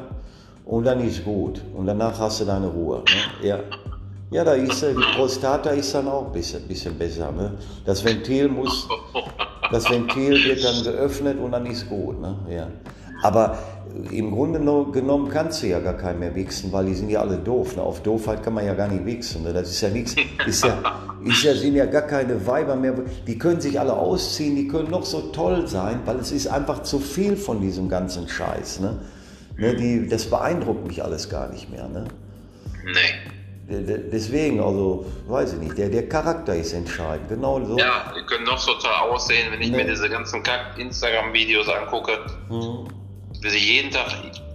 und 0.63 0.85
dann 0.85 1.01
ist 1.05 1.25
gut. 1.25 1.61
Und 1.75 1.85
danach 1.87 2.17
hast 2.17 2.39
du 2.39 2.45
deine 2.45 2.67
Ruhe. 2.67 3.03
Ne? 3.41 3.47
Ja. 3.49 3.59
Ja, 4.29 4.43
da 4.43 4.53
ist 4.53 4.81
die 4.81 4.93
Prostata 5.15 5.69
ist 5.69 5.93
dann 5.95 6.07
auch 6.07 6.25
ein 6.27 6.31
bisschen, 6.33 6.61
bisschen 6.67 6.97
besser. 6.97 7.31
Ne? 7.31 7.53
Das 7.85 8.03
Ventil 8.03 8.49
muss, 8.49 8.87
das 9.71 9.89
Ventil 9.89 10.33
wird 10.43 10.63
dann 10.65 10.83
geöffnet 10.83 11.39
und 11.39 11.51
dann 11.51 11.65
ist 11.65 11.87
gut. 11.87 12.19
Ne? 12.19 12.35
Ja. 12.49 12.67
Aber 13.23 13.57
im 14.11 14.31
Grunde 14.31 14.59
no- 14.59 14.85
genommen 14.91 15.29
kannst 15.29 15.63
du 15.63 15.67
ja 15.67 15.79
gar 15.79 15.93
keinen 15.95 16.19
mehr 16.19 16.35
wichsen, 16.35 16.71
weil 16.73 16.85
die 16.87 16.93
sind 16.93 17.09
ja 17.09 17.21
alle 17.21 17.37
doof. 17.37 17.77
Ne? 17.77 17.81
Auf 17.81 18.01
Doofheit 18.03 18.43
kann 18.43 18.53
man 18.53 18.65
ja 18.65 18.73
gar 18.73 18.89
nicht 18.89 19.05
wichsen. 19.05 19.43
Ne? 19.43 19.53
Das 19.53 19.69
ist 19.69 19.79
ja 19.79 19.89
nichts. 19.89 20.13
Ist 20.45 20.63
ja, 20.65 20.77
ist 21.23 21.43
ja, 21.43 21.53
sind 21.55 21.75
ja 21.75 21.85
gar 21.85 22.01
keine 22.03 22.45
Weiber 22.45 22.75
mehr. 22.75 22.95
Die 23.25 23.37
können 23.37 23.61
sich 23.61 23.79
alle 23.79 23.93
ausziehen, 23.93 24.57
die 24.57 24.67
können 24.67 24.91
noch 24.91 25.05
so 25.05 25.21
toll 25.31 25.67
sein, 25.69 26.01
weil 26.05 26.17
es 26.17 26.33
ist 26.33 26.47
einfach 26.47 26.83
zu 26.83 26.99
viel 26.99 27.37
von 27.37 27.61
diesem 27.61 27.87
ganzen 27.87 28.27
Scheiß. 28.27 28.81
Ne? 28.81 28.97
Ne? 29.57 29.73
Die, 29.73 30.07
das 30.09 30.25
beeindruckt 30.25 30.85
mich 30.85 31.01
alles 31.01 31.29
gar 31.29 31.47
nicht 31.49 31.71
mehr. 31.71 31.87
Ne? 31.87 32.03
Nee. 32.85 33.36
Deswegen, 33.69 34.61
also, 34.61 35.05
weiß 35.27 35.53
ich 35.53 35.59
nicht, 35.59 35.77
der, 35.77 35.89
der 35.89 36.07
Charakter 36.07 36.55
ist 36.55 36.71
entscheidend. 36.71 37.27
Genau 37.27 37.63
so. 37.65 37.77
Ja, 37.77 38.13
die 38.17 38.23
können 38.25 38.45
noch 38.45 38.57
so 38.59 38.73
toll 38.75 38.91
aussehen, 39.11 39.51
wenn 39.51 39.61
ich 39.61 39.71
Nee. 39.71 39.77
mir 39.83 39.85
diese 39.89 40.09
ganzen 40.09 40.41
Kack-Instagram-Videos 40.41 41.67
angucke, 41.67 42.13
Hm. 42.47 42.87
wie 43.41 43.49
sie 43.49 43.57
jeden 43.57 43.91
Tag 43.91 44.07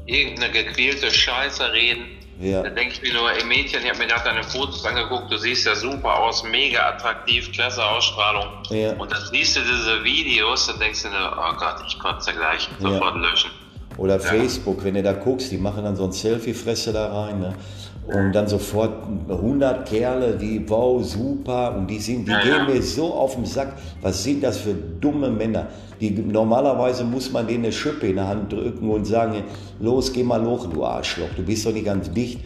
irgendeine 0.06 0.50
gequälte 0.52 1.10
Scheiße 1.10 1.72
reden. 1.72 2.06
Ja. 2.40 2.62
Da 2.62 2.70
denke 2.70 2.94
ich 2.94 3.02
mir 3.02 3.12
nur, 3.12 3.30
ey 3.30 3.44
Mädchen, 3.44 3.82
ich 3.82 3.88
habe 3.90 3.98
mir 3.98 4.06
gerade 4.06 4.24
deine 4.24 4.42
Fotos 4.42 4.84
angeguckt, 4.86 5.30
du 5.30 5.36
siehst 5.36 5.66
ja 5.66 5.76
super 5.76 6.18
aus, 6.18 6.42
mega 6.44 6.80
attraktiv, 6.88 7.52
klasse 7.52 7.84
Ausstrahlung. 7.84 8.46
Ja. 8.70 8.94
Und 8.94 9.12
dann 9.12 9.20
siehst 9.30 9.56
du 9.56 9.60
diese 9.60 10.02
Videos, 10.02 10.66
dann 10.66 10.80
denkst 10.80 11.02
du 11.02 11.08
nur, 11.10 11.36
oh 11.38 11.54
Gott, 11.58 11.76
ich 11.86 11.98
kotze 12.00 12.32
gleich, 12.32 12.68
sofort 12.80 13.16
löschen. 13.16 13.50
Oder 13.98 14.18
Facebook, 14.18 14.84
wenn 14.84 14.94
du 14.94 15.02
da 15.02 15.12
guckst, 15.12 15.52
die 15.52 15.58
machen 15.58 15.84
dann 15.84 15.96
so 15.96 16.04
ein 16.04 16.12
Selfie-Fresse 16.12 16.92
da 16.92 17.24
rein. 17.24 17.40
Ne? 17.40 17.54
Und 18.06 18.32
dann 18.32 18.48
sofort 18.48 18.94
100 19.28 19.88
Kerle, 19.88 20.36
die, 20.36 20.68
wow, 20.68 21.04
super. 21.04 21.76
Und 21.76 21.88
die, 21.88 22.00
sind, 22.00 22.26
die 22.26 22.32
gehen 22.32 22.66
mir 22.66 22.82
so 22.82 23.14
auf 23.14 23.36
den 23.36 23.46
Sack. 23.46 23.74
Was 24.00 24.24
sind 24.24 24.42
das 24.42 24.58
für 24.58 24.74
dumme 24.74 25.30
Männer? 25.30 25.68
Die, 26.00 26.10
normalerweise 26.10 27.04
muss 27.04 27.30
man 27.30 27.46
denen 27.46 27.64
eine 27.64 27.72
Schippe 27.72 28.08
in 28.08 28.16
der 28.16 28.26
Hand 28.26 28.52
drücken 28.52 28.90
und 28.90 29.04
sagen, 29.04 29.44
los, 29.78 30.12
geh 30.12 30.24
mal 30.24 30.44
hoch, 30.44 30.66
du 30.66 30.84
Arschloch. 30.84 31.28
Du 31.36 31.42
bist 31.42 31.64
doch 31.64 31.72
nicht 31.72 31.84
ganz 31.84 32.10
dicht. 32.10 32.40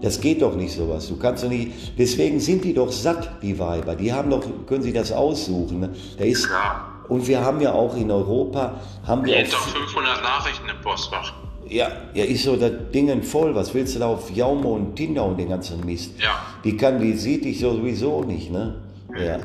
Das 0.00 0.20
geht 0.20 0.42
doch 0.42 0.54
nicht 0.54 0.72
sowas. 0.72 1.08
Du 1.08 1.16
kannst 1.16 1.42
doch 1.44 1.48
nicht. 1.48 1.72
Deswegen 1.98 2.38
sind 2.38 2.64
die 2.64 2.72
doch 2.72 2.92
satt, 2.92 3.42
die 3.42 3.58
Weiber. 3.58 3.96
Die 3.96 4.12
haben 4.12 4.30
doch, 4.30 4.42
können 4.66 4.82
sich 4.82 4.94
das 4.94 5.10
aussuchen. 5.12 5.80
Ne? 5.80 5.90
Da 6.18 6.24
ist, 6.24 6.48
Ja. 6.48 6.89
Und 7.10 7.26
wir 7.28 7.44
haben 7.44 7.60
ja 7.60 7.72
auch 7.72 7.94
in 7.96 8.10
Europa, 8.10 8.72
haben 9.06 9.24
wir 9.24 9.36
Jeden 9.36 9.52
auch 9.52 9.60
Tag 9.60 9.72
500 9.72 10.22
Nachrichten 10.22 10.68
im 10.68 10.80
Postfach. 10.80 11.32
ja, 11.68 11.88
ja, 12.14 12.24
ist 12.24 12.44
so 12.44 12.56
das 12.56 12.72
Dingen 12.92 13.22
voll. 13.22 13.54
Was 13.54 13.74
willst 13.74 13.94
du 13.94 13.98
da 14.00 14.06
auf 14.06 14.30
Jaume 14.30 14.66
und 14.68 14.96
Tinder 14.96 15.24
und 15.24 15.36
den 15.38 15.48
ganzen 15.50 15.84
Mist? 15.84 16.12
Ja. 16.20 16.40
Die 16.64 16.76
kann, 16.76 17.00
die 17.00 17.12
sieht 17.12 17.44
dich 17.44 17.60
sowieso 17.60 18.22
nicht, 18.22 18.50
ne? 18.50 18.76
Ja. 19.18 19.38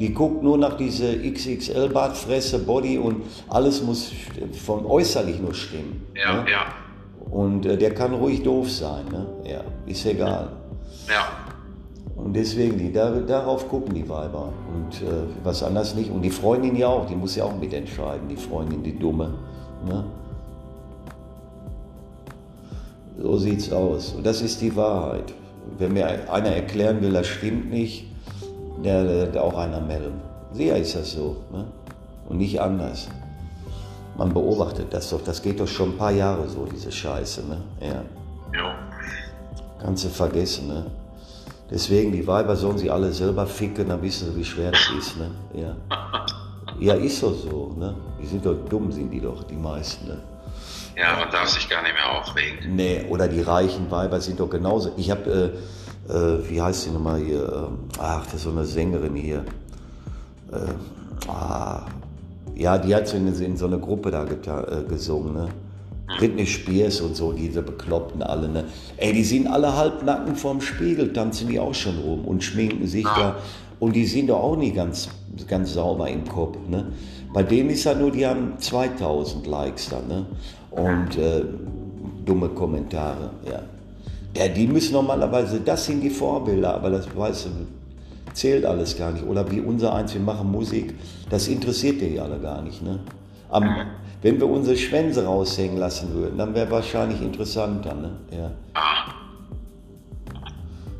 Die 0.00 0.14
guckt 0.14 0.42
nur 0.44 0.56
nach 0.58 0.76
diese 0.76 1.18
XXL 1.18 1.88
Bartfresse, 1.88 2.60
Body 2.60 2.98
und 2.98 3.22
alles 3.48 3.82
muss 3.82 4.12
von 4.64 4.86
äußerlich 4.86 5.40
nur 5.40 5.52
stimmen. 5.54 6.06
Ja, 6.14 6.34
ne? 6.42 6.50
ja, 6.50 6.66
Und 7.30 7.66
äh, 7.66 7.76
der 7.76 7.92
kann 7.94 8.14
ruhig 8.14 8.42
doof 8.44 8.70
sein, 8.70 9.04
ne? 9.10 9.26
Ja, 9.44 9.60
ist 9.86 10.06
egal. 10.06 10.50
ja. 11.08 11.26
Und 12.22 12.34
deswegen, 12.34 12.76
die, 12.76 12.92
da, 12.92 13.10
darauf 13.10 13.68
gucken 13.68 13.94
die 13.94 14.08
Weiber. 14.08 14.52
Und 14.74 15.02
äh, 15.02 15.24
was 15.44 15.62
anderes 15.62 15.94
nicht. 15.94 16.10
Und 16.10 16.22
die 16.22 16.30
Freundin 16.30 16.74
ja 16.76 16.88
auch, 16.88 17.06
die 17.06 17.14
muss 17.14 17.36
ja 17.36 17.44
auch 17.44 17.56
mitentscheiden, 17.56 18.28
die 18.28 18.36
Freundin, 18.36 18.82
die 18.82 18.98
Dumme. 18.98 19.34
Ne? 19.86 20.04
So 23.20 23.36
sieht's 23.38 23.72
aus. 23.72 24.14
Und 24.14 24.26
das 24.26 24.42
ist 24.42 24.60
die 24.60 24.74
Wahrheit. 24.74 25.32
Wenn 25.78 25.92
mir 25.92 26.32
einer 26.32 26.48
erklären 26.48 27.00
will, 27.02 27.12
das 27.12 27.26
stimmt 27.26 27.70
nicht, 27.70 28.06
der, 28.84 29.26
der 29.26 29.44
auch 29.44 29.56
einer 29.56 29.80
melden. 29.80 30.20
Sehr 30.52 30.76
ist 30.76 30.96
das 30.96 31.12
so. 31.12 31.36
Ne? 31.52 31.66
Und 32.28 32.38
nicht 32.38 32.60
anders. 32.60 33.08
Man 34.16 34.32
beobachtet 34.34 34.92
das 34.92 35.10
doch. 35.10 35.22
Das 35.22 35.40
geht 35.40 35.60
doch 35.60 35.68
schon 35.68 35.90
ein 35.90 35.96
paar 35.96 36.10
Jahre 36.10 36.48
so, 36.48 36.66
diese 36.66 36.90
Scheiße. 36.90 37.46
Ne? 37.46 37.58
Ja. 37.80 38.02
ja. 38.58 38.74
Kannst 39.80 40.04
du 40.04 40.08
vergessen. 40.08 40.66
Ne? 40.66 40.86
Deswegen, 41.70 42.12
die 42.12 42.26
Weiber 42.26 42.56
sollen 42.56 42.78
sie 42.78 42.90
alle 42.90 43.12
selber 43.12 43.46
ficken, 43.46 43.88
dann 43.88 44.00
wissen 44.00 44.32
sie, 44.32 44.38
wie 44.38 44.44
schwer 44.44 44.70
das 44.70 44.90
ist. 44.98 45.16
Ne? 45.18 45.30
Ja. 45.54 45.76
ja, 46.80 46.94
ist 46.94 47.22
doch 47.22 47.34
so. 47.34 47.74
Ne? 47.78 47.94
Die 48.20 48.26
sind 48.26 48.44
doch 48.44 48.56
dumm, 48.68 48.90
sind 48.90 49.10
die 49.10 49.20
doch, 49.20 49.44
die 49.44 49.56
meisten. 49.56 50.08
Ne? 50.08 50.18
Ja, 50.96 51.16
man 51.16 51.30
darf 51.30 51.48
sich 51.48 51.68
gar 51.68 51.82
nicht 51.82 51.94
mehr 51.94 52.18
aufregen. 52.18 52.74
Nee, 52.74 53.04
oder 53.08 53.28
die 53.28 53.42
reichen 53.42 53.90
Weiber 53.90 54.20
sind 54.20 54.40
doch 54.40 54.48
genauso. 54.48 54.92
Ich 54.96 55.10
habe, 55.10 55.54
äh, 56.08 56.12
äh, 56.12 56.48
wie 56.48 56.60
heißt 56.60 56.86
die 56.86 56.90
nochmal 56.90 57.20
hier? 57.20 57.42
Äh, 57.42 57.98
ach, 58.00 58.24
das 58.24 58.34
ist 58.34 58.42
so 58.44 58.50
eine 58.50 58.64
Sängerin 58.64 59.14
hier. 59.14 59.44
Äh, 60.50 61.28
ah, 61.30 61.82
ja, 62.56 62.78
die 62.78 62.94
hat 62.94 63.06
so 63.06 63.16
in, 63.16 63.28
in 63.28 63.56
so 63.56 63.66
einer 63.66 63.78
Gruppe 63.78 64.10
da 64.10 64.24
äh, 64.24 64.84
gesungen, 64.88 65.34
ne? 65.34 65.48
Britney 66.16 66.46
Spears 66.46 67.00
und 67.00 67.14
so, 67.14 67.32
diese 67.32 67.62
Bekloppten 67.62 68.22
alle, 68.22 68.48
ne? 68.48 68.64
Ey, 68.96 69.12
die 69.12 69.24
sind 69.24 69.46
alle 69.46 69.76
halbnacken 69.76 70.36
vorm 70.36 70.60
Spiegel, 70.60 71.12
tanzen 71.12 71.48
die 71.48 71.60
auch 71.60 71.74
schon 71.74 71.98
rum 71.98 72.24
und 72.24 72.42
schminken 72.42 72.86
sich 72.86 73.04
da. 73.04 73.36
Und 73.78 73.94
die 73.94 74.06
sind 74.06 74.28
doch 74.28 74.40
auch 74.40 74.56
nicht 74.56 74.74
ganz, 74.74 75.08
ganz 75.46 75.74
sauber 75.74 76.08
im 76.08 76.26
Kopf, 76.26 76.56
ne? 76.68 76.86
Bei 77.32 77.42
denen 77.42 77.70
ist 77.70 77.84
ja 77.84 77.94
nur, 77.94 78.10
die 78.10 78.26
haben 78.26 78.54
2000 78.58 79.46
Likes 79.46 79.90
da, 79.90 80.00
ne? 80.08 80.26
Und 80.70 81.16
äh, 81.18 81.44
dumme 82.24 82.48
Kommentare, 82.48 83.30
ja. 83.48 83.62
Ja, 84.36 84.48
die 84.48 84.66
müssen 84.66 84.92
normalerweise, 84.92 85.60
das 85.60 85.86
sind 85.86 86.00
die 86.00 86.10
Vorbilder, 86.10 86.74
aber 86.74 86.90
das, 86.90 87.06
weißt 87.14 87.46
du, 87.46 87.50
zählt 88.32 88.64
alles 88.64 88.96
gar 88.96 89.12
nicht. 89.12 89.26
Oder 89.26 89.50
wie 89.50 89.60
unser 89.60 89.94
eins, 89.94 90.14
wir 90.14 90.20
machen 90.20 90.50
Musik, 90.50 90.94
das 91.28 91.48
interessiert 91.48 92.00
die 92.00 92.18
alle 92.18 92.38
gar 92.38 92.62
nicht, 92.62 92.82
ne? 92.82 93.00
Am, 93.50 93.64
wenn 94.22 94.40
wir 94.40 94.48
unsere 94.48 94.76
Schwänze 94.76 95.24
raushängen 95.24 95.78
lassen 95.78 96.12
würden, 96.14 96.38
dann 96.38 96.54
wäre 96.54 96.70
wahrscheinlich 96.70 97.20
interessanter. 97.22 97.94
Ne? 97.94 98.10
Ja. 98.30 98.50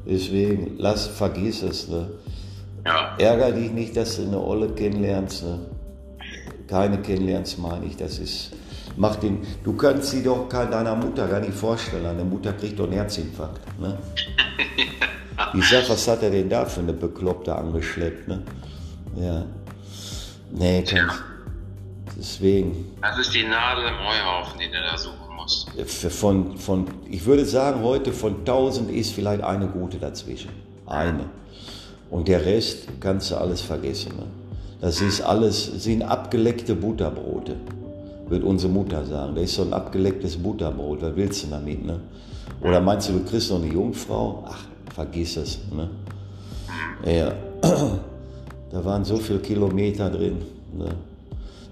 Deswegen, 0.07 0.77
lass, 0.79 1.07
vergiss 1.09 1.63
es. 1.63 1.89
Ne? 1.89 2.09
Ja. 2.87 3.17
Ärger 3.19 3.53
dich 3.53 3.73
nicht, 3.73 3.97
dass 3.97 4.17
du 4.17 4.23
eine 4.23 4.41
Olle 4.41 4.69
kennenlernst. 4.69 5.43
Ne? 5.43 5.59
Keine 6.69 6.99
kennenlernst, 6.99 7.59
meine 7.59 7.87
ich. 7.87 7.97
Das 7.97 8.19
ist, 8.19 8.53
mach 8.97 9.17
den, 9.17 9.39
du 9.65 9.75
kannst 9.75 10.11
sie 10.11 10.23
doch 10.23 10.49
deiner 10.49 10.95
Mutter 10.95 11.27
gar 11.27 11.41
nicht 11.41 11.55
vorstellen. 11.55 12.05
Deine 12.05 12.25
Mutter 12.25 12.53
kriegt 12.53 12.79
doch 12.79 12.85
einen 12.85 12.95
Herzinfarkt. 12.95 13.61
Ne? 13.81 13.99
Ich 15.55 15.69
sag, 15.69 15.89
was 15.89 16.07
hat 16.09 16.23
er 16.25 16.31
denn 16.31 16.49
da 16.49 16.65
für 16.65 16.81
eine 16.81 16.93
Bekloppte 16.93 17.55
angeschleppt? 17.55 18.27
Ne? 18.27 18.43
Ja. 19.15 19.45
Nee, 20.51 20.83
kannst, 20.83 21.09
Deswegen. 22.19 22.97
Das 23.01 23.17
ist 23.19 23.33
die 23.33 23.45
Nadel 23.45 23.85
im 23.87 23.99
Heuhaufen, 23.99 24.59
die 24.59 24.67
du 24.67 24.73
da 24.73 24.99
suchen 24.99 25.37
musst. 25.37 25.71
Von, 26.13 26.59
von, 26.59 26.87
ich 27.09 27.25
würde 27.25 27.45
sagen, 27.45 27.83
heute 27.83 28.13
von 28.13 28.41
1000 28.41 28.91
ist 28.91 29.13
vielleicht 29.13 29.43
eine 29.43 29.69
gute 29.69 29.99
dazwischen. 29.99 30.51
Eine. 30.85 31.27
Und 32.11 32.27
der 32.27 32.45
Rest 32.45 32.89
kannst 33.01 33.31
du 33.31 33.37
alles 33.37 33.61
vergessen. 33.61 34.17
Ne? 34.17 34.27
Das 34.81 35.01
ist 35.01 35.21
alles, 35.21 35.67
sind 35.85 36.03
abgeleckte 36.03 36.75
Butterbrote, 36.75 37.57
wird 38.29 38.43
unsere 38.43 38.73
Mutter 38.73 39.05
sagen. 39.05 39.37
Das 39.37 39.45
ist 39.45 39.55
so 39.55 39.63
ein 39.63 39.73
abgelecktes 39.73 40.37
Butterbrot. 40.37 41.03
Was 41.03 41.15
willst 41.15 41.45
du 41.45 41.49
damit? 41.49 41.85
Ne? 41.85 42.01
Oder 42.61 42.81
meinst 42.81 43.09
du, 43.09 43.13
du 43.13 43.25
kriegst 43.25 43.51
noch 43.51 43.63
eine 43.63 43.73
Jungfrau? 43.73 44.45
Ach, 44.49 44.65
vergiss 44.93 45.37
es. 45.37 45.61
Ne? 45.73 45.89
Ja. 47.07 47.33
Da 48.71 48.85
waren 48.85 49.03
so 49.03 49.17
viele 49.17 49.39
Kilometer 49.39 50.11
drin. 50.11 50.43
Ne? 50.77 50.95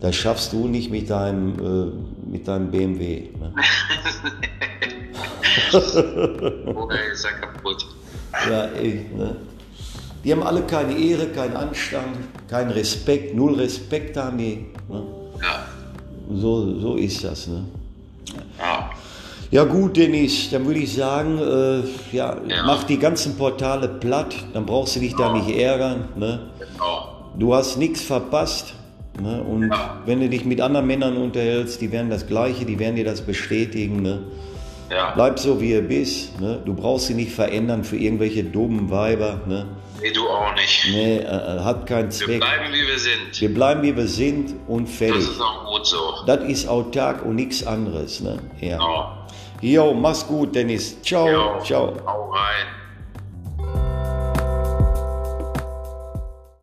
Das 0.00 0.14
schaffst 0.14 0.52
du 0.52 0.68
nicht 0.68 0.90
mit 0.90 1.08
deinem, 1.10 1.54
äh, 1.58 2.30
mit 2.30 2.46
deinem 2.46 2.70
BMW. 2.70 3.28
Ne? 3.38 3.54
Oder 6.74 7.12
ist 7.12 7.24
er 7.24 7.32
kaputt. 7.32 7.86
Ja, 8.48 8.66
ey, 8.66 9.06
ne? 9.16 9.36
Die 10.22 10.32
haben 10.32 10.42
alle 10.42 10.62
keine 10.62 10.98
Ehre, 10.98 11.28
keinen 11.28 11.56
Anstand, 11.56 12.16
keinen 12.48 12.70
Respekt, 12.72 13.34
null 13.34 13.54
Respekt 13.54 14.16
haben 14.16 14.38
die. 14.38 14.66
Ne? 14.88 15.02
Ja. 15.40 15.66
So, 16.34 16.80
so 16.80 16.96
ist 16.96 17.22
das. 17.24 17.46
Ne? 17.46 17.64
Ja. 18.58 18.90
Ja 19.52 19.62
gut, 19.62 19.96
Dennis, 19.96 20.50
dann 20.50 20.66
würde 20.66 20.80
ich 20.80 20.92
sagen, 20.92 21.38
äh, 21.38 21.82
ja, 22.14 22.36
ja, 22.48 22.64
mach 22.64 22.82
die 22.82 22.98
ganzen 22.98 23.36
Portale 23.36 23.88
platt, 23.88 24.34
dann 24.52 24.66
brauchst 24.66 24.96
du 24.96 25.00
dich 25.00 25.14
da 25.14 25.32
nicht 25.32 25.56
ärgern. 25.56 26.08
Ne? 26.16 26.50
Genau. 26.58 27.30
Du 27.38 27.54
hast 27.54 27.76
nichts 27.76 28.02
verpasst. 28.02 28.74
Ne? 29.20 29.42
Und 29.42 29.70
ja. 29.70 30.00
wenn 30.04 30.20
du 30.20 30.28
dich 30.28 30.44
mit 30.44 30.60
anderen 30.60 30.86
Männern 30.86 31.16
unterhältst, 31.16 31.80
die 31.80 31.90
werden 31.92 32.10
das 32.10 32.26
Gleiche, 32.26 32.64
die 32.64 32.78
werden 32.78 32.96
dir 32.96 33.04
das 33.04 33.20
bestätigen. 33.20 34.02
Ne? 34.02 34.22
Ja. 34.90 35.12
Bleib 35.14 35.38
so, 35.38 35.60
wie 35.60 35.72
du 35.72 35.82
bist. 35.82 36.40
Ne? 36.40 36.60
Du 36.64 36.74
brauchst 36.74 37.06
sie 37.06 37.14
nicht 37.14 37.32
verändern 37.32 37.84
für 37.84 37.96
irgendwelche 37.96 38.44
dummen 38.44 38.90
Weiber. 38.90 39.40
Ne? 39.46 39.66
Nee, 40.00 40.12
du 40.12 40.28
auch 40.28 40.54
nicht. 40.54 40.88
Nee, 40.92 41.16
äh, 41.18 41.22
äh 41.22 41.60
hat 41.60 41.86
keinen 41.86 42.10
Zweck. 42.10 42.28
Wir 42.28 42.38
bleiben, 42.40 42.72
wie 42.72 42.86
wir 42.86 42.98
sind. 42.98 43.40
Wir 43.40 43.54
bleiben, 43.54 43.82
wie 43.82 43.96
wir 43.96 44.06
sind 44.06 44.54
und 44.68 44.88
fertig. 44.88 45.16
Das 45.16 45.24
ist 45.24 45.40
auch 45.40 45.72
gut 45.72 45.86
so. 45.86 46.14
Das 46.26 46.44
ist 46.44 46.68
autark 46.68 47.24
und 47.24 47.36
nichts 47.36 47.66
anderes. 47.66 48.20
Ne? 48.20 48.38
Ja. 48.60 48.78
Oh. 48.80 49.26
Jo, 49.62 49.94
mach's 49.94 50.26
gut, 50.26 50.54
Dennis. 50.54 51.00
Ciao. 51.02 51.28
Jo, 51.28 51.60
ciao. 51.64 51.94
Hau 52.06 52.30
rein. 52.30 52.85